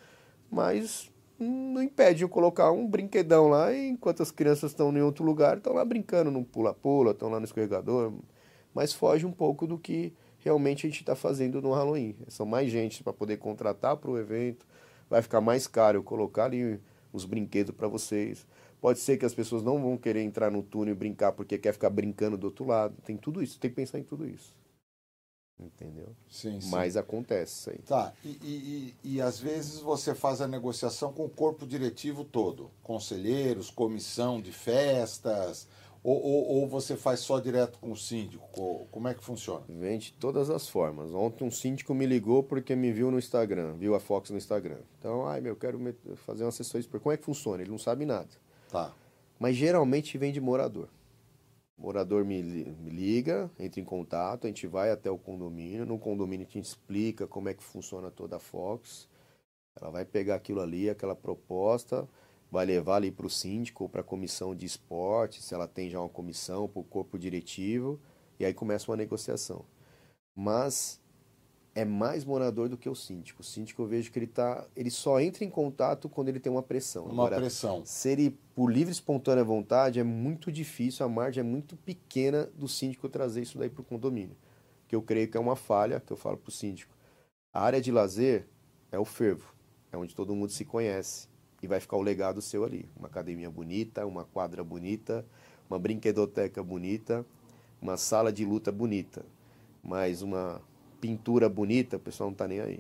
Mas 0.52 1.12
não 1.40 1.82
impede 1.82 2.22
eu 2.22 2.30
colocar 2.30 2.72
um 2.72 2.88
brinquedão 2.88 3.48
lá, 3.48 3.76
enquanto 3.76 4.22
as 4.22 4.30
crianças 4.30 4.70
estão 4.70 4.96
em 4.96 5.02
outro 5.02 5.26
lugar, 5.26 5.58
estão 5.58 5.74
lá 5.74 5.84
brincando 5.84 6.30
no 6.30 6.46
pula-pula, 6.46 7.10
estão 7.10 7.28
lá 7.28 7.40
no 7.40 7.46
escorregador. 7.46 8.14
Mas 8.72 8.94
foge 8.94 9.26
um 9.26 9.32
pouco 9.32 9.66
do 9.66 9.80
que 9.80 10.14
realmente 10.38 10.86
a 10.86 10.90
gente 10.92 11.00
está 11.00 11.16
fazendo 11.16 11.60
no 11.60 11.74
Halloween. 11.74 12.16
São 12.28 12.46
mais 12.46 12.70
gente 12.70 13.04
para 13.04 13.12
poder 13.12 13.38
contratar 13.38 13.98
para 13.98 14.12
o 14.12 14.20
evento, 14.20 14.64
vai 15.10 15.24
ficar 15.24 15.42
mais 15.42 15.66
caro 15.66 15.98
eu 15.98 16.04
colocar 16.04 16.46
ali 16.46 16.80
os 17.12 17.26
brinquedos 17.26 17.74
para 17.76 17.88
vocês. 17.88 18.46
Pode 18.86 19.00
ser 19.00 19.18
que 19.18 19.26
as 19.26 19.34
pessoas 19.34 19.64
não 19.64 19.82
vão 19.82 19.98
querer 19.98 20.22
entrar 20.22 20.52
no 20.52 20.62
túnel 20.62 20.94
e 20.94 20.96
brincar 20.96 21.32
porque 21.32 21.58
quer 21.58 21.74
ficar 21.74 21.90
brincando 21.90 22.38
do 22.38 22.44
outro 22.44 22.68
lado. 22.68 22.96
Tem 23.04 23.18
tudo 23.18 23.42
isso, 23.42 23.60
tem 23.60 23.72
que 23.72 23.76
pensar 23.76 23.98
em 23.98 24.04
tudo 24.04 24.28
isso. 24.28 24.56
Entendeu? 25.60 26.16
Sim, 26.30 26.62
sim. 26.62 26.70
Mas 26.70 26.96
acontece 26.96 27.62
isso 27.62 27.70
aí. 27.72 27.80
Tá, 27.80 28.14
e, 28.24 28.38
e, 28.44 28.96
e, 29.04 29.16
e 29.16 29.22
às 29.22 29.40
vezes 29.40 29.80
você 29.80 30.14
faz 30.14 30.40
a 30.40 30.48
negociação 30.48 31.12
com 31.12 31.26
o 31.26 31.30
corpo 31.30 31.66
diretivo 31.66 32.24
todo, 32.24 32.70
conselheiros, 32.84 33.72
comissão 33.72 34.40
de 34.40 34.52
festas, 34.52 35.68
ou, 36.04 36.24
ou, 36.24 36.48
ou, 36.50 36.68
você 36.68 36.96
faz 36.96 37.22
só 37.22 37.40
direto 37.40 37.80
com 37.80 37.92
o 37.92 37.98
síndico? 37.98 38.88
Como 38.92 39.08
é 39.08 39.16
que 39.16 39.24
funciona? 39.24 39.66
Vem 39.68 39.98
de 39.98 40.14
todas 40.14 40.52
as 40.52 40.70
formas. 40.70 41.12
Ontem 41.12 41.44
um 41.44 41.50
síndico 41.50 41.96
me 41.96 42.06
ligou 42.06 42.44
porque 42.44 42.76
me 42.76 42.94
viu 42.94 43.10
no 43.10 43.18
Instagram, 43.18 43.74
viu 43.78 43.96
a 43.96 44.00
Fox 44.00 44.30
no 44.30 44.38
Instagram. 44.38 44.78
Então, 45.00 45.26
ai 45.26 45.42
meu, 45.42 45.54
eu 45.54 45.58
quero 45.58 45.80
fazer 46.18 46.44
uma 46.44 46.50
assessoria. 46.50 46.88
Como 46.88 47.12
é 47.12 47.18
que 47.18 47.26
funciona? 47.26 47.64
Ele 47.64 47.72
não 47.72 47.80
sabe 47.80 48.06
nada. 48.06 48.45
Tá. 48.76 48.94
Mas 49.40 49.56
geralmente 49.56 50.18
vem 50.18 50.34
de 50.34 50.42
morador. 50.42 50.90
O 51.78 51.84
morador 51.84 52.26
me, 52.26 52.44
me 52.44 52.90
liga, 52.90 53.50
entra 53.58 53.80
em 53.80 53.86
contato, 53.86 54.44
a 54.44 54.48
gente 54.48 54.68
vai 54.68 54.92
até 54.92 55.10
o 55.10 55.18
condomínio. 55.18 55.86
No 55.86 55.98
condomínio 55.98 56.46
gente 56.46 56.60
explica 56.60 57.26
como 57.26 57.48
é 57.48 57.54
que 57.54 57.64
funciona 57.64 58.12
toda 58.12 58.36
a 58.36 58.40
Fox. 58.40 59.08
Ela 59.80 59.90
vai 59.90 60.04
pegar 60.04 60.36
aquilo 60.36 60.60
ali, 60.60 60.90
aquela 60.90 61.16
proposta, 61.16 62.06
vai 62.52 62.66
levar 62.66 62.98
ali 62.98 63.12
para 63.12 63.26
o 63.26 63.30
síndico 63.30 63.86
ou 63.86 63.90
para 63.90 64.02
a 64.02 64.04
comissão 64.04 64.54
de 64.54 64.66
esporte, 64.66 65.42
se 65.42 65.54
ela 65.54 65.70
tem 65.70 65.90
já 65.90 66.00
uma 66.02 66.10
comissão, 66.10 66.68
para 66.68 66.82
o 66.82 66.84
corpo 66.84 67.18
diretivo, 67.18 67.98
e 68.38 68.46
aí 68.46 68.54
começa 68.54 68.92
uma 68.92 68.98
negociação. 68.98 69.64
Mas 70.36 71.02
é 71.76 71.84
mais 71.84 72.24
morador 72.24 72.70
do 72.70 72.78
que 72.78 72.88
o 72.88 72.96
síndico. 72.96 73.42
O 73.42 73.44
síndico 73.44 73.82
eu 73.82 73.86
vejo 73.86 74.10
que 74.10 74.18
ele 74.18 74.28
tá, 74.28 74.66
ele 74.74 74.90
só 74.90 75.20
entra 75.20 75.44
em 75.44 75.50
contato 75.50 76.08
quando 76.08 76.30
ele 76.30 76.40
tem 76.40 76.50
uma 76.50 76.64
pressão. 76.64 77.04
Uma 77.04 77.26
Agora, 77.26 77.36
pressão. 77.36 77.86
Se 77.86 78.10
ele 78.10 78.40
por 78.56 78.72
livre 78.72 78.94
espontânea 78.94 79.44
vontade 79.44 80.00
é 80.00 80.04
muito 80.04 80.50
difícil, 80.50 81.06
a 81.06 81.10
margem 81.10 81.42
é 81.42 81.44
muito 81.44 81.76
pequena 81.76 82.50
do 82.56 82.70
síndico 82.70 83.10
trazer 83.10 83.42
isso 83.42 83.58
daí 83.58 83.70
para 83.70 83.82
o 83.82 83.84
condomínio. 83.84 84.38
Que 84.88 84.96
eu 84.96 85.02
creio 85.02 85.28
que 85.28 85.36
é 85.36 85.40
uma 85.40 85.58
falha 85.58 86.00
que 86.00 86.14
eu 86.14 86.16
falo 86.16 86.38
para 86.38 86.48
o 86.48 86.52
síndico. 86.52 86.96
A 87.54 87.62
área 87.62 87.82
de 87.82 87.92
lazer 87.92 88.48
é 88.90 88.98
o 88.98 89.04
fervo, 89.04 89.54
é 89.92 89.98
onde 89.98 90.16
todo 90.16 90.34
mundo 90.34 90.52
se 90.52 90.64
conhece 90.64 91.28
e 91.62 91.68
vai 91.68 91.82
ficar 91.82 91.98
o 91.98 92.02
legado 92.02 92.42
seu 92.42 92.64
ali. 92.64 92.90
Uma 92.96 93.08
academia 93.08 93.50
bonita, 93.50 94.06
uma 94.06 94.24
quadra 94.24 94.64
bonita, 94.64 95.26
uma 95.70 95.78
brinquedoteca 95.78 96.64
bonita, 96.64 97.26
uma 97.82 97.98
sala 97.98 98.32
de 98.32 98.46
luta 98.46 98.72
bonita, 98.72 99.26
mais 99.84 100.22
uma 100.22 100.62
pintura 101.06 101.48
bonita, 101.48 101.98
o 101.98 102.00
pessoal 102.00 102.30
não 102.30 102.34
está 102.34 102.48
nem 102.48 102.60
aí. 102.60 102.80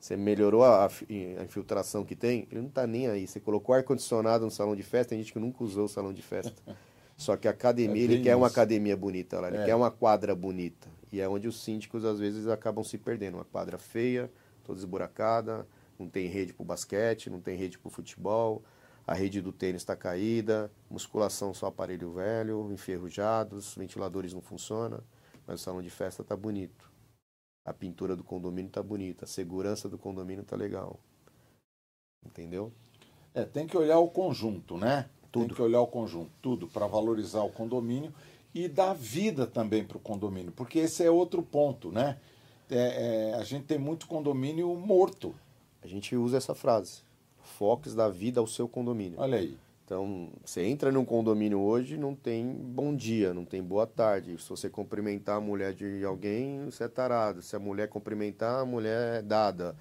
Você 0.00 0.16
melhorou 0.16 0.64
a, 0.64 0.86
a, 0.86 1.44
infiltração 1.44 2.04
que 2.04 2.16
tem, 2.16 2.48
ele 2.50 2.60
não 2.60 2.68
está 2.68 2.88
nem 2.88 3.06
aí. 3.06 3.24
Você 3.24 3.38
colocou 3.38 3.72
ar-condicionado 3.72 4.44
no 4.44 4.50
salão 4.50 4.74
de 4.74 4.82
festa, 4.82 5.10
tem 5.10 5.18
gente 5.18 5.32
que 5.32 5.38
nunca 5.38 5.62
usou 5.62 5.84
o 5.84 5.88
salão 5.88 6.12
de 6.12 6.22
festa. 6.22 6.60
Só 7.16 7.36
que 7.36 7.46
a 7.46 7.52
academia, 7.52 8.02
é 8.02 8.04
ele 8.04 8.20
quer 8.20 8.30
isso. 8.30 8.38
uma 8.38 8.48
academia 8.48 8.96
bonita 8.96 9.38
lá, 9.38 9.46
ele 9.46 9.58
é. 9.58 9.64
quer 9.64 9.76
uma 9.76 9.92
quadra 9.92 10.34
bonita. 10.34 10.88
E 11.12 11.20
é 11.20 11.28
onde 11.28 11.46
os 11.46 11.62
síndicos 11.62 12.04
às 12.04 12.18
vezes 12.18 12.48
acabam 12.48 12.82
se 12.82 12.98
perdendo. 12.98 13.36
Uma 13.36 13.44
quadra 13.44 13.78
feia, 13.78 14.28
toda 14.64 14.76
esburacada, 14.76 15.64
não 15.96 16.08
tem 16.08 16.26
rede 16.26 16.52
para 16.52 16.62
o 16.62 16.66
basquete, 16.66 17.30
não 17.30 17.38
tem 17.38 17.56
rede 17.56 17.78
para 17.78 17.86
o 17.86 17.90
futebol, 17.92 18.60
a 19.06 19.14
rede 19.14 19.40
do 19.40 19.52
tênis 19.52 19.82
está 19.82 19.94
caída, 19.94 20.68
musculação 20.90 21.54
só 21.54 21.66
aparelho 21.66 22.10
velho, 22.10 22.72
enferrujados, 22.72 23.76
ventiladores 23.76 24.34
não 24.34 24.40
funcionam, 24.40 25.00
mas 25.46 25.60
o 25.60 25.62
salão 25.62 25.80
de 25.80 25.90
festa 25.90 26.22
está 26.22 26.36
bonito 26.36 26.91
a 27.64 27.72
pintura 27.72 28.16
do 28.16 28.24
condomínio 28.24 28.70
tá 28.70 28.82
bonita, 28.82 29.24
a 29.24 29.28
segurança 29.28 29.88
do 29.88 29.98
condomínio 29.98 30.44
tá 30.44 30.56
legal. 30.56 30.98
Entendeu? 32.24 32.72
É, 33.34 33.44
tem 33.44 33.66
que 33.66 33.76
olhar 33.76 33.98
o 33.98 34.08
conjunto, 34.08 34.76
né? 34.76 35.08
Tudo. 35.30 35.46
Tem 35.46 35.54
que 35.54 35.62
olhar 35.62 35.80
o 35.80 35.86
conjunto, 35.86 36.30
tudo, 36.42 36.68
para 36.68 36.86
valorizar 36.86 37.42
o 37.42 37.50
condomínio 37.50 38.12
e 38.54 38.68
dar 38.68 38.92
vida 38.94 39.46
também 39.46 39.84
para 39.84 39.96
o 39.96 40.00
condomínio, 40.00 40.52
porque 40.52 40.80
esse 40.80 41.02
é 41.02 41.10
outro 41.10 41.42
ponto, 41.42 41.90
né? 41.90 42.18
É, 42.70 43.30
é, 43.30 43.34
a 43.34 43.44
gente 43.44 43.64
tem 43.64 43.78
muito 43.78 44.06
condomínio 44.06 44.74
morto. 44.76 45.34
A 45.82 45.86
gente 45.86 46.14
usa 46.16 46.36
essa 46.36 46.54
frase. 46.54 47.02
Fox 47.42 47.94
dá 47.94 48.08
vida 48.08 48.40
ao 48.40 48.46
seu 48.46 48.68
condomínio. 48.68 49.18
Olha 49.18 49.38
aí. 49.38 49.58
Então, 49.84 50.30
você 50.44 50.62
entra 50.62 50.92
num 50.92 51.04
condomínio 51.04 51.60
hoje, 51.60 51.96
não 51.96 52.14
tem 52.14 52.46
bom 52.46 52.94
dia, 52.94 53.34
não 53.34 53.44
tem 53.44 53.62
boa 53.62 53.86
tarde. 53.86 54.40
Se 54.40 54.48
você 54.48 54.70
cumprimentar 54.70 55.36
a 55.36 55.40
mulher 55.40 55.74
de 55.74 56.04
alguém, 56.04 56.64
você 56.64 56.84
é 56.84 56.88
tarado. 56.88 57.42
Se 57.42 57.56
a 57.56 57.58
mulher 57.58 57.88
cumprimentar, 57.88 58.60
a 58.60 58.64
mulher 58.64 59.18
é 59.18 59.22
dada. 59.22 59.76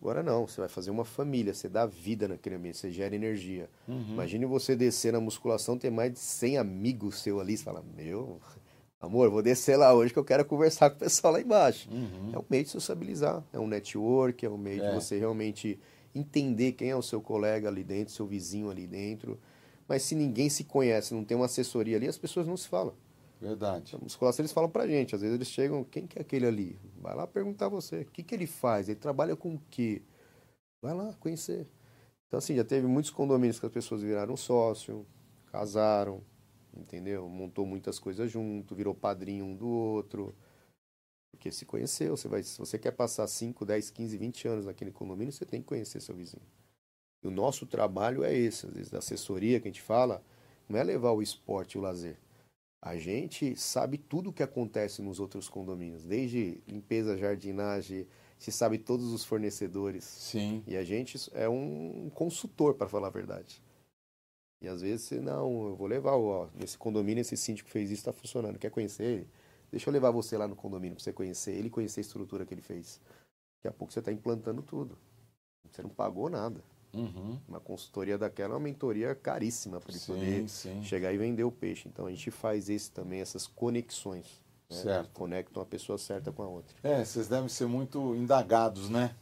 Agora 0.00 0.22
não, 0.22 0.46
você 0.46 0.60
vai 0.60 0.68
fazer 0.68 0.90
uma 0.90 1.04
família, 1.04 1.54
você 1.54 1.68
dá 1.68 1.86
vida 1.86 2.28
naquele 2.28 2.56
ambiente, 2.56 2.76
você 2.76 2.90
gera 2.90 3.14
energia. 3.14 3.68
Uhum. 3.88 4.04
Imagine 4.10 4.44
você 4.44 4.76
descer 4.76 5.12
na 5.12 5.20
musculação, 5.20 5.78
ter 5.78 5.90
mais 5.90 6.12
de 6.12 6.18
100 6.18 6.58
amigos 6.58 7.22
seu 7.22 7.40
ali, 7.40 7.56
você 7.56 7.64
fala, 7.64 7.82
meu, 7.96 8.38
amor, 9.00 9.30
vou 9.30 9.42
descer 9.42 9.76
lá 9.76 9.94
hoje 9.94 10.12
que 10.12 10.18
eu 10.18 10.24
quero 10.24 10.44
conversar 10.44 10.90
com 10.90 10.96
o 10.96 10.98
pessoal 11.00 11.32
lá 11.32 11.40
embaixo. 11.40 11.88
Uhum. 11.90 12.30
É 12.32 12.38
um 12.38 12.44
meio 12.48 12.64
de 12.64 12.70
sociabilizar, 12.70 13.42
é 13.52 13.58
um 13.58 13.66
network, 13.66 14.44
é 14.44 14.50
um 14.50 14.58
meio 14.58 14.84
é. 14.84 14.88
de 14.88 14.94
você 14.94 15.18
realmente 15.18 15.78
entender 16.16 16.72
quem 16.72 16.90
é 16.90 16.96
o 16.96 17.02
seu 17.02 17.20
colega 17.20 17.68
ali 17.68 17.84
dentro, 17.84 18.12
seu 18.12 18.26
vizinho 18.26 18.70
ali 18.70 18.86
dentro. 18.86 19.38
Mas 19.88 20.02
se 20.02 20.14
ninguém 20.14 20.48
se 20.48 20.64
conhece, 20.64 21.14
não 21.14 21.24
tem 21.24 21.36
uma 21.36 21.46
assessoria 21.46 21.96
ali, 21.96 22.08
as 22.08 22.18
pessoas 22.18 22.46
não 22.46 22.56
se 22.56 22.68
falam. 22.68 22.94
Verdade. 23.40 23.94
A 23.94 23.98
musculação 23.98 24.42
eles 24.42 24.52
falam 24.52 24.70
pra 24.70 24.86
gente, 24.86 25.14
às 25.14 25.20
vezes 25.20 25.34
eles 25.34 25.48
chegam, 25.48 25.84
quem 25.84 26.06
que 26.06 26.18
é 26.18 26.22
aquele 26.22 26.46
ali? 26.46 26.78
Vai 27.00 27.14
lá 27.14 27.26
perguntar 27.26 27.68
você, 27.68 28.00
o 28.00 28.06
que, 28.06 28.22
que 28.22 28.34
ele 28.34 28.46
faz? 28.46 28.88
Ele 28.88 28.98
trabalha 28.98 29.36
com 29.36 29.54
o 29.54 29.60
quê? 29.70 30.02
Vai 30.82 30.94
lá 30.94 31.12
conhecer. 31.20 31.66
Então, 32.26 32.38
assim, 32.38 32.56
já 32.56 32.64
teve 32.64 32.86
muitos 32.86 33.10
condomínios 33.10 33.60
que 33.60 33.66
as 33.66 33.72
pessoas 33.72 34.02
viraram 34.02 34.36
sócio, 34.36 35.06
casaram, 35.52 36.22
entendeu? 36.76 37.28
Montou 37.28 37.64
muitas 37.66 37.98
coisas 37.98 38.30
junto, 38.30 38.74
virou 38.74 38.94
padrinho 38.94 39.44
um 39.44 39.54
do 39.54 39.68
outro. 39.68 40.34
Porque 41.30 41.52
se 41.52 41.64
conheceu, 41.64 42.16
você 42.16 42.28
vai, 42.28 42.42
se 42.42 42.58
você 42.58 42.78
quer 42.78 42.92
passar 42.92 43.26
5, 43.26 43.64
10, 43.64 43.90
15, 43.90 44.16
20 44.16 44.48
anos 44.48 44.66
naquele 44.66 44.90
condomínio, 44.90 45.32
você 45.32 45.44
tem 45.44 45.60
que 45.60 45.66
conhecer 45.66 46.00
seu 46.00 46.14
vizinho. 46.14 46.42
E 47.22 47.28
o 47.28 47.30
nosso 47.30 47.66
trabalho 47.66 48.24
é 48.24 48.34
esse, 48.34 48.66
às 48.66 48.72
vezes, 48.72 48.90
da 48.90 48.98
assessoria 48.98 49.60
que 49.60 49.68
a 49.68 49.70
gente 49.70 49.82
fala, 49.82 50.22
não 50.68 50.78
é 50.78 50.84
levar 50.84 51.12
o 51.12 51.22
esporte 51.22 51.74
e 51.74 51.78
o 51.78 51.82
lazer. 51.82 52.16
A 52.80 52.96
gente 52.96 53.56
sabe 53.56 53.98
tudo 53.98 54.30
o 54.30 54.32
que 54.32 54.42
acontece 54.42 55.02
nos 55.02 55.18
outros 55.18 55.48
condomínios, 55.48 56.04
desde 56.04 56.62
limpeza, 56.68 57.16
jardinagem, 57.16 58.06
se 58.38 58.52
sabe 58.52 58.78
todos 58.78 59.12
os 59.12 59.24
fornecedores. 59.24 60.04
Sim. 60.04 60.62
E 60.66 60.76
a 60.76 60.84
gente 60.84 61.18
é 61.34 61.48
um 61.48 62.10
consultor, 62.14 62.74
para 62.74 62.88
falar 62.88 63.08
a 63.08 63.10
verdade. 63.10 63.62
E 64.60 64.68
às 64.68 64.82
vezes, 64.82 65.10
não, 65.22 65.68
eu 65.68 65.76
vou 65.76 65.86
levar, 65.86 66.16
ó, 66.16 66.48
nesse 66.54 66.78
condomínio, 66.78 67.20
esse 67.20 67.36
síndico 67.36 67.68
fez 67.68 67.90
isso, 67.90 68.00
está 68.00 68.12
funcionando, 68.12 68.58
quer 68.58 68.70
conhecer 68.70 69.04
ele? 69.04 69.28
Deixa 69.70 69.88
eu 69.88 69.92
levar 69.92 70.10
você 70.10 70.36
lá 70.36 70.46
no 70.46 70.56
condomínio 70.56 70.96
para 70.96 71.04
você 71.04 71.12
conhecer 71.12 71.52
ele 71.52 71.68
conhecer 71.70 72.00
a 72.00 72.02
estrutura 72.02 72.46
que 72.46 72.54
ele 72.54 72.62
fez. 72.62 73.00
Daqui 73.58 73.68
a 73.68 73.72
pouco 73.72 73.92
você 73.92 73.98
está 73.98 74.12
implantando 74.12 74.62
tudo. 74.62 74.96
Você 75.70 75.82
não 75.82 75.90
pagou 75.90 76.30
nada. 76.30 76.62
Uhum. 76.94 77.38
Uma 77.46 77.60
consultoria 77.60 78.16
daquela 78.16 78.54
é 78.54 78.56
uma 78.56 78.62
mentoria 78.62 79.14
caríssima 79.14 79.80
para 79.80 79.92
ele 79.92 80.00
sim, 80.00 80.12
poder 80.12 80.48
sim. 80.48 80.82
chegar 80.82 81.12
e 81.12 81.18
vender 81.18 81.44
o 81.44 81.52
peixe. 81.52 81.88
Então 81.88 82.06
a 82.06 82.10
gente 82.10 82.30
faz 82.30 82.70
esse 82.70 82.90
também, 82.90 83.20
essas 83.20 83.46
conexões. 83.46 84.42
Né? 84.70 84.76
Certo. 84.76 85.10
Conectam 85.10 85.62
a 85.62 85.66
pessoa 85.66 85.98
certa 85.98 86.32
com 86.32 86.42
a 86.42 86.48
outra. 86.48 86.74
É, 86.82 87.04
vocês 87.04 87.28
devem 87.28 87.48
ser 87.48 87.66
muito 87.66 88.14
indagados, 88.14 88.88
né? 88.88 89.14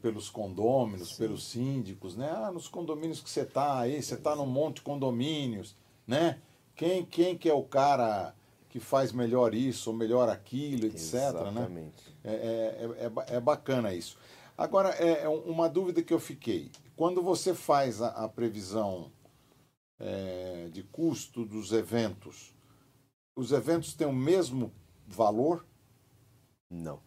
pelos 0.00 0.30
condôminos, 0.30 1.10
sim. 1.10 1.16
pelos 1.16 1.48
síndicos, 1.48 2.14
né? 2.14 2.30
Ah, 2.30 2.52
nos 2.52 2.68
condomínios 2.68 3.20
que 3.20 3.28
você 3.28 3.40
está 3.40 3.80
aí, 3.80 4.00
você 4.00 4.14
está 4.14 4.36
num 4.36 4.46
monte 4.46 4.76
de 4.76 4.82
condomínios, 4.82 5.74
né? 6.06 6.38
Quem, 6.76 7.04
quem 7.04 7.36
que 7.36 7.48
é 7.48 7.52
o 7.52 7.64
cara 7.64 8.34
que 8.78 8.84
faz 8.84 9.12
melhor 9.12 9.54
isso 9.54 9.90
ou 9.90 9.96
melhor 9.96 10.28
aquilo, 10.28 10.86
etc. 10.86 11.12
Né? 11.12 11.18
Exatamente. 11.18 12.16
Né? 12.22 12.32
É, 12.32 12.32
é, 12.32 13.04
é, 13.06 13.36
é, 13.36 13.40
bacana 13.40 13.92
isso. 13.92 14.16
Agora, 14.56 14.90
é, 14.90 15.24
é 15.24 15.28
uma 15.28 15.68
dúvida 15.68 16.02
que 16.02 16.14
eu 16.14 16.20
fiquei. 16.20 16.70
Quando 16.96 17.22
você 17.22 17.54
faz 17.54 18.00
a, 18.00 18.08
a 18.08 18.28
previsão 18.28 19.10
é, 19.98 20.68
de 20.72 20.82
custo 20.84 21.44
dos 21.44 21.72
eventos, 21.72 22.54
os 23.36 23.52
eventos 23.52 23.94
têm 23.94 24.06
o 24.06 24.12
mesmo 24.12 24.72
valor? 25.06 25.66
Não. 26.70 27.00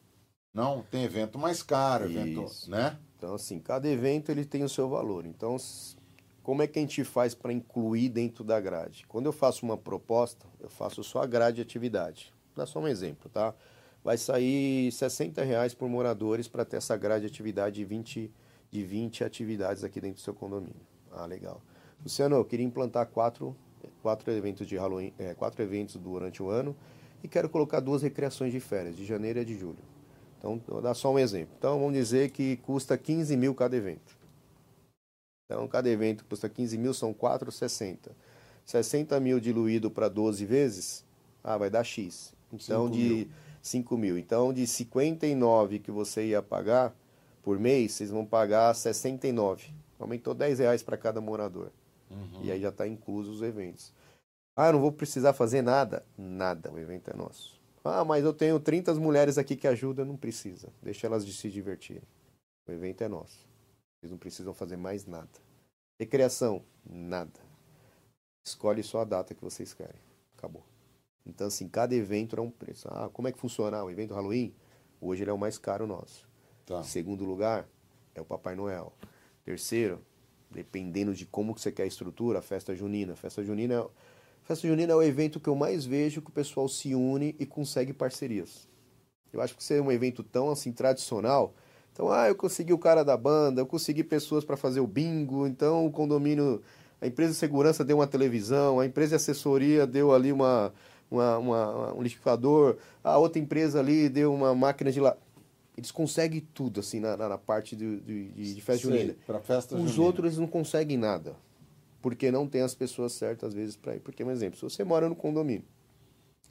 Não, 0.53 0.83
tem 0.91 1.03
evento 1.03 1.39
mais 1.39 1.63
caro, 1.63 2.05
evento, 2.05 2.45
né? 2.67 2.99
Então, 3.17 3.33
assim, 3.35 3.59
cada 3.59 3.87
evento 3.87 4.29
ele 4.29 4.43
tem 4.43 4.63
o 4.63 4.69
seu 4.69 4.89
valor. 4.89 5.25
Então, 5.25 5.55
como 6.43 6.61
é 6.63 6.67
que 6.67 6.79
a 6.79 6.81
gente 6.81 7.03
faz 7.03 7.35
para 7.35 7.53
incluir 7.53 8.09
dentro 8.09 8.43
da 8.43 8.59
grade? 8.59 9.05
Quando 9.07 9.27
eu 9.27 9.31
faço 9.31 9.65
uma 9.65 9.77
proposta, 9.77 10.45
eu 10.59 10.69
faço 10.69 11.03
só 11.03 11.21
a 11.21 11.25
grade 11.27 11.57
de 11.57 11.61
atividade. 11.61 12.33
Dar 12.55 12.65
só 12.65 12.79
um 12.79 12.87
exemplo, 12.87 13.29
tá? 13.29 13.53
Vai 14.03 14.17
sair 14.17 14.91
60 14.91 15.43
reais 15.43 15.75
por 15.75 15.87
moradores 15.87 16.47
para 16.47 16.65
ter 16.65 16.77
essa 16.77 16.97
grade 16.97 17.21
de 17.21 17.31
atividade 17.31 17.75
de 17.75 17.85
20, 17.85 18.31
de 18.71 18.83
20 18.83 19.23
atividades 19.23 19.83
aqui 19.83 20.01
dentro 20.01 20.15
do 20.17 20.21
seu 20.21 20.33
condomínio. 20.33 20.81
Ah, 21.11 21.25
legal. 21.25 21.61
Luciano, 22.03 22.35
eu 22.35 22.45
queria 22.45 22.65
implantar 22.65 23.05
quatro, 23.05 23.55
quatro 24.01 24.31
eventos 24.31 24.65
de 24.65 24.75
Halloween, 24.75 25.13
é, 25.19 25.35
quatro 25.35 25.61
eventos 25.61 25.95
durante 25.97 26.41
o 26.41 26.49
ano 26.49 26.75
e 27.23 27.27
quero 27.27 27.47
colocar 27.47 27.79
duas 27.79 28.01
recreações 28.01 28.51
de 28.51 28.59
férias, 28.59 28.95
de 28.95 29.05
janeiro 29.05 29.39
e 29.39 29.45
de 29.45 29.55
julho. 29.55 29.83
Então, 30.39 30.59
vou 30.67 30.81
dar 30.81 30.95
só 30.95 31.13
um 31.13 31.19
exemplo. 31.19 31.53
Então, 31.59 31.77
vamos 31.77 31.93
dizer 31.93 32.31
que 32.31 32.57
custa 32.57 32.97
15 32.97 33.37
mil 33.37 33.53
cada 33.53 33.75
evento. 33.75 34.17
Então, 35.51 35.67
cada 35.67 35.89
evento 35.89 36.23
custa 36.23 36.47
15 36.47 36.77
mil, 36.77 36.93
são 36.93 37.13
4,60. 37.13 38.11
60 38.65 39.19
mil 39.19 39.37
diluído 39.37 39.91
para 39.91 40.07
12 40.07 40.45
vezes, 40.45 41.03
ah, 41.43 41.57
vai 41.57 41.69
dar 41.69 41.83
X. 41.83 42.33
Então, 42.53 42.85
5 42.85 42.89
de 42.89 43.03
mil. 43.03 43.27
5 43.61 43.97
mil. 43.97 44.17
Então, 44.17 44.53
de 44.53 44.65
59 44.65 45.79
que 45.79 45.91
você 45.91 46.27
ia 46.27 46.41
pagar 46.41 46.95
por 47.43 47.59
mês, 47.59 47.91
vocês 47.91 48.09
vão 48.09 48.25
pagar 48.25 48.73
69. 48.73 49.73
Aumentou 49.99 50.33
10 50.33 50.59
reais 50.59 50.81
para 50.81 50.95
cada 50.95 51.19
morador. 51.19 51.69
Uhum. 52.09 52.43
E 52.43 52.51
aí 52.51 52.61
já 52.61 52.69
está 52.69 52.87
incluso 52.87 53.31
os 53.31 53.41
eventos. 53.41 53.91
Ah, 54.55 54.71
não 54.71 54.79
vou 54.79 54.91
precisar 54.91 55.33
fazer 55.33 55.61
nada? 55.61 56.05
Nada, 56.17 56.71
o 56.71 56.79
evento 56.79 57.09
é 57.11 57.15
nosso. 57.15 57.59
Ah, 57.83 58.05
mas 58.05 58.23
eu 58.23 58.33
tenho 58.33 58.57
30 58.59 58.93
mulheres 58.95 59.37
aqui 59.37 59.57
que 59.57 59.67
ajudam, 59.67 60.05
não 60.05 60.15
precisa. 60.15 60.69
Deixa 60.81 61.07
elas 61.07 61.25
de 61.25 61.33
se 61.33 61.49
divertirem. 61.49 62.03
O 62.67 62.71
evento 62.71 63.03
é 63.03 63.09
nosso. 63.09 63.50
Vocês 64.01 64.11
não 64.11 64.17
precisam 64.17 64.51
fazer 64.51 64.77
mais 64.77 65.05
nada. 65.05 65.29
Recreação, 65.99 66.63
nada. 66.83 67.39
Escolhe 68.43 68.81
só 68.81 69.01
a 69.01 69.05
data 69.05 69.35
que 69.35 69.43
vocês 69.43 69.75
querem. 69.75 70.01
Acabou. 70.35 70.65
Então, 71.23 71.45
assim, 71.45 71.69
cada 71.69 71.93
evento 71.93 72.35
é 72.35 72.41
um 72.41 72.49
preço. 72.49 72.87
Ah, 72.89 73.11
como 73.13 73.27
é 73.27 73.31
que 73.31 73.37
funciona? 73.37 73.77
Ah, 73.77 73.85
o 73.85 73.91
evento 73.91 74.15
Halloween, 74.15 74.55
hoje 74.99 75.21
ele 75.21 75.29
é 75.29 75.33
o 75.33 75.37
mais 75.37 75.59
caro 75.59 75.85
nosso. 75.85 76.27
Tá. 76.65 76.81
Segundo 76.81 77.23
lugar, 77.25 77.69
é 78.15 78.19
o 78.21 78.25
Papai 78.25 78.55
Noel. 78.55 78.91
Terceiro, 79.43 80.03
dependendo 80.49 81.13
de 81.13 81.27
como 81.27 81.53
que 81.53 81.61
você 81.61 81.71
quer 81.71 81.83
a 81.83 81.87
estrutura, 81.87 82.39
a 82.39 82.41
festa 82.41 82.75
junina. 82.75 83.13
A 83.13 83.15
festa 83.15 83.43
junina, 83.43 83.75
é... 83.75 83.87
festa 84.41 84.67
junina 84.67 84.93
é 84.93 84.95
o 84.95 85.03
evento 85.03 85.39
que 85.39 85.47
eu 85.47 85.55
mais 85.55 85.85
vejo 85.85 86.23
que 86.23 86.29
o 86.29 86.33
pessoal 86.33 86.67
se 86.67 86.95
une 86.95 87.35
e 87.37 87.45
consegue 87.45 87.93
parcerias. 87.93 88.67
Eu 89.31 89.41
acho 89.41 89.55
que 89.55 89.63
ser 89.63 89.79
um 89.79 89.91
evento 89.91 90.23
tão 90.23 90.49
assim 90.49 90.71
tradicional, 90.71 91.53
então, 92.01 92.11
ah, 92.11 92.27
eu 92.27 92.33
consegui 92.33 92.73
o 92.73 92.79
cara 92.79 93.03
da 93.03 93.15
banda, 93.15 93.61
eu 93.61 93.65
consegui 93.67 94.03
pessoas 94.03 94.43
para 94.43 94.57
fazer 94.57 94.79
o 94.79 94.87
bingo, 94.87 95.45
então 95.45 95.85
o 95.85 95.91
condomínio, 95.91 96.59
a 96.99 97.05
empresa 97.05 97.33
de 97.33 97.37
segurança 97.37 97.85
deu 97.85 97.97
uma 97.97 98.07
televisão, 98.07 98.79
a 98.79 98.87
empresa 98.87 99.09
de 99.09 99.15
assessoria 99.17 99.85
deu 99.85 100.11
ali 100.11 100.31
uma, 100.31 100.73
uma, 101.11 101.37
uma 101.37 101.93
um 101.93 102.01
liquidificador, 102.01 102.77
a 103.03 103.19
outra 103.19 103.39
empresa 103.39 103.79
ali 103.79 104.09
deu 104.09 104.33
uma 104.33 104.55
máquina 104.55 104.91
de 104.91 104.99
lá. 104.99 105.15
Eles 105.77 105.91
conseguem 105.91 106.41
tudo, 106.55 106.79
assim, 106.79 106.99
na, 106.99 107.15
na 107.15 107.37
parte 107.37 107.75
de, 107.75 107.99
de, 107.99 108.55
de 108.55 108.61
festa 108.61 108.87
Sei, 108.87 108.97
junina. 108.97 109.39
festa 109.43 109.75
Os 109.75 109.91
junina. 109.91 110.03
outros 110.03 110.25
eles 110.25 110.37
não 110.39 110.47
conseguem 110.47 110.97
nada, 110.97 111.35
porque 112.01 112.31
não 112.31 112.47
tem 112.47 112.61
as 112.63 112.73
pessoas 112.73 113.11
certas, 113.11 113.49
às 113.49 113.53
vezes, 113.53 113.75
para 113.75 113.95
ir. 113.95 113.99
Porque, 113.99 114.23
um 114.23 114.31
exemplo, 114.31 114.57
se 114.57 114.63
você 114.63 114.83
mora 114.83 115.07
no 115.07 115.15
condomínio 115.15 115.65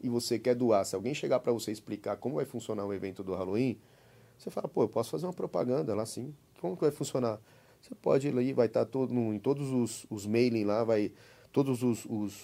e 0.00 0.08
você 0.08 0.38
quer 0.38 0.54
doar, 0.54 0.84
se 0.84 0.94
alguém 0.94 1.12
chegar 1.12 1.40
para 1.40 1.50
você 1.52 1.72
explicar 1.72 2.16
como 2.18 2.36
vai 2.36 2.44
funcionar 2.44 2.86
o 2.86 2.94
evento 2.94 3.24
do 3.24 3.34
Halloween, 3.34 3.76
você 4.40 4.50
fala, 4.50 4.66
pô, 4.66 4.82
eu 4.84 4.88
posso 4.88 5.10
fazer 5.10 5.26
uma 5.26 5.34
propaganda 5.34 5.94
lá 5.94 6.06
sim. 6.06 6.34
Como 6.60 6.74
que 6.74 6.80
vai 6.80 6.90
funcionar? 6.90 7.38
Você 7.80 7.94
pode 7.94 8.26
ir 8.26 8.30
ali, 8.30 8.52
vai 8.54 8.66
estar 8.66 8.86
tá 8.86 8.90
todo, 8.90 9.12
no, 9.12 9.34
em 9.34 9.38
todos 9.38 9.70
os, 9.70 10.06
os 10.08 10.26
mailing 10.26 10.64
lá, 10.64 10.82
vai. 10.82 11.12
Todos 11.52 11.82
os, 11.82 12.06
os, 12.06 12.40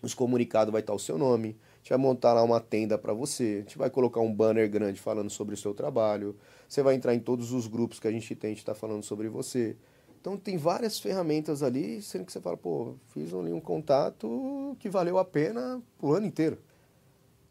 os 0.00 0.14
comunicados 0.14 0.72
vai 0.72 0.80
estar 0.80 0.92
tá 0.92 0.96
o 0.96 0.98
seu 0.98 1.18
nome. 1.18 1.58
A 1.74 1.76
gente 1.78 1.88
vai 1.90 1.98
montar 1.98 2.32
lá 2.32 2.42
uma 2.42 2.58
tenda 2.58 2.96
para 2.96 3.12
você. 3.12 3.56
A 3.58 3.60
gente 3.60 3.76
vai 3.76 3.90
colocar 3.90 4.20
um 4.20 4.34
banner 4.34 4.70
grande 4.70 4.98
falando 4.98 5.28
sobre 5.28 5.54
o 5.54 5.58
seu 5.58 5.74
trabalho. 5.74 6.36
Você 6.66 6.82
vai 6.82 6.94
entrar 6.94 7.14
em 7.14 7.20
todos 7.20 7.52
os 7.52 7.66
grupos 7.66 8.00
que 8.00 8.08
a 8.08 8.12
gente 8.12 8.34
tem, 8.34 8.48
a 8.48 8.52
gente 8.52 8.60
está 8.60 8.74
falando 8.74 9.02
sobre 9.02 9.28
você. 9.28 9.76
Então 10.18 10.38
tem 10.38 10.56
várias 10.56 10.98
ferramentas 10.98 11.62
ali, 11.62 12.00
sendo 12.00 12.24
que 12.24 12.32
você 12.32 12.40
fala, 12.40 12.56
pô, 12.56 12.94
fiz 13.08 13.34
ali 13.34 13.52
um 13.52 13.60
contato 13.60 14.74
que 14.78 14.88
valeu 14.88 15.18
a 15.18 15.24
pena 15.24 15.82
o 16.00 16.12
ano 16.12 16.26
inteiro. 16.26 16.58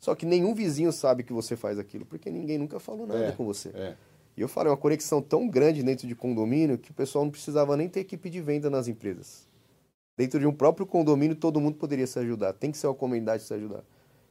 Só 0.04 0.14
que 0.16 0.26
nenhum 0.26 0.54
vizinho 0.54 0.92
sabe 0.92 1.24
que 1.24 1.32
você 1.32 1.56
faz 1.56 1.80
aquilo, 1.80 2.06
porque 2.06 2.30
ninguém 2.30 2.58
nunca 2.58 2.78
falou 2.78 3.08
nada 3.08 3.28
é, 3.28 3.32
com 3.32 3.46
você. 3.46 3.70
É. 3.70 3.96
E 4.36 4.42
eu 4.42 4.50
falei, 4.50 4.70
uma 4.70 4.76
conexão 4.76 5.22
tão 5.22 5.48
grande 5.48 5.82
dentro 5.82 6.06
de 6.06 6.14
condomínio 6.14 6.78
que 6.78 6.92
o 6.92 6.94
pessoal 6.94 7.24
não 7.24 7.32
precisava 7.32 7.78
nem 7.78 7.88
ter 7.88 8.02
equipe 8.02 8.30
de 8.30 8.42
venda 8.42 8.70
nas 8.70 8.90
empresas. 8.90 9.48
Dentro 10.18 10.42
de 10.42 10.46
um 10.46 10.52
próprio 10.52 10.86
condomínio, 10.86 11.38
todo 11.38 11.62
mundo 11.62 11.78
poderia 11.78 12.06
se 12.06 12.20
ajudar. 12.20 12.52
Tem 12.52 12.70
que 12.70 12.78
ser 12.78 12.88
uma 12.88 12.94
comunidade 12.94 13.44
se 13.44 13.54
ajudar. 13.54 13.82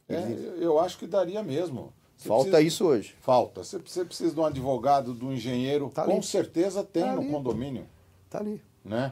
É, 0.07 0.21
eu 0.59 0.77
acho 0.77 0.99
que 0.99 1.07
daria 1.07 1.41
mesmo. 1.41 1.91
Você 2.17 2.27
Falta 2.27 2.51
precisa... 2.51 2.67
isso 2.67 2.85
hoje. 2.85 3.15
Falta. 3.19 3.63
Você, 3.63 3.79
você 3.79 4.05
precisa 4.05 4.31
de 4.31 4.39
um 4.39 4.45
advogado, 4.45 5.11
de 5.15 5.25
um 5.25 5.33
engenheiro. 5.33 5.89
Tá 5.89 6.03
com 6.03 6.21
certeza 6.21 6.83
tem 6.83 7.01
tá 7.01 7.15
no 7.15 7.21
ali. 7.21 7.31
condomínio. 7.31 7.87
Tá 8.29 8.37
ali. 8.37 8.61
Né? 8.85 9.11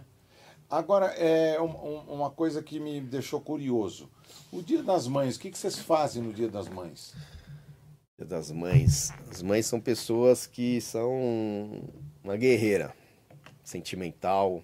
Agora, 0.69 1.07
é 1.17 1.59
uma 1.59 2.29
coisa 2.29 2.61
que 2.61 2.79
me 2.79 3.01
deixou 3.01 3.41
curioso. 3.41 4.07
O 4.51 4.61
Dia 4.61 4.83
das 4.83 5.07
Mães, 5.07 5.35
o 5.35 5.39
que 5.39 5.57
vocês 5.57 5.77
fazem 5.77 6.21
no 6.21 6.33
Dia 6.33 6.49
das 6.49 6.67
Mães? 6.67 7.13
Dia 8.17 8.27
das 8.27 8.51
Mães. 8.51 9.11
As 9.29 9.41
mães 9.41 9.65
são 9.65 9.79
pessoas 9.79 10.45
que 10.45 10.79
são 10.81 11.81
uma 12.23 12.37
guerreira, 12.37 12.93
sentimental. 13.63 14.63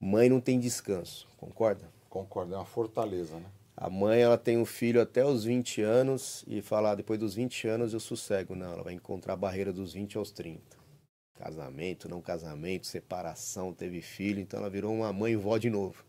Mãe 0.00 0.28
não 0.28 0.40
tem 0.40 0.58
descanso, 0.58 1.26
concorda? 1.36 1.88
Concordo, 2.08 2.54
é 2.54 2.56
uma 2.56 2.64
fortaleza, 2.64 3.36
né? 3.36 3.46
A 3.76 3.90
mãe, 3.90 4.20
ela 4.20 4.38
tem 4.38 4.56
um 4.56 4.64
filho 4.64 5.00
até 5.02 5.24
os 5.26 5.44
20 5.44 5.82
anos 5.82 6.44
e 6.46 6.62
falar, 6.62 6.92
ah, 6.92 6.94
depois 6.94 7.18
dos 7.18 7.34
20 7.34 7.66
anos 7.66 7.92
eu 7.92 7.98
sossego. 7.98 8.54
Não, 8.54 8.72
ela 8.72 8.84
vai 8.84 8.94
encontrar 8.94 9.32
a 9.32 9.36
barreira 9.36 9.72
dos 9.72 9.92
20 9.92 10.16
aos 10.16 10.30
30. 10.30 10.62
Casamento, 11.34 12.08
não 12.08 12.20
casamento, 12.20 12.86
separação, 12.86 13.74
teve 13.74 14.00
filho, 14.00 14.40
então 14.40 14.60
ela 14.60 14.70
virou 14.70 14.94
uma 14.94 15.12
mãe 15.12 15.32
e 15.32 15.36
vó 15.36 15.58
de 15.58 15.68
novo. 15.68 16.04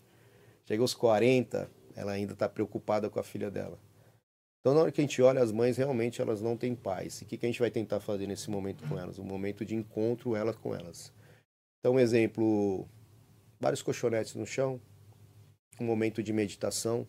Chega 0.67 0.83
aos 0.83 0.93
40, 0.93 1.67
ela 1.95 2.11
ainda 2.11 2.33
está 2.33 2.47
preocupada 2.49 3.09
com 3.09 3.19
a 3.19 3.23
filha 3.23 3.49
dela. 3.49 3.79
Então, 4.59 4.73
na 4.73 4.81
hora 4.81 4.91
que 4.91 4.99
a 4.99 5.03
gente 5.03 5.21
olha 5.21 5.41
as 5.41 5.51
mães, 5.51 5.77
realmente 5.77 6.21
elas 6.21 6.41
não 6.41 6.57
têm 6.57 6.75
paz. 6.75 7.21
E 7.21 7.23
o 7.23 7.27
que, 7.27 7.37
que 7.37 7.45
a 7.45 7.49
gente 7.49 7.59
vai 7.59 7.69
tentar 7.69 7.99
fazer 7.99 8.27
nesse 8.27 8.49
momento 8.49 8.87
com 8.87 8.99
elas? 8.99 9.19
Um 9.19 9.23
momento 9.23 9.63
de 9.63 9.75
encontro 9.75 10.35
elas 10.35 10.55
com 10.55 10.73
elas. 10.73 11.13
Então, 11.79 11.93
um 11.93 11.99
exemplo, 11.99 12.87
vários 13.59 13.81
colchonetes 13.81 14.35
no 14.35 14.45
chão, 14.45 14.81
um 15.79 15.85
momento 15.85 16.23
de 16.23 16.33
meditação, 16.33 17.07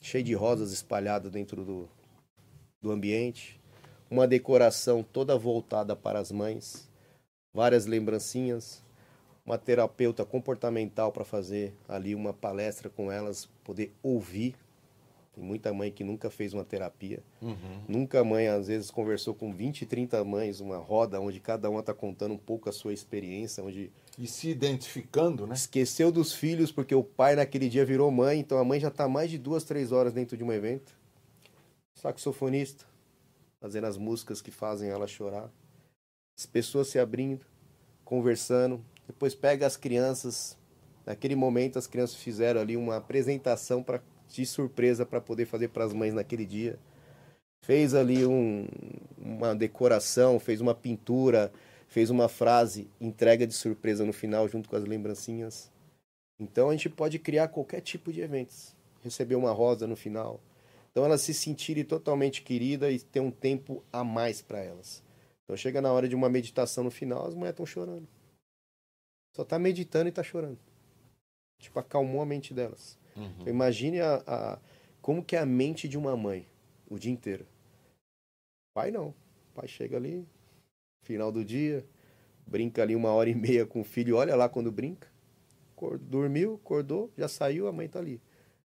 cheio 0.00 0.24
de 0.24 0.34
rosas 0.34 0.72
espalhadas 0.72 1.30
dentro 1.30 1.64
do, 1.64 1.88
do 2.82 2.90
ambiente, 2.90 3.60
uma 4.10 4.26
decoração 4.26 5.02
toda 5.02 5.38
voltada 5.38 5.96
para 5.96 6.18
as 6.18 6.30
mães, 6.30 6.90
várias 7.52 7.86
lembrancinhas, 7.86 8.83
uma 9.44 9.58
terapeuta 9.58 10.24
comportamental 10.24 11.12
para 11.12 11.24
fazer 11.24 11.74
ali 11.88 12.14
uma 12.14 12.32
palestra 12.32 12.88
com 12.88 13.12
elas, 13.12 13.48
poder 13.62 13.92
ouvir. 14.02 14.56
Tem 15.34 15.42
muita 15.42 15.72
mãe 15.72 15.90
que 15.90 16.04
nunca 16.04 16.30
fez 16.30 16.54
uma 16.54 16.64
terapia. 16.64 17.20
Uhum. 17.42 17.82
Nunca 17.88 18.20
a 18.20 18.24
mãe, 18.24 18.46
às 18.46 18.68
vezes, 18.68 18.90
conversou 18.90 19.34
com 19.34 19.52
20, 19.52 19.84
30 19.84 20.24
mães, 20.24 20.60
uma 20.60 20.78
roda 20.78 21.20
onde 21.20 21.40
cada 21.40 21.68
uma 21.68 21.80
está 21.80 21.92
contando 21.92 22.34
um 22.34 22.38
pouco 22.38 22.68
a 22.68 22.72
sua 22.72 22.92
experiência, 22.92 23.62
onde 23.62 23.90
e 24.16 24.28
se 24.28 24.48
identificando, 24.48 25.44
né? 25.44 25.54
Esqueceu 25.54 26.12
dos 26.12 26.32
filhos 26.32 26.70
porque 26.70 26.94
o 26.94 27.02
pai 27.02 27.34
naquele 27.34 27.68
dia 27.68 27.84
virou 27.84 28.10
mãe, 28.12 28.38
então 28.38 28.58
a 28.58 28.64
mãe 28.64 28.78
já 28.78 28.88
está 28.88 29.08
mais 29.08 29.28
de 29.28 29.38
duas, 29.38 29.64
três 29.64 29.90
horas 29.90 30.12
dentro 30.12 30.36
de 30.36 30.44
um 30.44 30.52
evento. 30.52 30.96
Saxofonista, 31.94 32.84
fazendo 33.60 33.86
as 33.88 33.96
músicas 33.96 34.40
que 34.40 34.52
fazem 34.52 34.88
ela 34.88 35.08
chorar. 35.08 35.50
As 36.38 36.46
pessoas 36.46 36.88
se 36.88 36.98
abrindo, 36.98 37.44
conversando. 38.04 38.84
Depois 39.06 39.34
pega 39.34 39.66
as 39.66 39.76
crianças. 39.76 40.56
Naquele 41.04 41.34
momento 41.34 41.78
as 41.78 41.86
crianças 41.86 42.16
fizeram 42.16 42.60
ali 42.60 42.76
uma 42.76 42.96
apresentação 42.96 43.82
para 43.82 44.00
de 44.28 44.44
surpresa 44.44 45.06
para 45.06 45.20
poder 45.20 45.46
fazer 45.46 45.68
para 45.68 45.84
as 45.84 45.92
mães 45.92 46.14
naquele 46.14 46.44
dia. 46.44 46.78
Fez 47.64 47.94
ali 47.94 48.26
um, 48.26 48.66
uma 49.16 49.54
decoração, 49.54 50.38
fez 50.38 50.60
uma 50.60 50.74
pintura, 50.74 51.52
fez 51.88 52.10
uma 52.10 52.28
frase 52.28 52.88
entrega 53.00 53.46
de 53.46 53.54
surpresa 53.54 54.04
no 54.04 54.12
final 54.12 54.48
junto 54.48 54.68
com 54.68 54.76
as 54.76 54.84
lembrancinhas. 54.84 55.70
Então 56.38 56.68
a 56.68 56.72
gente 56.72 56.90
pode 56.90 57.18
criar 57.18 57.48
qualquer 57.48 57.80
tipo 57.80 58.12
de 58.12 58.20
eventos. 58.20 58.74
Receber 59.02 59.36
uma 59.36 59.52
rosa 59.52 59.86
no 59.86 59.96
final. 59.96 60.40
Então 60.90 61.04
elas 61.04 61.22
se 61.22 61.32
sentirem 61.32 61.84
totalmente 61.84 62.42
queridas 62.42 62.92
e 62.92 63.04
ter 63.04 63.20
um 63.20 63.30
tempo 63.30 63.82
a 63.92 64.04
mais 64.04 64.42
para 64.42 64.58
elas. 64.58 65.02
Então 65.44 65.56
chega 65.56 65.80
na 65.80 65.92
hora 65.92 66.08
de 66.08 66.14
uma 66.14 66.28
meditação 66.28 66.84
no 66.84 66.90
final, 66.90 67.26
as 67.26 67.34
mulheres 67.34 67.54
estão 67.54 67.66
chorando. 67.66 68.06
Só 69.34 69.44
tá 69.44 69.58
meditando 69.58 70.08
e 70.08 70.12
tá 70.12 70.22
chorando. 70.22 70.58
Tipo, 71.60 71.78
acalmou 71.78 72.22
a 72.22 72.26
mente 72.26 72.54
delas. 72.54 72.98
Uhum. 73.16 73.32
Então, 73.40 73.48
imagine 73.48 74.00
a, 74.00 74.22
a, 74.26 74.58
como 75.02 75.24
que 75.24 75.36
é 75.36 75.40
a 75.40 75.46
mente 75.46 75.88
de 75.88 75.98
uma 75.98 76.16
mãe 76.16 76.46
o 76.88 76.98
dia 76.98 77.12
inteiro. 77.12 77.46
Pai 78.74 78.90
não. 78.90 79.14
Pai 79.54 79.68
chega 79.68 79.96
ali, 79.96 80.26
final 81.02 81.30
do 81.30 81.44
dia, 81.44 81.84
brinca 82.46 82.82
ali 82.82 82.94
uma 82.94 83.10
hora 83.10 83.28
e 83.30 83.34
meia 83.34 83.66
com 83.66 83.80
o 83.80 83.84
filho, 83.84 84.16
olha 84.16 84.34
lá 84.34 84.48
quando 84.48 84.70
brinca. 84.70 85.08
Dormiu, 86.00 86.54
acordou, 86.54 87.12
já 87.16 87.28
saiu, 87.28 87.68
a 87.68 87.72
mãe 87.72 87.88
tá 87.88 87.98
ali. 87.98 88.20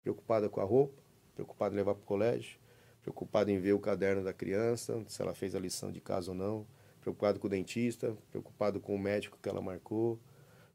Preocupada 0.02 0.48
com 0.48 0.60
a 0.60 0.64
roupa, 0.64 1.02
preocupada 1.34 1.74
em 1.74 1.76
levar 1.76 1.94
pro 1.94 2.04
colégio, 2.04 2.58
preocupada 3.02 3.50
em 3.50 3.58
ver 3.58 3.72
o 3.72 3.78
caderno 3.78 4.24
da 4.24 4.32
criança, 4.32 5.02
se 5.08 5.20
ela 5.20 5.34
fez 5.34 5.54
a 5.54 5.58
lição 5.58 5.92
de 5.92 6.00
casa 6.00 6.30
ou 6.30 6.36
não, 6.36 6.66
preocupado 7.00 7.38
com 7.38 7.46
o 7.46 7.50
dentista, 7.50 8.16
preocupado 8.30 8.80
com 8.80 8.94
o 8.94 8.98
médico 8.98 9.38
que 9.42 9.48
ela 9.48 9.60
marcou, 9.60 10.18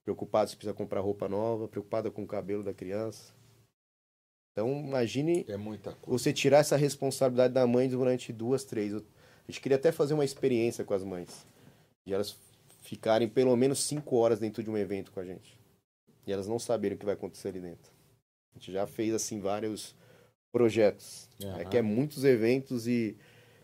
preocupado 0.09 0.49
se 0.49 0.55
precisa 0.55 0.73
comprar 0.73 1.01
roupa 1.01 1.29
nova, 1.29 1.67
preocupada 1.67 2.09
com 2.09 2.23
o 2.23 2.27
cabelo 2.27 2.63
da 2.63 2.73
criança. 2.73 3.31
Então, 4.51 4.71
imagine 4.79 5.45
é 5.47 5.55
você 6.05 6.33
tirar 6.33 6.57
essa 6.57 6.75
responsabilidade 6.75 7.53
da 7.53 7.65
mãe 7.67 7.87
durante 7.87 8.33
duas, 8.33 8.63
três. 8.63 8.93
A 8.93 9.01
gente 9.47 9.61
queria 9.61 9.77
até 9.77 9.91
fazer 9.91 10.15
uma 10.15 10.25
experiência 10.25 10.83
com 10.83 10.93
as 10.93 11.03
mães. 11.03 11.45
E 12.07 12.13
elas 12.13 12.35
ficarem 12.81 13.29
pelo 13.29 13.55
menos 13.55 13.79
cinco 13.83 14.15
horas 14.15 14.39
dentro 14.39 14.63
de 14.63 14.69
um 14.69 14.77
evento 14.77 15.11
com 15.11 15.19
a 15.19 15.25
gente. 15.25 15.57
E 16.25 16.33
elas 16.33 16.47
não 16.47 16.57
saberem 16.57 16.95
o 16.95 16.99
que 16.99 17.05
vai 17.05 17.13
acontecer 17.13 17.49
ali 17.49 17.59
dentro. 17.59 17.91
A 18.55 18.59
gente 18.59 18.71
já 18.71 18.87
fez, 18.87 19.13
assim, 19.13 19.39
vários 19.39 19.95
projetos. 20.51 21.29
Uhum. 21.41 21.57
É 21.57 21.65
que 21.65 21.77
é 21.77 21.81
muitos 21.83 22.25
eventos 22.25 22.87
e, 22.87 23.15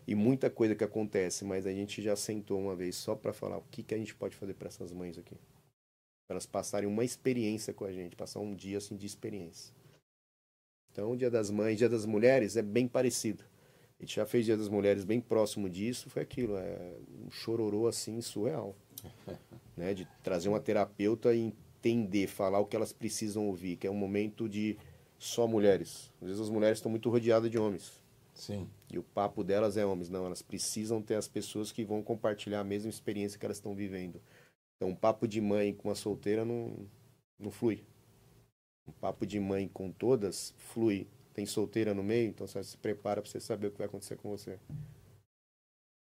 e 0.06 0.14
muita 0.14 0.48
coisa 0.48 0.76
que 0.76 0.84
acontece, 0.84 1.44
mas 1.44 1.66
a 1.66 1.72
gente 1.72 2.00
já 2.00 2.14
sentou 2.14 2.60
uma 2.60 2.76
vez 2.76 2.94
só 2.94 3.16
para 3.16 3.32
falar 3.32 3.58
o 3.58 3.64
que, 3.70 3.82
que 3.82 3.94
a 3.94 3.98
gente 3.98 4.14
pode 4.14 4.36
fazer 4.36 4.54
para 4.54 4.68
essas 4.68 4.92
mães 4.92 5.18
aqui. 5.18 5.36
Elas 6.28 6.46
passarem 6.46 6.88
uma 6.88 7.04
experiência 7.04 7.72
com 7.72 7.84
a 7.84 7.92
gente, 7.92 8.16
passar 8.16 8.40
um 8.40 8.54
dia 8.54 8.78
assim 8.78 8.96
de 8.96 9.06
experiência. 9.06 9.72
Então, 10.90 11.12
o 11.12 11.16
Dia 11.16 11.30
das 11.30 11.50
Mães, 11.50 11.76
Dia 11.76 11.88
das 11.88 12.06
Mulheres 12.06 12.56
é 12.56 12.62
bem 12.62 12.88
parecido. 12.88 13.44
A 13.98 14.02
gente 14.02 14.16
já 14.16 14.26
fez 14.26 14.44
Dia 14.44 14.56
das 14.56 14.68
Mulheres 14.68 15.04
bem 15.04 15.20
próximo 15.20 15.68
disso, 15.68 16.10
foi 16.10 16.22
aquilo, 16.22 16.56
é 16.56 16.96
um 17.24 17.30
chororô 17.30 17.86
assim 17.86 18.20
surreal. 18.20 18.74
né? 19.76 19.94
De 19.94 20.08
trazer 20.22 20.48
uma 20.48 20.60
terapeuta 20.60 21.34
e 21.34 21.40
entender, 21.40 22.26
falar 22.26 22.58
o 22.58 22.66
que 22.66 22.74
elas 22.74 22.92
precisam 22.92 23.46
ouvir, 23.46 23.76
que 23.76 23.86
é 23.86 23.90
um 23.90 23.94
momento 23.94 24.48
de 24.48 24.76
só 25.18 25.46
mulheres. 25.46 26.10
Às 26.20 26.28
vezes 26.28 26.42
as 26.42 26.50
mulheres 26.50 26.78
estão 26.78 26.90
muito 26.90 27.08
rodeadas 27.10 27.50
de 27.50 27.58
homens. 27.58 27.92
Sim. 28.34 28.68
E 28.92 28.98
o 28.98 29.02
papo 29.02 29.42
delas 29.42 29.76
é 29.76 29.84
homens. 29.84 30.10
Não, 30.10 30.26
elas 30.26 30.42
precisam 30.42 31.00
ter 31.00 31.14
as 31.14 31.26
pessoas 31.26 31.72
que 31.72 31.84
vão 31.84 32.02
compartilhar 32.02 32.60
a 32.60 32.64
mesma 32.64 32.90
experiência 32.90 33.38
que 33.38 33.46
elas 33.46 33.56
estão 33.56 33.74
vivendo. 33.74 34.20
Então, 34.76 34.90
um 34.90 34.94
papo 34.94 35.26
de 35.26 35.40
mãe 35.40 35.72
com 35.72 35.88
uma 35.88 35.94
solteira 35.94 36.44
não, 36.44 36.86
não 37.38 37.50
flui. 37.50 37.84
Um 38.86 38.92
papo 38.92 39.26
de 39.26 39.40
mãe 39.40 39.68
com 39.68 39.90
todas 39.90 40.54
flui 40.58 41.06
tem 41.34 41.44
solteira 41.44 41.92
no 41.92 42.02
meio, 42.02 42.30
então 42.30 42.46
você 42.46 42.62
se 42.64 42.78
prepara 42.78 43.20
para 43.20 43.30
você 43.30 43.40
saber 43.40 43.66
o 43.66 43.70
que 43.70 43.78
vai 43.78 43.86
acontecer 43.86 44.16
com 44.16 44.30
você. 44.30 44.58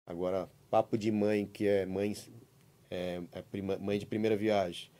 Agora, 0.05 0.49
papo 0.69 0.97
de 0.97 1.11
mãe 1.11 1.45
que 1.45 1.67
é 1.67 1.85
mãe, 1.85 2.15
é, 2.89 3.21
é 3.31 3.41
prima, 3.41 3.77
mãe 3.77 3.97
de 3.97 4.05
primeira 4.05 4.37
viagem, 4.37 4.91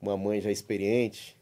uma 0.00 0.16
mãe 0.16 0.40
já 0.40 0.50
experiente, 0.50 1.38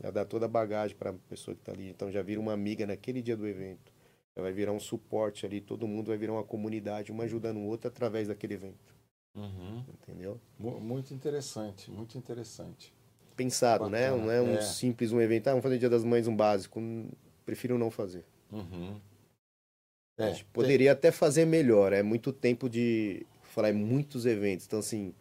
já 0.00 0.10
dá 0.10 0.24
toda 0.24 0.46
a 0.46 0.48
bagagem 0.48 0.96
para 0.96 1.10
a 1.10 1.14
pessoa 1.28 1.54
que 1.54 1.60
está 1.60 1.72
ali. 1.72 1.88
Então 1.88 2.10
já 2.10 2.22
vira 2.22 2.40
uma 2.40 2.52
amiga 2.52 2.86
naquele 2.86 3.20
dia 3.22 3.36
do 3.36 3.46
evento. 3.46 3.92
Já 4.36 4.42
vai 4.42 4.52
virar 4.52 4.72
um 4.72 4.80
suporte 4.80 5.44
ali, 5.44 5.60
todo 5.60 5.86
mundo 5.86 6.08
vai 6.08 6.16
virar 6.16 6.32
uma 6.32 6.44
comunidade, 6.44 7.12
uma 7.12 7.24
ajudando 7.24 7.58
o 7.58 7.66
outro 7.66 7.88
através 7.88 8.28
daquele 8.28 8.54
evento. 8.54 8.91
Uhum. 9.34 9.84
Entendeu? 9.88 10.40
Muito 10.58 11.14
interessante, 11.14 11.90
muito 11.90 12.18
interessante. 12.18 12.92
Pensado, 13.36 13.88
né? 13.88 14.10
Bacana. 14.10 14.16
né? 14.16 14.24
Não 14.24 14.32
é 14.32 14.42
um 14.42 14.54
é. 14.56 14.60
simples 14.60 15.12
um 15.12 15.20
evento, 15.20 15.48
ah, 15.48 15.52
vamos 15.52 15.62
fazer 15.62 15.78
Dia 15.78 15.88
das 15.88 16.04
Mães 16.04 16.26
um 16.26 16.36
básico 16.36 16.80
prefiro 17.44 17.78
não 17.78 17.90
fazer. 17.90 18.24
Uhum. 18.50 19.00
É, 20.18 20.32
poderia 20.52 20.90
tem... 20.90 20.98
até 20.98 21.12
fazer 21.12 21.44
melhor. 21.44 21.92
É 21.92 22.02
muito 22.02 22.32
tempo 22.32 22.68
de 22.68 23.26
falar 23.42 23.70
em 23.70 23.74
muitos 23.74 24.26
eventos. 24.26 24.66
Então, 24.66 24.78
assim, 24.78 25.14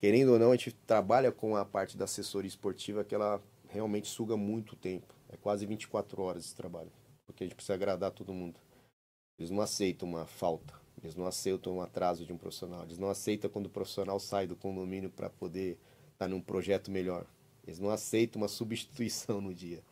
querendo 0.00 0.32
ou 0.32 0.38
não, 0.38 0.50
a 0.50 0.56
gente 0.56 0.72
trabalha 0.86 1.30
com 1.30 1.56
a 1.56 1.64
parte 1.64 1.96
da 1.96 2.04
assessoria 2.04 2.48
esportiva 2.48 3.04
que 3.04 3.14
ela 3.14 3.42
realmente 3.68 4.08
suga 4.08 4.36
muito 4.36 4.76
tempo. 4.76 5.14
É 5.28 5.36
quase 5.36 5.64
24 5.66 6.20
horas 6.22 6.44
esse 6.44 6.54
trabalho. 6.54 6.90
Porque 7.26 7.44
a 7.44 7.46
gente 7.46 7.54
precisa 7.54 7.74
agradar 7.74 8.10
todo 8.10 8.34
mundo. 8.34 8.58
Eles 9.38 9.50
não 9.50 9.62
aceitam 9.62 10.08
uma 10.08 10.26
falta. 10.26 10.81
Eles 11.00 11.14
não 11.14 11.26
aceitam 11.26 11.76
um 11.76 11.80
atraso 11.80 12.24
de 12.24 12.32
um 12.32 12.36
profissional. 12.36 12.82
Eles 12.84 12.98
não 12.98 13.08
aceitam 13.08 13.50
quando 13.50 13.66
o 13.66 13.70
profissional 13.70 14.18
sai 14.18 14.46
do 14.46 14.56
condomínio 14.56 15.10
para 15.10 15.30
poder 15.30 15.78
estar 16.12 16.26
tá 16.26 16.28
num 16.28 16.40
projeto 16.40 16.90
melhor. 16.90 17.26
Eles 17.66 17.78
não 17.78 17.90
aceitam 17.90 18.42
uma 18.42 18.48
substituição 18.48 19.40
no 19.40 19.54
dia. 19.54 19.82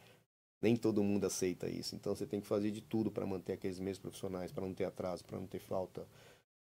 Nem 0.61 0.77
todo 0.77 1.03
mundo 1.03 1.25
aceita 1.25 1.69
isso. 1.69 1.95
Então 1.95 2.15
você 2.15 2.27
tem 2.27 2.41
que 2.41 2.47
fazer 2.47 2.71
de 2.71 2.81
tudo 2.81 3.11
para 3.11 3.27
manter 3.27 3.53
aqueles 3.53 3.79
mesmos 3.79 3.99
profissionais, 3.99 4.53
para 4.53 4.67
não 4.67 4.75
ter 4.75 4.85
atraso, 4.85 5.25
para 5.25 5.39
não 5.39 5.47
ter 5.47 5.61
falta. 5.61 6.07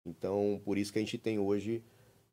Então, 0.06 0.62
por 0.64 0.78
isso 0.78 0.92
que 0.92 1.00
a 1.00 1.02
gente 1.02 1.18
tem 1.18 1.40
hoje 1.40 1.84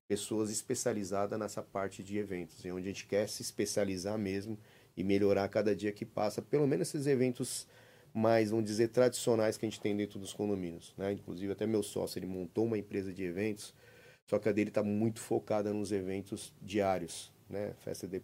pessoas 0.07 0.51
especializadas 0.51 1.39
nessa 1.39 1.63
parte 1.63 2.03
de 2.03 2.19
eventos, 2.19 2.65
em 2.65 2.73
onde 2.73 2.89
a 2.89 2.93
gente 2.93 3.07
quer 3.07 3.29
se 3.29 3.43
especializar 3.43 4.19
mesmo 4.19 4.59
e 4.97 5.03
melhorar 5.03 5.49
cada 5.49 5.75
dia 5.75 5.93
que 5.93 6.05
passa, 6.05 6.43
pelo 6.43 6.67
menos 6.67 6.89
esses 6.89 7.07
eventos 7.07 7.67
mais, 8.15 8.51
vamos 8.51 8.65
dizer, 8.65 8.89
tradicionais 8.89 9.57
que 9.57 9.67
a 9.67 9.69
gente 9.69 9.81
tem 9.81 9.97
dentro 9.97 10.21
dos 10.21 10.33
condomínios. 10.33 10.95
Né? 10.97 11.13
Inclusive, 11.13 11.53
até 11.53 11.67
meu 11.67 11.83
sócio, 11.83 12.19
ele 12.21 12.27
montou 12.27 12.65
uma 12.65 12.79
empresa 12.79 13.13
de 13.13 13.25
eventos, 13.25 13.75
só 14.25 14.39
que 14.39 14.49
a 14.49 14.53
dele 14.53 14.71
está 14.71 14.85
muito 14.85 15.19
focada 15.19 15.73
nos 15.73 15.91
eventos 15.91 16.55
diários, 16.63 17.33
né? 17.51 17.75
Festa 17.81 18.07
de 18.07 18.23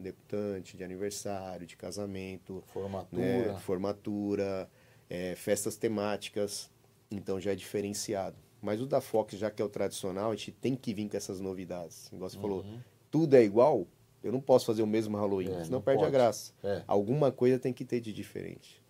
deputante, 0.00 0.76
de 0.76 0.84
aniversário, 0.84 1.66
de 1.66 1.74
casamento, 1.74 2.62
formatura, 2.66 3.52
né? 3.52 3.58
formatura 3.60 4.68
é, 5.08 5.34
festas 5.34 5.76
temáticas, 5.76 6.70
então 7.10 7.40
já 7.40 7.52
é 7.52 7.54
diferenciado. 7.54 8.36
Mas 8.60 8.80
o 8.80 8.86
da 8.86 9.00
Fox, 9.00 9.38
já 9.38 9.50
que 9.50 9.62
é 9.62 9.64
o 9.64 9.68
tradicional, 9.68 10.32
a 10.32 10.34
gente 10.36 10.52
tem 10.52 10.74
que 10.74 10.92
vir 10.92 11.08
com 11.08 11.16
essas 11.16 11.40
novidades. 11.40 12.12
Igual 12.12 12.28
você 12.28 12.36
uhum. 12.36 12.42
falou, 12.42 12.66
tudo 13.10 13.34
é 13.34 13.42
igual, 13.42 13.86
eu 14.22 14.32
não 14.32 14.40
posso 14.40 14.66
fazer 14.66 14.82
o 14.82 14.86
mesmo 14.86 15.16
Halloween, 15.16 15.52
é, 15.52 15.64
senão 15.64 15.80
perde 15.80 16.02
pode. 16.02 16.14
a 16.14 16.18
graça. 16.18 16.52
É. 16.62 16.82
Alguma 16.86 17.30
coisa 17.30 17.58
tem 17.58 17.72
que 17.72 17.84
ter 17.84 18.00
de 18.00 18.12
diferente. 18.12 18.82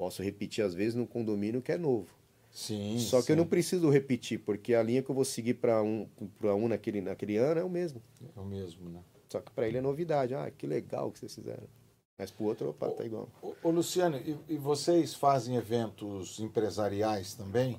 Posso 0.00 0.22
repetir 0.22 0.64
às 0.64 0.72
vezes 0.72 0.94
no 0.94 1.06
condomínio 1.06 1.60
que 1.60 1.70
é 1.70 1.76
novo. 1.76 2.08
Sim. 2.50 2.98
Só 2.98 3.20
sim. 3.20 3.26
que 3.26 3.32
eu 3.32 3.36
não 3.36 3.46
preciso 3.46 3.90
repetir, 3.90 4.38
porque 4.38 4.72
a 4.72 4.82
linha 4.82 5.02
que 5.02 5.10
eu 5.10 5.14
vou 5.14 5.26
seguir 5.26 5.52
para 5.52 5.82
um, 5.82 6.08
para 6.40 6.54
um 6.54 6.68
naquele, 6.68 7.02
naquele 7.02 7.36
ano 7.36 7.60
é 7.60 7.64
o 7.64 7.68
mesmo. 7.68 8.02
É 8.34 8.40
o 8.40 8.44
mesmo, 8.46 8.88
né? 8.88 9.02
Só 9.28 9.40
que 9.40 9.50
para 9.50 9.68
ele 9.68 9.76
é 9.76 9.82
novidade. 9.82 10.34
Ah, 10.34 10.50
que 10.50 10.66
legal 10.66 11.12
que 11.12 11.18
vocês 11.18 11.34
fizeram. 11.34 11.68
Mas 12.16 12.30
para 12.30 12.42
o 12.42 12.46
outro, 12.46 12.70
opa, 12.70 12.88
tá 12.88 13.04
igual. 13.04 13.28
Ô, 13.42 13.54
ô 13.62 13.70
Luciano, 13.70 14.16
e, 14.16 14.38
e, 14.48 14.56
vocês 14.56 15.12
fazem 15.12 15.56
eventos 15.56 16.40
empresariais 16.40 17.34
também? 17.34 17.78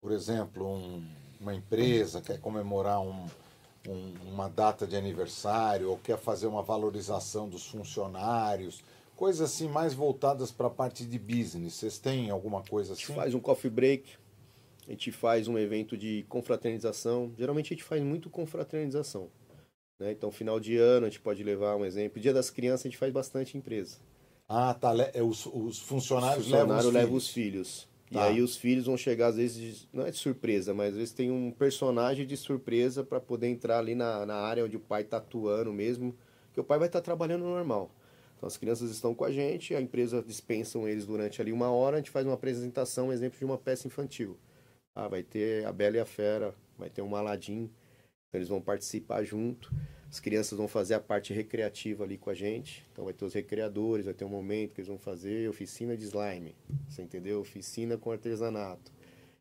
Por 0.00 0.10
exemplo, 0.10 0.66
um, 0.66 1.08
uma 1.40 1.54
empresa 1.54 2.20
quer 2.20 2.40
comemorar 2.40 3.00
um, 3.00 3.26
um, 3.88 4.14
uma 4.32 4.48
data 4.48 4.84
de 4.84 4.96
aniversário 4.96 5.90
ou 5.90 5.96
quer 5.96 6.18
fazer 6.18 6.48
uma 6.48 6.64
valorização 6.64 7.48
dos 7.48 7.68
funcionários, 7.68 8.82
coisas 9.20 9.42
assim 9.42 9.68
mais 9.68 9.92
voltadas 9.92 10.50
para 10.50 10.68
a 10.68 10.70
parte 10.70 11.04
de 11.04 11.18
business. 11.18 11.74
Vocês 11.74 11.98
têm 11.98 12.30
alguma 12.30 12.62
coisa 12.62 12.94
assim? 12.94 13.02
A 13.02 13.06
gente 13.06 13.12
assim? 13.12 13.20
faz 13.20 13.34
um 13.34 13.38
coffee 13.38 13.70
break, 13.70 14.14
a 14.88 14.92
gente 14.92 15.12
faz 15.12 15.46
um 15.46 15.58
evento 15.58 15.94
de 15.94 16.24
confraternização. 16.26 17.30
Geralmente 17.36 17.66
a 17.66 17.76
gente 17.76 17.84
faz 17.84 18.02
muito 18.02 18.30
confraternização. 18.30 19.28
Né? 19.98 20.12
Então, 20.12 20.30
final 20.30 20.58
de 20.58 20.78
ano, 20.78 21.04
a 21.04 21.10
gente 21.10 21.20
pode 21.20 21.44
levar 21.44 21.76
um 21.76 21.84
exemplo. 21.84 22.18
Dia 22.18 22.32
das 22.32 22.48
crianças, 22.48 22.86
a 22.86 22.88
gente 22.88 22.96
faz 22.96 23.12
bastante 23.12 23.58
empresa. 23.58 23.98
Ah, 24.48 24.72
tá. 24.72 24.94
É, 25.12 25.22
os, 25.22 25.44
os 25.44 25.78
funcionários 25.80 26.46
o 26.46 26.50
funcionário 26.50 26.72
levam 26.72 26.88
os 26.88 26.94
leva 26.94 27.14
os 27.14 27.28
filhos. 27.28 27.88
Tá. 28.10 28.20
E 28.20 28.32
aí 28.32 28.40
os 28.40 28.56
filhos 28.56 28.86
vão 28.86 28.96
chegar, 28.96 29.26
às 29.26 29.36
vezes, 29.36 29.80
de, 29.80 29.88
não 29.92 30.06
é 30.06 30.10
de 30.10 30.16
surpresa, 30.16 30.72
mas 30.72 30.92
às 30.92 30.96
vezes 30.96 31.12
tem 31.12 31.30
um 31.30 31.50
personagem 31.50 32.26
de 32.26 32.38
surpresa 32.38 33.04
para 33.04 33.20
poder 33.20 33.48
entrar 33.48 33.80
ali 33.80 33.94
na, 33.94 34.24
na 34.24 34.36
área 34.36 34.64
onde 34.64 34.78
o 34.78 34.80
pai 34.80 35.02
está 35.02 35.18
atuando 35.18 35.74
mesmo, 35.74 36.16
que 36.54 36.60
o 36.60 36.64
pai 36.64 36.78
vai 36.78 36.88
estar 36.88 37.00
tá 37.00 37.04
trabalhando 37.04 37.44
normal. 37.44 37.90
Então 38.40 38.46
as 38.46 38.56
crianças 38.56 38.90
estão 38.90 39.14
com 39.14 39.22
a 39.22 39.30
gente, 39.30 39.74
a 39.74 39.82
empresa 39.82 40.24
dispensam 40.26 40.88
eles 40.88 41.04
durante 41.04 41.42
ali 41.42 41.52
uma 41.52 41.70
hora, 41.70 41.96
a 41.96 41.98
gente 41.98 42.10
faz 42.10 42.24
uma 42.24 42.32
apresentação, 42.32 43.08
um 43.08 43.12
exemplo 43.12 43.38
de 43.38 43.44
uma 43.44 43.58
peça 43.58 43.86
infantil. 43.86 44.38
Ah, 44.94 45.08
vai 45.08 45.22
ter 45.22 45.66
a 45.66 45.72
Bela 45.72 45.98
e 45.98 46.00
a 46.00 46.06
Fera, 46.06 46.54
vai 46.78 46.88
ter 46.88 47.02
um 47.02 47.14
Aladim, 47.14 47.70
eles 48.32 48.48
vão 48.48 48.58
participar 48.58 49.22
junto. 49.24 49.70
As 50.08 50.18
crianças 50.20 50.56
vão 50.56 50.66
fazer 50.66 50.94
a 50.94 51.00
parte 51.00 51.34
recreativa 51.34 52.02
ali 52.02 52.16
com 52.16 52.30
a 52.30 52.34
gente. 52.34 52.86
Então 52.90 53.04
vai 53.04 53.12
ter 53.12 53.26
os 53.26 53.34
recreadores, 53.34 54.06
vai 54.06 54.14
ter 54.14 54.24
um 54.24 54.30
momento 54.30 54.72
que 54.72 54.80
eles 54.80 54.88
vão 54.88 54.98
fazer 54.98 55.46
oficina 55.46 55.94
de 55.94 56.04
slime. 56.04 56.56
Você 56.88 57.02
entendeu? 57.02 57.40
Oficina 57.40 57.98
com 57.98 58.10
artesanato. 58.10 58.90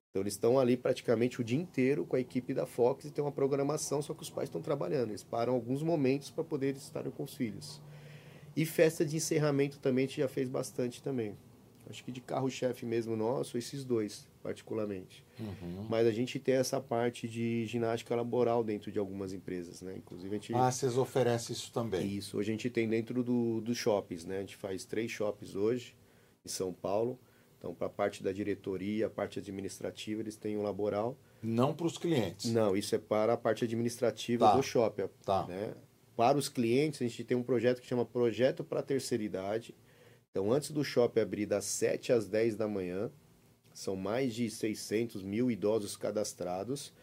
Então 0.09 0.21
eles 0.21 0.33
estão 0.33 0.59
ali 0.59 0.75
praticamente 0.75 1.39
o 1.39 1.43
dia 1.43 1.57
inteiro 1.57 2.05
com 2.05 2.17
a 2.17 2.19
equipe 2.19 2.53
da 2.53 2.65
Fox 2.65 3.05
e 3.05 3.11
tem 3.11 3.23
uma 3.23 3.31
programação, 3.31 4.01
só 4.01 4.13
que 4.13 4.23
os 4.23 4.29
pais 4.29 4.49
estão 4.49 4.61
trabalhando. 4.61 5.11
Eles 5.11 5.23
param 5.23 5.53
alguns 5.53 5.81
momentos 5.81 6.29
para 6.29 6.43
poder 6.43 6.75
estar 6.75 7.09
com 7.11 7.23
os 7.23 7.33
filhos. 7.33 7.81
E 8.60 8.66
festa 8.66 9.05
de 9.05 9.16
encerramento 9.16 9.80
também 9.80 10.03
a 10.03 10.07
gente 10.10 10.20
já 10.20 10.28
fez 10.28 10.49
bastante 10.49 11.01
também. 11.01 11.34
Acho 11.89 12.03
que 12.03 12.12
de 12.12 12.20
carro-chefe 12.20 12.86
mesmo 12.86 13.16
nosso, 13.16 13.57
esses 13.57 13.86
dois, 13.86 14.28
particularmente. 14.43 15.24
Uhum. 15.39 15.88
Mas 15.89 16.05
a 16.05 16.12
gente 16.12 16.38
tem 16.38 16.55
essa 16.55 16.82
parte 16.82 17.26
de 17.26 17.66
ginástica 17.66 18.14
laboral 18.18 18.62
dentro 18.62 18.91
de 18.91 18.99
algumas 18.99 19.32
empresas, 19.32 19.82
né? 19.82 19.95
Inclusive 19.95 20.28
a 20.28 20.38
gente... 20.38 20.53
Ah, 20.53 20.70
vocês 20.70 20.97
oferecem 20.97 21.53
isso 21.53 21.72
também? 21.72 22.05
Isso, 22.05 22.38
hoje 22.38 22.51
a 22.51 22.53
gente 22.53 22.70
tem 22.70 22.88
dentro 22.89 23.24
dos 23.24 23.64
do 23.64 23.74
shoppings, 23.74 24.26
né? 24.26 24.39
A 24.39 24.41
gente 24.41 24.57
faz 24.57 24.84
três 24.84 25.10
shoppings 25.10 25.55
hoje, 25.55 25.95
em 26.45 26.49
São 26.49 26.74
Paulo. 26.74 27.18
Então, 27.57 27.74
para 27.74 27.88
a 27.88 27.89
parte 27.89 28.22
da 28.22 28.34
diretoria, 28.34 29.07
a 29.07 29.10
parte 29.10 29.39
administrativa, 29.39 30.22
eles 30.22 30.36
têm 30.36 30.57
um 30.57 30.64
laboral. 30.64 31.18
Não 31.41 31.74
para 31.74 31.88
os 31.88 31.97
clientes? 31.97 32.51
Não, 32.51 32.76
isso 32.76 32.93
é 32.93 32.97
para 32.97 33.34
a 33.34 33.38
parte 33.38 33.64
administrativa 33.64 34.47
tá. 34.47 34.55
do 34.57 34.62
shopping. 34.62 35.07
Tá. 35.24 35.47
Né? 35.47 35.74
Para 36.20 36.38
os 36.38 36.49
clientes, 36.49 37.01
a 37.01 37.05
gente 37.05 37.24
tem 37.24 37.38
um 37.38 37.43
projeto 37.43 37.80
que 37.80 37.88
chama 37.88 38.05
Projeto 38.05 38.61
para 38.61 38.82
a 38.82 38.84
Terceira 38.84 39.24
Idade, 39.24 39.74
então, 40.32 40.51
antes 40.51 40.72
do 40.72 40.84
shopping 40.84 41.22
abrir 41.22 41.45
das 41.45 41.65
7 41.65 42.11
às 42.11 42.28
10 42.28 42.55
da 42.55 42.67
manhã, 42.67 43.09
são 43.74 43.95
mais 43.95 44.34
de 44.36 44.49
600 44.49 45.24
mil 45.24 45.49
idosos 45.49 45.97
cadastrados. 45.97 46.93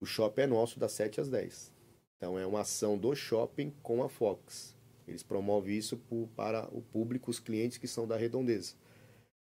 O 0.00 0.06
shopping 0.06 0.42
é 0.42 0.46
nosso 0.46 0.78
das 0.78 0.92
7 0.92 1.20
às 1.20 1.28
10. 1.28 1.72
Então, 2.16 2.38
é 2.38 2.44
uma 2.46 2.62
ação 2.62 2.98
do 2.98 3.14
shopping 3.14 3.72
com 3.82 4.02
a 4.02 4.08
Fox. 4.08 4.74
Eles 5.06 5.22
promovem 5.22 5.76
isso 5.76 6.00
para 6.36 6.68
o 6.72 6.82
público, 6.82 7.30
os 7.30 7.38
clientes 7.38 7.78
que 7.78 7.88
são 7.88 8.06
da 8.06 8.16
redondeza. 8.16 8.74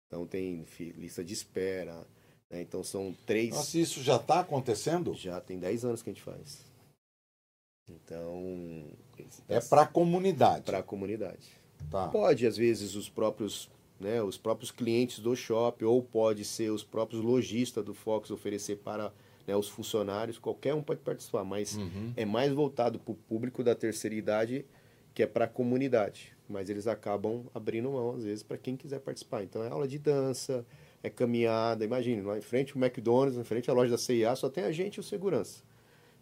Então, 0.07 0.26
tem 0.26 0.66
lista 0.97 1.24
de 1.24 1.33
espera. 1.33 2.07
Né? 2.51 2.62
Então, 2.62 2.83
são 2.85 3.16
três. 3.24 3.51
Nossa, 3.51 3.78
isso 3.78 4.03
já 4.03 4.16
está 4.16 4.41
acontecendo? 4.41 5.14
Já 5.14 5.41
tem 5.41 5.59
10 5.59 5.85
anos 5.85 6.03
que 6.03 6.11
a 6.11 6.12
gente 6.12 6.22
faz. 6.22 6.70
Então. 7.89 8.85
É 9.49 9.61
para 9.61 9.83
a 9.83 9.87
comunidade. 9.87 10.64
Para 10.64 10.78
a 10.78 10.83
comunidade. 10.83 11.61
Tá. 11.91 12.09
Pode, 12.09 12.47
às 12.47 12.57
vezes, 12.57 12.95
os 12.95 13.09
próprios, 13.09 13.70
né, 13.99 14.22
os 14.22 14.37
próprios 14.37 14.70
clientes 14.70 15.18
do 15.18 15.35
shopping, 15.35 15.85
ou 15.85 16.03
pode 16.03 16.45
ser 16.45 16.70
os 16.70 16.85
próprios 16.85 17.22
lojistas 17.22 17.85
do 17.85 17.95
Fox 17.95 18.31
oferecer 18.31 18.76
para 18.76 19.12
né, 19.47 19.57
os 19.57 19.68
funcionários, 19.68 20.39
qualquer 20.39 20.74
um 20.74 20.83
pode 20.83 21.01
participar, 21.01 21.45
mas 21.45 21.76
uhum. 21.76 22.12
é 22.16 22.24
mais 22.24 22.53
voltado 22.53 22.99
para 22.99 23.12
o 23.12 23.14
público 23.14 23.64
da 23.64 23.74
terceira 23.74 24.14
idade, 24.14 24.64
que 25.14 25.22
é 25.22 25.26
para 25.26 25.47
a 25.47 25.49
comunidade. 25.49 26.33
Mas 26.49 26.68
eles 26.68 26.87
acabam 26.87 27.45
abrindo 27.55 27.91
mão, 27.91 28.14
às 28.14 28.24
vezes, 28.24 28.43
para 28.43 28.57
quem 28.57 28.76
quiser 28.76 29.01
participar. 29.01 29.43
Então 29.43 29.62
é 29.62 29.68
aula 29.68 29.87
de 29.87 29.99
dança, 29.99 30.64
é 31.03 31.09
caminhada, 31.09 31.85
imagine, 31.85 32.22
lá 32.22 32.37
em 32.37 32.43
frente 32.43 32.76
o 32.76 32.85
McDonald's, 32.85 33.39
em 33.39 33.45
frente 33.45 33.70
à 33.70 33.72
loja 33.72 33.91
da 33.91 33.99
CIA, 33.99 34.35
só 34.37 34.49
tem 34.49 34.64
a 34.64 34.72
gente 34.72 34.97
e 34.97 35.01
o 35.01 35.03
segurança. 35.03 35.62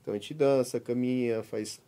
Então 0.09 0.15
a 0.15 0.19
gente 0.19 0.33
dança, 0.33 0.81
caminha, 0.81 1.43
faz, 1.43 1.79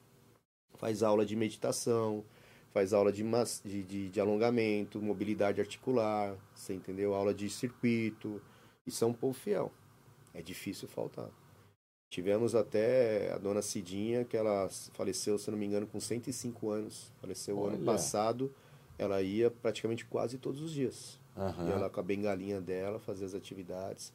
faz 0.74 1.02
aula 1.02 1.24
de 1.24 1.34
meditação, 1.34 2.22
faz 2.70 2.92
aula 2.92 3.10
de, 3.10 3.24
de, 3.64 3.82
de, 3.82 4.08
de, 4.10 4.20
alongamento, 4.20 5.00
mobilidade 5.00 5.58
articular, 5.58 6.36
você 6.54 6.74
entendeu? 6.74 7.14
Aula 7.14 7.32
de 7.32 7.48
circuito. 7.48 8.38
E 8.86 8.90
são 8.90 9.08
um 9.08 9.14
povo 9.14 9.32
fiel. 9.32 9.72
É 10.34 10.42
difícil 10.42 10.86
faltar. 10.86 11.30
Tivemos 12.10 12.54
até 12.54 13.32
a 13.32 13.38
dona 13.38 13.62
Cidinha, 13.62 14.22
que 14.22 14.36
ela 14.36 14.68
faleceu, 14.92 15.38
se 15.38 15.50
não 15.50 15.56
me 15.56 15.64
engano, 15.64 15.86
com 15.86 15.98
105 15.98 16.68
anos. 16.68 17.10
Faleceu 17.22 17.58
Olha. 17.58 17.76
ano 17.76 17.84
passado. 17.86 18.54
Ela 18.98 19.22
ia 19.22 19.50
praticamente 19.50 20.04
quase 20.04 20.36
todos 20.36 20.60
os 20.60 20.72
dias. 20.72 21.18
Uhum. 21.34 21.68
Ia 21.70 21.76
lá 21.76 21.88
com 21.88 22.00
a 22.00 22.02
bengalinha 22.02 22.60
dela, 22.60 22.98
fazer 22.98 23.24
as 23.24 23.34
atividades. 23.34 24.12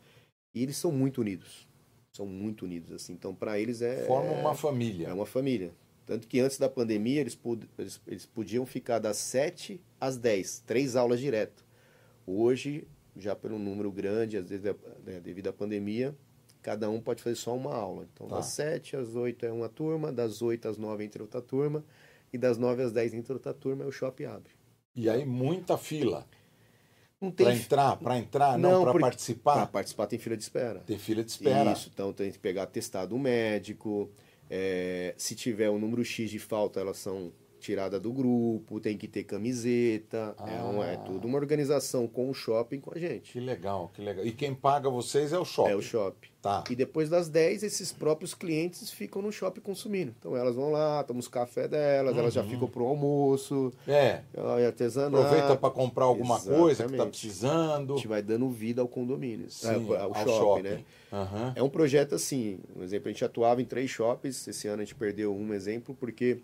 E 0.53 0.62
eles 0.62 0.78
são 0.78 0.91
muito 0.91 1.22
unidos. 1.22 1.68
São 2.16 2.26
muito 2.26 2.63
unidos, 2.63 2.93
assim. 2.93 3.11
Então, 3.11 3.36
para 3.36 3.59
eles 3.59 3.82
é. 3.82 4.05
Forma 4.05 4.32
uma 4.32 4.55
família. 4.55 5.09
É 5.09 5.13
uma 5.13 5.26
família. 5.26 5.74
Tanto 6.05 6.30
que 6.30 6.39
antes 6.39 6.57
da 6.57 6.70
pandemia 6.70 7.20
eles, 7.20 7.38
eles, 7.78 8.01
eles 8.07 8.26
podiam 8.26 8.66
ficar 8.66 8.99
das 8.99 9.18
7 9.18 9.82
às 9.99 10.16
10, 10.16 10.63
três 10.66 10.95
aulas 10.95 11.20
direto. 11.20 11.66
Hoje, 12.26 12.88
já 13.18 13.36
pelo 13.36 13.59
número 13.59 13.91
grande, 13.91 14.38
às 14.38 14.47
vezes 14.47 14.63
né, 15.05 15.20
devido 15.20 15.49
à 15.49 15.53
pandemia, 15.53 16.16
cada 16.61 16.89
um 16.89 17.01
pode 17.01 17.22
fazer 17.22 17.36
só 17.36 17.53
uma 17.53 17.76
aula. 17.76 18.07
Então, 18.13 18.28
tá. 18.28 18.38
das 18.38 18.45
7 18.45 18.95
às 18.95 19.13
8 19.13 19.47
é 19.47 19.51
uma 19.51 19.68
turma, 19.68 20.09
das 20.09 20.41
8 20.41 20.70
às 20.70 20.78
9 20.78 21.03
entra 21.03 21.22
outra 21.22 21.41
turma, 21.41 21.84
e 22.32 22.38
das 22.38 22.57
9 22.57 22.82
às 22.82 22.93
10 22.93 23.13
entra 23.13 23.34
outra 23.34 23.53
turma 23.53 23.84
e 23.84 23.88
o 23.88 23.91
shopping 23.91 24.24
abre. 24.24 24.51
E 24.95 25.09
aí, 25.09 25.26
muita 25.26 25.78
fila. 25.78 26.26
Não 27.26 27.32
tem 27.32 27.45
para 27.45 27.55
entrar, 27.55 27.97
para 27.97 28.17
entrar, 28.17 28.57
não, 28.57 28.71
não 28.71 28.91
para 28.91 28.99
participar. 28.99 29.53
Para 29.55 29.67
participar 29.67 30.07
tem 30.07 30.19
fila 30.19 30.38
de 30.38 30.43
espera. 30.43 30.80
Tem 30.82 30.97
fila 30.97 31.23
de 31.23 31.32
espera. 31.32 31.71
Isso, 31.71 31.89
então 31.93 32.13
tem 32.13 32.32
que 32.32 32.39
pegar 32.39 32.65
testado 32.67 33.17
médico, 33.17 34.09
é, 34.49 35.13
se 35.17 35.36
tiver 35.36 35.69
um 35.69 35.80
número 35.80 36.03
X 36.03 36.30
de 36.30 36.39
falta, 36.39 36.80
elas 36.80 36.97
são 36.97 37.32
tirada 37.60 37.99
do 37.99 38.12
grupo, 38.14 38.80
tem 38.80 38.97
que 38.97 39.08
ter 39.08 39.24
camiseta. 39.24 40.36
É, 40.45 40.62
um, 40.64 40.84
é 40.84 40.95
Ah. 40.95 40.97
tudo 40.97 41.28
uma 41.28 41.38
organização 41.38 42.08
com 42.08 42.30
o 42.30 42.34
shopping 42.34 42.80
com 42.80 42.93
a 42.95 42.99
gente. 42.99 43.32
Que 43.34 43.39
legal, 43.39 43.91
que 43.93 44.01
legal. 44.01 44.26
E 44.26 44.32
quem 44.32 44.53
paga 44.53 44.89
vocês 44.89 45.34
é 45.34 45.39
o 45.39 45.45
shopping. 45.45 45.72
É 45.72 45.76
o 45.76 45.82
shopping. 45.82 46.28
Tá. 46.41 46.64
E 46.70 46.76
depois 46.76 47.10
das 47.10 47.28
10, 47.28 47.64
esses 47.64 47.91
próprios 47.91 48.36
clientes 48.36 48.91
ficam 48.91 49.20
no 49.20 49.32
shopping 49.32 49.62
consumindo. 49.62 50.14
Então 50.20 50.38
elas 50.38 50.56
vão 50.56 50.72
lá, 50.72 51.03
tomam 51.03 51.20
os 51.20 51.28
café 51.28 51.68
delas, 51.68 52.16
elas 52.16 52.32
já 52.34 52.43
Uhum. 52.43 52.49
ficam 52.49 52.68
pro 52.68 52.86
almoço, 52.86 53.74
É. 53.88 54.22
é 54.34 54.66
artesanato. 54.68 55.18
Aproveita 55.26 55.56
para 55.56 55.72
comprar 55.72 56.06
alguma 56.06 56.39
coisa 56.39 56.84
que 56.84 56.93
Exatamente. 56.93 57.10
precisando. 57.20 57.93
A 57.93 57.95
gente 57.97 58.08
vai 58.08 58.22
dando 58.22 58.47
vida 58.49 58.80
ao 58.82 58.88
condomínio, 58.88 59.49
Sim, 59.49 59.91
é, 59.91 59.97
ao, 59.97 60.10
ao 60.10 60.14
shopping, 60.14 60.30
shopping. 60.38 60.62
né? 60.64 60.84
Aham. 61.12 61.53
É 61.56 61.64
um 61.64 61.70
projeto 61.70 62.14
assim, 62.14 62.60
um 62.76 62.84
exemplo, 62.84 63.10
a 63.10 63.12
gente 63.12 63.26
atuava 63.26 63.60
em 63.62 63.66
três 63.66 63.89
shoppings, 63.89 64.47
esse 64.47 64.68
ano 64.68 64.84
a 64.84 64.86
gente 64.86 64.93
perdeu 64.95 65.34
um 65.36 65.51
exemplo, 65.51 65.95
porque 65.99 66.41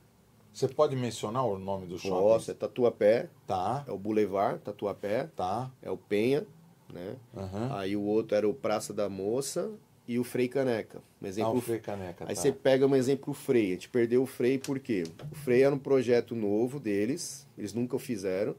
Você 0.53 0.67
pode 0.67 0.95
mencionar 0.95 1.45
o 1.45 1.57
nome 1.57 1.87
do 1.87 1.97
shopping? 1.97 2.09
nossa, 2.13 2.51
é 2.51 2.53
Tatuapé, 2.55 3.29
Tá, 3.47 3.83
é 3.87 3.91
o 3.91 3.97
Boulevard 3.97 4.59
Tatuapé, 4.61 5.29
tá. 5.35 5.71
é 5.81 5.89
o 5.89 5.97
Penha, 5.97 6.45
né? 6.91 7.15
Aham. 7.35 7.69
Aí 7.77 7.95
o 7.95 8.01
outro 8.03 8.35
era 8.35 8.47
o 8.47 8.53
Praça 8.53 8.93
da 8.93 9.07
Moça 9.09 9.71
e 10.07 10.19
o 10.19 10.23
Frei 10.25 10.49
Caneca. 10.49 10.99
Um 11.21 11.25
Ah, 11.25 11.27
exemplo 11.29 11.57
o 11.57 11.61
Frei 11.61 11.79
Caneca. 11.79 12.25
Aí 12.27 12.35
tá. 12.35 12.41
você 12.41 12.51
pega 12.51 12.85
um 12.85 12.95
exemplo 12.95 13.31
o 13.31 13.33
Frei. 13.33 13.67
A 13.67 13.73
gente 13.75 13.89
perdeu 13.89 14.23
o 14.23 14.25
Frei 14.25 14.57
por 14.57 14.77
quê? 14.79 15.03
O 15.31 15.35
Frei 15.35 15.63
era 15.63 15.73
um 15.73 15.79
projeto 15.79 16.35
novo 16.35 16.79
deles, 16.79 17.47
eles 17.57 17.73
nunca 17.73 17.95
o 17.95 17.99
fizeram. 17.99 18.55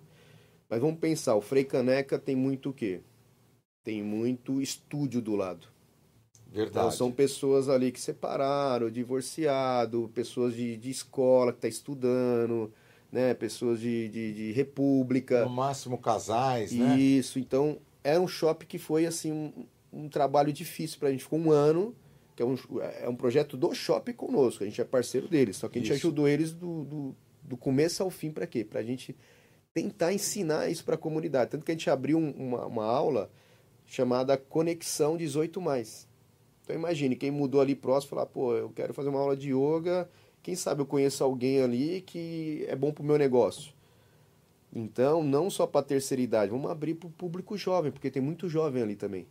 Mas 0.71 0.81
vamos 0.81 0.99
pensar, 0.99 1.35
o 1.37 1.43
Frei 1.43 1.65
Caneca 1.65 2.19
tem 2.19 2.35
muito 2.35 2.71
o 2.71 2.73
quê? 2.73 3.03
Tem 3.85 4.03
muito 4.03 4.63
estúdio 4.63 5.21
do 5.21 5.37
lado. 5.37 5.67
Então 6.53 6.65
Verdade. 6.65 6.97
são 6.97 7.11
pessoas 7.11 7.69
ali 7.71 7.91
que 7.91 8.01
separaram, 8.01 8.91
divorciado, 8.91 10.11
pessoas 10.15 10.55
de, 10.55 10.77
de 10.77 10.91
escola 10.91 11.51
que 11.53 11.59
está 11.59 11.69
estudando, 11.69 12.71
né? 13.11 13.33
Pessoas 13.33 13.81
de, 13.81 14.09
de, 14.09 14.33
de 14.35 14.53
república. 14.53 15.45
No 15.45 15.51
máximo 15.51 15.97
casais, 15.97 16.73
né? 16.73 16.99
Isso, 16.99 17.39
então 17.39 17.79
era 18.05 18.21
um 18.21 18.29
shopping 18.29 18.67
que 18.67 18.79
foi 18.79 19.07
assim 19.07 19.33
um, 19.33 19.53
um 19.93 20.09
trabalho 20.09 20.53
difícil 20.53 20.99
pra 20.99 21.11
gente. 21.11 21.23
Ficou 21.25 21.39
um 21.39 21.51
ano, 21.51 21.95
que 22.37 22.43
é 22.43 22.47
um, 22.47 22.57
é 23.01 23.09
um 23.09 23.17
projeto 23.17 23.57
do 23.57 23.75
shopping 23.75 24.13
conosco, 24.13 24.63
a 24.63 24.67
gente 24.67 24.81
é 24.81 24.85
parceiro 24.85 25.29
deles, 25.29 25.57
só 25.57 25.69
que 25.69 25.79
a 25.79 25.83
gente 25.83 25.91
Isso. 25.95 26.07
ajudou 26.07 26.29
eles 26.29 26.53
do, 26.53 26.85
do, 26.85 27.17
do 27.43 27.57
começo 27.57 28.03
ao 28.03 28.11
fim 28.11 28.31
para 28.31 28.47
quê? 28.47 28.63
Pra 28.63 28.83
gente 28.83 29.17
tentar 29.73 30.13
ensinar 30.13 30.69
isso 30.71 30.85
para 30.85 30.97
a 30.97 30.99
comunidade. 30.99 31.51
Tanto 31.51 31.65
que 31.65 31.73
a 31.73 31.75
gente 31.75 31.89
abriu 31.89 32.19
um- 32.19 32.31
uma, 32.33 32.67
uma 32.67 32.85
aula 32.85 33.31
chamada 33.87 34.37
Conexão 34.37 35.17
18 35.17 35.59
Mais. 35.63 36.07
Então 36.63 36.77
imagine, 36.77 37.17
quem 37.17 37.31
mudou 37.31 37.61
ali 37.61 37.75
próximo 37.75 38.11
falar, 38.11 38.27
pô, 38.27 38.55
eu 38.55 38.71
quero 38.71 38.95
fazer 38.95 39.09
uma 39.09 39.21
aula 39.21 39.37
de 39.37 39.53
yoga, 39.53 40.09
quem 40.43 40.55
sabe 40.55 40.81
eu 40.83 40.87
conheço 40.87 41.23
alguém 41.23 41.61
ali 41.61 42.01
que 42.03 42.65
é 42.69 42.77
bom 42.77 42.93
pro 42.93 43.05
meu 43.05 43.19
negócio. 43.19 43.73
Então, 44.75 45.23
não 45.23 45.51
só 45.51 45.67
para 45.67 45.85
terceira 45.85 46.23
idade, 46.23 46.51
vamos 46.51 46.71
abrir 46.71 46.95
para 46.95 47.07
o 47.07 47.13
público 47.13 47.57
jovem, 47.59 47.93
porque 47.93 48.11
tem 48.11 48.23
muito 48.23 48.49
jovem 48.49 48.83
ali 48.83 48.97
também. 48.97 49.27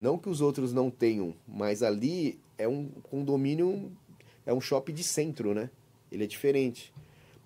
Não 0.00 0.18
que 0.18 0.28
os 0.28 0.40
outros 0.40 0.72
não 0.72 0.90
tenham, 0.90 1.34
mas 1.46 1.82
ali 1.82 2.38
é 2.58 2.68
um 2.68 2.88
condomínio, 3.02 3.90
é 4.44 4.52
um 4.52 4.60
shopping 4.60 4.92
de 4.92 5.02
centro, 5.02 5.54
né? 5.54 5.70
Ele 6.12 6.24
é 6.24 6.26
diferente. 6.26 6.92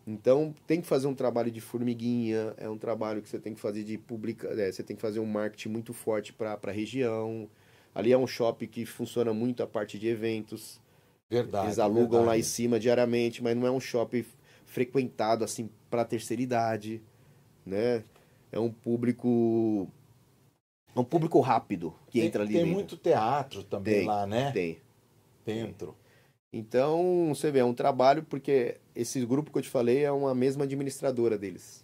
Então, 0.04 0.52
tem 0.66 0.80
que 0.80 0.86
fazer 0.86 1.06
um 1.06 1.14
trabalho 1.14 1.50
de 1.50 1.60
formiguinha, 1.60 2.54
é 2.56 2.68
um 2.68 2.76
trabalho 2.76 3.22
que 3.22 3.28
você 3.28 3.38
tem 3.38 3.54
que 3.54 3.60
fazer 3.60 3.84
de 3.84 3.96
publica, 3.96 4.48
é, 4.48 4.70
você 4.70 4.82
tem 4.82 4.96
que 4.96 5.02
fazer 5.02 5.20
um 5.20 5.26
marketing 5.26 5.68
muito 5.68 5.94
forte 5.94 6.32
para 6.32 6.58
a 6.60 6.70
região. 6.72 7.48
Ali 7.95 8.12
é 8.12 8.18
um 8.18 8.26
shopping 8.26 8.66
que 8.66 8.86
funciona 8.86 9.32
muito 9.34 9.62
a 9.62 9.66
parte 9.66 9.99
de 9.99 10.09
eventos. 10.09 10.80
Verdade. 11.30 11.66
Eles 11.66 11.78
alugam 11.78 12.24
lá 12.24 12.36
em 12.36 12.43
verdade. 12.43 12.43
cima 12.43 12.78
diariamente, 12.80 13.43
mas 13.43 13.57
não 13.57 13.66
é 13.66 13.70
um 13.70 13.80
shopping 13.80 14.24
frequentado 14.66 15.45
assim 15.45 15.70
para 15.90 16.05
terceira 16.05 16.43
idade, 16.43 17.03
né? 17.66 18.05
É 18.51 18.59
um 18.59 18.70
público 18.72 19.88
é 20.95 21.01
um 21.01 21.05
público 21.05 21.40
rápido 21.40 21.95
que 22.11 22.20
Tem, 22.20 22.26
entra 22.26 22.43
ali 22.43 22.55
tem 22.55 22.64
dentro. 22.64 22.68
muito 22.68 22.97
teatro 22.97 23.64
também 23.64 24.01
Tem, 24.01 24.07
lá, 24.07 24.26
né? 24.26 24.53
Tem. 24.53 24.78
Dentro. 25.45 25.97
Então, 26.53 27.28
você 27.34 27.51
vê, 27.51 27.61
é 27.61 27.64
um 27.64 27.74
trabalho 27.74 28.22
porque 28.24 28.78
esse 28.95 29.24
grupo 29.24 29.51
que 29.51 29.59
eu 29.59 29.62
te 29.62 29.68
falei 29.70 30.05
é 30.05 30.12
uma 30.12 30.34
mesma 30.34 30.64
administradora 30.64 31.38
deles. 31.38 31.81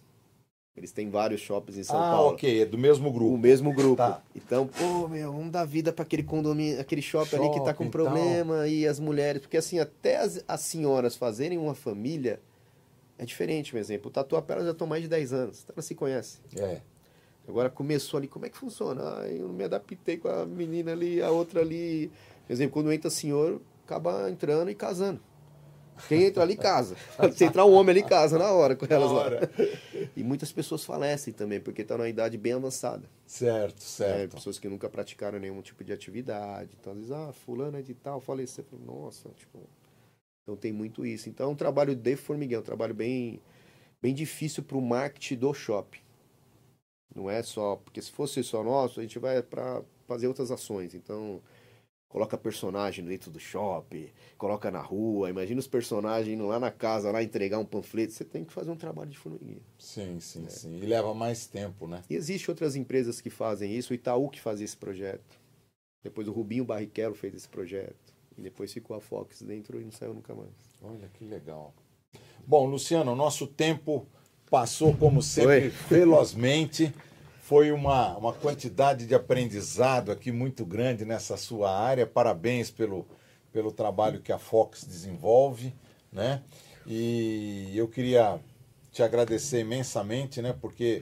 Eles 0.79 0.91
têm 0.93 1.09
vários 1.09 1.41
shoppings 1.41 1.77
em 1.77 1.83
São 1.83 1.97
ah, 1.97 2.11
Paulo. 2.11 2.33
ok. 2.33 2.61
É 2.61 2.65
do 2.65 2.77
mesmo 2.77 3.09
O 3.09 3.11
grupo. 3.11 3.37
mesmo 3.37 3.73
grupo. 3.73 3.97
Tá. 3.97 4.21
Então, 4.33 4.65
pô, 4.65 5.09
meu, 5.09 5.31
vamos 5.33 5.51
dar 5.51 5.65
vida 5.65 5.91
para 5.91 6.03
aquele 6.03 6.23
condomínio, 6.23 6.79
aquele 6.79 7.01
shopping, 7.01 7.35
ali 7.35 7.49
que 7.49 7.59
tá 7.59 7.73
com 7.73 7.83
Shopping, 7.83 7.89
problema 7.89 8.65
e 8.65 8.87
as 8.87 8.97
mulheres, 8.99 9.41
porque 9.41 9.57
assim, 9.57 9.77
até 9.77 10.17
as, 10.17 10.43
as 10.47 10.61
senhoras 10.61 11.17
fazerem 11.17 11.57
uma 11.57 11.75
família 11.75 12.39
é 13.17 13.25
diferente, 13.25 13.71
por 13.71 13.77
exemplo. 13.77 14.07
O 14.07 14.11
Tatuapé 14.11 14.53
elas 14.53 14.65
já 14.65 14.71
estão 14.71 14.87
mais 14.87 15.03
de 15.03 15.09
10 15.09 15.33
anos, 15.33 15.61
então 15.61 15.73
elas 15.75 15.85
se 15.85 15.93
conhecem. 15.95 16.39
É. 16.55 16.79
Agora 17.45 17.69
começou 17.69 18.17
ali, 18.17 18.27
como 18.27 18.45
é 18.45 18.49
que 18.49 18.57
funciona? 18.57 19.01
Ah, 19.03 19.27
eu 19.27 19.47
não 19.47 19.53
me 19.53 19.65
adaptei 19.65 20.17
com 20.17 20.29
a 20.29 20.45
menina 20.45 20.93
ali, 20.93 21.21
a 21.21 21.29
outra 21.29 21.59
ali. 21.59 22.09
Por 22.47 22.53
exemplo, 22.53 22.71
quando 22.73 22.93
entra 22.93 23.09
senhor, 23.09 23.59
acaba 23.85 24.29
entrando 24.31 24.71
e 24.71 24.75
casando. 24.75 25.19
Quem 26.07 26.23
entra 26.23 26.43
ali 26.43 26.55
casa. 26.57 26.95
Se 27.35 27.45
entrar 27.45 27.65
um 27.65 27.73
homem 27.73 27.91
ali, 27.91 28.03
casa 28.03 28.37
na 28.37 28.51
hora 28.51 28.75
com 28.75 28.85
elas 28.89 29.11
lá. 29.11 29.23
hora. 29.23 29.51
E 30.15 30.23
muitas 30.23 30.51
pessoas 30.51 30.83
falecem 30.83 31.33
também, 31.33 31.59
porque 31.61 31.81
estão 31.81 31.97
na 31.97 32.09
idade 32.09 32.37
bem 32.37 32.53
avançada. 32.53 33.09
Certo, 33.25 33.81
É, 34.01 34.27
certo. 34.27 34.33
pessoas 34.35 34.59
que 34.59 34.67
nunca 34.67 34.89
praticaram 34.89 35.39
nenhum 35.39 35.61
tipo 35.61 35.83
de 35.83 35.93
atividade. 35.93 36.75
Então, 36.79 36.93
às 36.93 36.99
vezes, 36.99 37.11
ah, 37.11 37.31
fulano 37.33 37.77
é 37.77 37.81
de 37.81 37.93
tal, 37.93 38.19
faleceu. 38.19 38.65
Nossa, 38.85 39.29
tipo... 39.29 39.59
Então 40.43 40.55
tem 40.57 40.73
muito 40.73 41.05
isso. 41.05 41.29
Então 41.29 41.47
é 41.49 41.51
um 41.51 41.55
trabalho 41.55 41.95
de 41.95 42.15
formiguinha, 42.15 42.57
é 42.57 42.59
um 42.59 42.63
trabalho 42.63 42.93
bem, 42.93 43.41
bem 44.01 44.13
difícil 44.13 44.63
para 44.63 44.77
o 44.77 44.81
marketing 44.81 45.35
do 45.37 45.53
shopping. 45.53 45.99
Não 47.15 47.29
é 47.29 47.43
só... 47.43 47.75
Porque 47.77 48.01
se 48.01 48.11
fosse 48.11 48.43
só 48.43 48.63
nosso, 48.63 48.99
a 48.99 49.03
gente 49.03 49.19
vai 49.19 49.41
para 49.43 49.83
fazer 50.07 50.27
outras 50.27 50.51
ações. 50.51 50.95
Então, 50.95 51.41
coloca 52.09 52.35
personagem 52.37 53.05
dentro 53.05 53.29
do 53.31 53.39
shopping, 53.39 54.09
coloca 54.37 54.69
na 54.71 54.81
rua. 54.81 55.29
Imagina 55.29 55.59
os 55.59 55.67
personagens 55.67 56.33
indo 56.35 56.45
lá 56.47 56.59
na 56.59 56.71
casa, 56.71 57.11
lá 57.11 57.23
entregar 57.23 57.59
um 57.59 57.65
panfleto. 57.65 58.11
Você 58.11 58.25
tem 58.25 58.43
que 58.43 58.51
fazer 58.51 58.71
um 58.71 58.75
trabalho 58.75 59.09
de 59.11 59.17
formiguinha. 59.17 59.61
Sim, 59.77 60.19
sim, 60.19 60.43
É. 60.45 60.49
sim. 60.49 60.77
E 60.81 60.85
leva 60.85 61.13
mais 61.13 61.45
tempo, 61.47 61.87
né? 61.87 62.03
E 62.09 62.15
existem 62.15 62.51
outras 62.51 62.75
empresas 62.75 63.21
que 63.21 63.29
fazem 63.29 63.73
isso. 63.73 63.93
O 63.93 63.95
Itaú 63.95 64.27
que 64.29 64.41
fazia 64.41 64.65
esse 64.65 64.75
projeto. 64.75 65.39
Depois 66.03 66.27
o 66.27 66.31
Rubinho 66.31 66.65
Barrichello 66.65 67.13
fez 67.15 67.33
esse 67.35 67.47
projeto. 67.47 68.13
E 68.37 68.41
depois 68.41 68.73
ficou 68.73 68.95
a 68.97 69.01
Fox 69.01 69.41
dentro 69.41 69.79
e 69.79 69.83
não 69.83 69.91
saiu 69.91 70.13
nunca 70.13 70.33
mais. 70.33 70.49
Olha 70.81 71.07
que 71.13 71.23
legal. 71.25 71.73
Bom, 72.47 72.65
Luciano, 72.65 73.13
nosso 73.15 73.45
tempo 73.45 74.05
passou, 74.49 74.95
como 74.95 75.21
sempre, 75.21 75.65
Oi. 75.65 75.69
velozmente. 75.89 76.91
Foi 77.49 77.71
uma, 77.71 78.15
uma 78.15 78.31
quantidade 78.31 79.07
de 79.07 79.15
aprendizado 79.15 80.11
aqui 80.11 80.31
muito 80.31 80.63
grande 80.63 81.03
nessa 81.03 81.35
sua 81.35 81.75
área. 81.75 82.05
Parabéns 82.05 82.69
pelo, 82.69 83.07
pelo 83.51 83.71
trabalho 83.71 84.21
que 84.21 84.31
a 84.31 84.37
Fox 84.37 84.83
desenvolve, 84.83 85.73
né? 86.13 86.43
E 86.85 87.75
eu 87.75 87.87
queria 87.87 88.39
te 88.91 89.01
agradecer 89.01 89.61
imensamente, 89.61 90.43
né? 90.43 90.55
Porque 90.61 91.01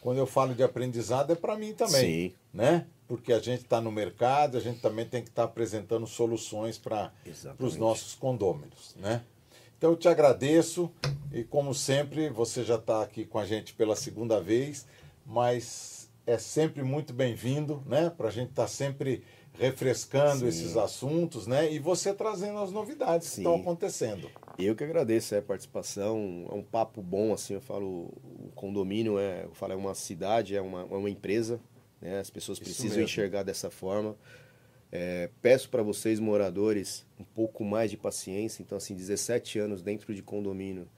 quando 0.00 0.18
eu 0.18 0.26
falo 0.26 0.52
de 0.52 0.64
aprendizado 0.64 1.32
é 1.32 1.36
para 1.36 1.56
mim 1.56 1.72
também, 1.72 2.30
Sim. 2.30 2.34
né? 2.52 2.88
Porque 3.06 3.32
a 3.32 3.38
gente 3.38 3.62
está 3.62 3.80
no 3.80 3.92
mercado, 3.92 4.56
a 4.56 4.60
gente 4.60 4.80
também 4.80 5.06
tem 5.06 5.22
que 5.22 5.28
estar 5.28 5.44
apresentando 5.44 6.08
soluções 6.08 6.76
para 6.76 7.12
os 7.56 7.76
nossos 7.76 8.16
condôminos, 8.16 8.96
né? 8.96 9.22
Então 9.78 9.90
eu 9.90 9.96
te 9.96 10.08
agradeço 10.08 10.90
e 11.32 11.44
como 11.44 11.72
sempre 11.72 12.30
você 12.30 12.64
já 12.64 12.74
está 12.74 13.00
aqui 13.00 13.24
com 13.24 13.38
a 13.38 13.46
gente 13.46 13.72
pela 13.74 13.94
segunda 13.94 14.40
vez, 14.40 14.86
mas 15.24 16.10
é 16.26 16.38
sempre 16.38 16.82
muito 16.82 17.12
bem-vindo, 17.12 17.82
né? 17.86 18.10
Para 18.10 18.28
a 18.28 18.30
gente 18.30 18.50
estar 18.50 18.68
sempre 18.68 19.22
refrescando 19.54 20.40
Sim. 20.40 20.48
esses 20.48 20.76
assuntos, 20.76 21.46
né? 21.46 21.72
E 21.72 21.78
você 21.78 22.12
trazendo 22.12 22.58
as 22.58 22.72
novidades 22.72 23.28
que 23.28 23.34
Sim. 23.36 23.40
estão 23.42 23.56
acontecendo. 23.56 24.28
Eu 24.58 24.74
que 24.74 24.82
agradeço 24.82 25.36
a 25.36 25.42
participação. 25.42 26.46
É 26.50 26.54
um 26.54 26.62
papo 26.62 27.00
bom, 27.00 27.32
assim, 27.32 27.54
eu 27.54 27.60
falo, 27.60 28.12
o 28.22 28.50
condomínio 28.54 29.18
é, 29.18 29.44
eu 29.44 29.54
falo, 29.54 29.72
é 29.72 29.76
uma 29.76 29.94
cidade, 29.94 30.56
é 30.56 30.60
uma, 30.60 30.80
é 30.82 30.96
uma 30.96 31.10
empresa, 31.10 31.60
né? 32.00 32.18
As 32.18 32.30
pessoas 32.30 32.58
Isso 32.58 32.64
precisam 32.64 32.96
mesmo. 32.96 33.04
enxergar 33.04 33.42
dessa 33.42 33.70
forma. 33.70 34.16
É, 34.90 35.28
peço 35.42 35.68
para 35.70 35.82
vocês, 35.82 36.20
moradores, 36.20 37.04
um 37.18 37.24
pouco 37.24 37.64
mais 37.64 37.90
de 37.90 37.96
paciência. 37.96 38.62
Então, 38.62 38.78
assim, 38.78 38.94
17 38.94 39.58
anos 39.58 39.82
dentro 39.82 40.14
de 40.14 40.22
condomínio. 40.22 40.88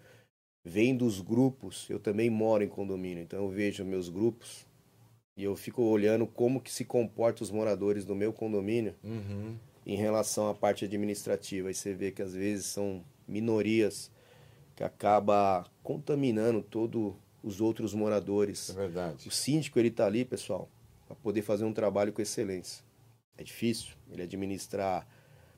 Vem 0.68 0.96
dos 0.96 1.20
grupos, 1.20 1.88
eu 1.88 2.00
também 2.00 2.28
moro 2.28 2.64
em 2.64 2.68
condomínio, 2.68 3.22
então 3.22 3.38
eu 3.44 3.48
vejo 3.48 3.84
meus 3.84 4.08
grupos 4.08 4.66
e 5.36 5.44
eu 5.44 5.54
fico 5.54 5.80
olhando 5.80 6.26
como 6.26 6.60
que 6.60 6.72
se 6.72 6.84
comportam 6.84 7.44
os 7.44 7.52
moradores 7.52 8.04
do 8.04 8.16
meu 8.16 8.32
condomínio 8.32 8.92
Uhum. 9.04 9.54
em 9.86 9.94
relação 9.96 10.48
à 10.48 10.54
parte 10.54 10.84
administrativa. 10.84 11.70
E 11.70 11.74
você 11.74 11.94
vê 11.94 12.10
que 12.10 12.20
às 12.20 12.34
vezes 12.34 12.66
são 12.66 13.04
minorias 13.28 14.10
que 14.74 14.82
acaba 14.82 15.64
contaminando 15.84 16.60
todos 16.62 17.14
os 17.44 17.60
outros 17.60 17.94
É 17.94 17.96
moradores. 17.96 18.72
verdade. 18.72 19.28
O 19.28 19.30
síndico 19.30 19.78
ele 19.78 19.90
tá 19.92 20.04
ali, 20.04 20.24
pessoal, 20.24 20.68
para 21.06 21.14
poder 21.14 21.42
fazer 21.42 21.64
um 21.64 21.72
trabalho 21.72 22.12
com 22.12 22.20
excelência. 22.20 22.82
É 23.38 23.44
difícil 23.44 23.94
ele 24.10 24.22
administrar 24.22 25.06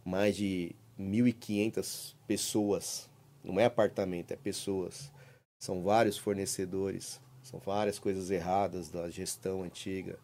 mais 0.05 0.37
de 0.37 0.77
1.500 1.01 2.15
pessoas 2.27 3.09
Não 3.49 3.59
é 3.59 3.65
apartamento, 3.65 4.33
é 4.33 4.37
pessoas. 4.37 5.11
São 5.59 5.83
vários 5.83 6.19
fornecedores, 6.19 7.21
são 7.43 7.59
várias 7.59 7.99
coisas 7.99 8.31
erradas 8.31 8.91
da 8.91 9.09
gestão 9.09 9.63
antiga. 9.63 10.19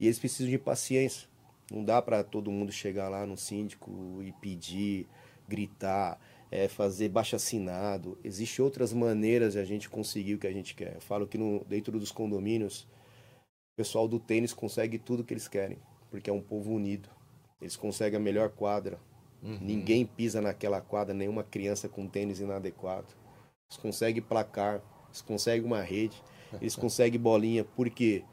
E 0.00 0.06
eles 0.06 0.18
precisam 0.18 0.50
de 0.50 0.58
paciência. 0.58 1.28
Não 1.70 1.84
dá 1.84 2.02
para 2.02 2.24
todo 2.24 2.50
mundo 2.50 2.72
chegar 2.72 3.08
lá 3.08 3.24
no 3.24 3.36
síndico 3.36 4.20
e 4.22 4.32
pedir, 4.32 5.06
gritar, 5.48 6.20
é, 6.50 6.66
fazer 6.68 7.08
baixo 7.08 7.36
assinado. 7.36 8.18
Existem 8.24 8.64
outras 8.64 8.92
maneiras 8.92 9.52
de 9.52 9.60
a 9.60 9.64
gente 9.64 9.88
conseguir 9.88 10.34
o 10.34 10.38
que 10.38 10.46
a 10.46 10.52
gente 10.52 10.74
quer. 10.74 10.96
Eu 10.96 11.00
falo 11.00 11.26
que 11.26 11.38
no, 11.38 11.64
dentro 11.64 11.98
dos 11.98 12.10
condomínios, 12.10 12.82
o 12.82 13.76
pessoal 13.76 14.08
do 14.08 14.18
tênis 14.18 14.52
consegue 14.52 14.98
tudo 14.98 15.24
que 15.24 15.32
eles 15.32 15.48
querem, 15.48 15.78
porque 16.10 16.28
é 16.28 16.32
um 16.32 16.42
povo 16.42 16.72
unido. 16.72 17.08
Eles 17.60 17.76
conseguem 17.76 18.18
a 18.18 18.22
melhor 18.22 18.50
quadra. 18.50 18.98
Uhum. 19.42 19.58
Ninguém 19.60 20.06
pisa 20.06 20.40
naquela 20.40 20.80
quadra, 20.80 21.12
nenhuma 21.12 21.42
criança 21.42 21.88
com 21.88 22.06
tênis 22.06 22.40
inadequado. 22.40 23.08
Eles 23.68 23.76
conseguem 23.80 24.22
placar, 24.22 24.80
eles 25.08 25.20
conseguem 25.20 25.66
uma 25.66 25.82
rede, 25.82 26.22
eles 26.60 26.76
conseguem 26.76 27.20
bolinha, 27.20 27.64
porque 27.64 28.24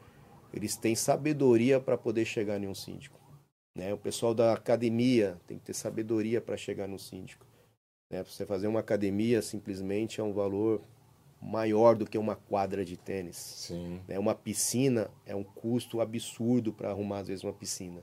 eles 0.52 0.76
têm 0.76 0.94
sabedoria 0.94 1.80
para 1.80 1.98
poder 1.98 2.24
chegar 2.24 2.62
em 2.62 2.68
um 2.68 2.74
síndico. 2.74 3.18
Né? 3.76 3.92
O 3.92 3.98
pessoal 3.98 4.34
da 4.34 4.52
academia 4.52 5.38
tem 5.46 5.58
que 5.58 5.64
ter 5.64 5.74
sabedoria 5.74 6.40
para 6.40 6.56
chegar 6.56 6.86
no 6.86 6.98
síndico. 6.98 7.46
Né? 8.10 8.22
Você 8.24 8.44
fazer 8.44 8.66
uma 8.66 8.80
academia 8.80 9.42
simplesmente 9.42 10.20
é 10.20 10.24
um 10.24 10.32
valor 10.32 10.82
maior 11.40 11.96
do 11.96 12.04
que 12.04 12.18
uma 12.18 12.36
quadra 12.36 12.84
de 12.84 12.96
tênis. 12.96 13.36
Sim. 13.36 14.00
Né? 14.06 14.18
Uma 14.18 14.34
piscina 14.34 15.10
é 15.24 15.34
um 15.34 15.44
custo 15.44 16.00
absurdo 16.00 16.72
para 16.72 16.90
arrumar, 16.90 17.20
às 17.20 17.28
vezes, 17.28 17.44
uma 17.44 17.52
piscina. 17.52 18.02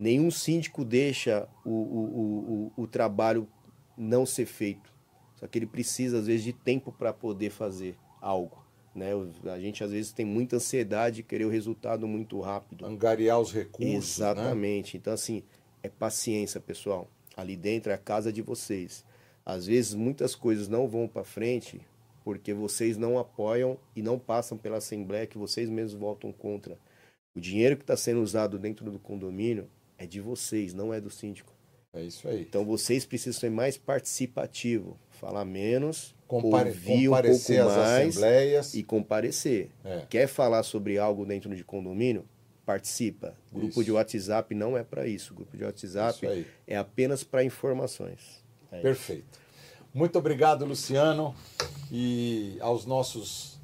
Nenhum 0.00 0.30
síndico 0.30 0.82
deixa 0.82 1.46
o, 1.62 1.70
o, 1.70 2.72
o, 2.74 2.82
o 2.84 2.86
trabalho 2.86 3.46
não 3.98 4.24
ser 4.24 4.46
feito. 4.46 4.90
Só 5.34 5.46
que 5.46 5.58
ele 5.58 5.66
precisa, 5.66 6.18
às 6.18 6.26
vezes, 6.26 6.42
de 6.42 6.54
tempo 6.54 6.90
para 6.90 7.12
poder 7.12 7.50
fazer 7.50 7.98
algo. 8.18 8.64
Né? 8.94 9.10
A 9.52 9.60
gente, 9.60 9.84
às 9.84 9.90
vezes, 9.90 10.10
tem 10.10 10.24
muita 10.24 10.56
ansiedade 10.56 11.16
de 11.16 11.22
querer 11.22 11.44
o 11.44 11.50
resultado 11.50 12.08
muito 12.08 12.40
rápido. 12.40 12.86
Angariar 12.86 13.38
os 13.38 13.52
recursos. 13.52 13.92
Né? 13.92 13.98
Exatamente. 13.98 14.96
Né? 14.96 15.00
Então, 15.00 15.12
assim, 15.12 15.42
é 15.82 15.90
paciência, 15.90 16.58
pessoal. 16.58 17.06
Ali 17.36 17.54
dentro 17.54 17.92
é 17.92 17.94
a 17.94 17.98
casa 17.98 18.32
de 18.32 18.40
vocês. 18.40 19.04
Às 19.44 19.66
vezes, 19.66 19.92
muitas 19.92 20.34
coisas 20.34 20.66
não 20.66 20.88
vão 20.88 21.06
para 21.06 21.24
frente 21.24 21.78
porque 22.24 22.54
vocês 22.54 22.96
não 22.96 23.18
apoiam 23.18 23.78
e 23.94 24.00
não 24.00 24.18
passam 24.18 24.56
pela 24.56 24.78
Assembleia 24.78 25.26
que 25.26 25.36
vocês 25.36 25.68
mesmos 25.68 25.92
votam 25.92 26.32
contra. 26.32 26.78
O 27.34 27.40
dinheiro 27.40 27.76
que 27.76 27.82
está 27.82 27.98
sendo 27.98 28.22
usado 28.22 28.58
dentro 28.58 28.90
do 28.90 28.98
condomínio 28.98 29.68
é 30.00 30.06
de 30.06 30.18
vocês, 30.18 30.72
não 30.72 30.94
é 30.94 31.00
do 31.00 31.10
síndico. 31.10 31.52
É 31.92 32.02
isso 32.02 32.26
aí. 32.26 32.40
Então 32.40 32.64
vocês 32.64 33.04
precisam 33.04 33.38
ser 33.38 33.50
mais 33.50 33.76
participativo, 33.76 34.98
falar 35.10 35.44
menos, 35.44 36.14
Compare 36.26 36.70
ouvir 36.70 37.08
um 37.08 37.12
pouco 37.12 37.22
mais 37.22 37.76
assembleias. 37.76 38.74
e 38.74 38.82
comparecer. 38.82 39.70
É. 39.84 40.06
Quer 40.08 40.26
falar 40.26 40.62
sobre 40.62 40.98
algo 40.98 41.26
dentro 41.26 41.54
de 41.54 41.62
condomínio? 41.62 42.24
Participa. 42.64 43.34
Grupo 43.52 43.68
isso. 43.68 43.84
de 43.84 43.92
WhatsApp 43.92 44.54
não 44.54 44.78
é 44.78 44.82
para 44.82 45.06
isso. 45.06 45.34
Grupo 45.34 45.54
de 45.56 45.64
WhatsApp 45.64 46.46
é 46.66 46.76
apenas 46.76 47.22
para 47.22 47.44
informações. 47.44 48.42
É 48.72 48.80
Perfeito. 48.80 49.24
Isso. 49.32 49.40
Muito 49.92 50.16
obrigado, 50.16 50.64
Luciano, 50.64 51.34
e 51.90 52.56
aos 52.60 52.86
nossos 52.86 53.59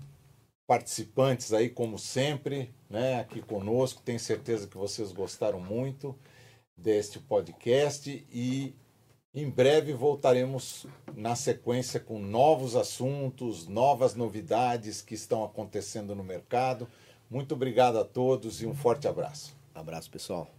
participantes 0.66 1.52
aí, 1.52 1.68
como 1.70 1.98
sempre, 1.98 2.74
né, 2.90 3.20
aqui 3.20 3.40
conosco. 3.40 4.02
Tenho 4.02 4.18
certeza 4.18 4.66
que 4.66 4.76
vocês 4.76 5.12
gostaram 5.12 5.60
muito 5.60 6.16
deste 6.76 7.18
podcast 7.18 8.26
e 8.30 8.74
em 9.32 9.48
breve 9.48 9.92
voltaremos 9.92 10.86
na 11.14 11.36
sequência 11.36 12.00
com 12.00 12.18
novos 12.18 12.74
assuntos, 12.74 13.68
novas 13.68 14.14
novidades 14.14 15.02
que 15.02 15.14
estão 15.14 15.44
acontecendo 15.44 16.14
no 16.14 16.24
mercado. 16.24 16.88
Muito 17.30 17.54
obrigado 17.54 17.98
a 17.98 18.04
todos 18.04 18.62
e 18.62 18.66
um 18.66 18.74
forte 18.74 19.06
abraço. 19.06 19.54
Abraço, 19.74 20.10
pessoal. 20.10 20.55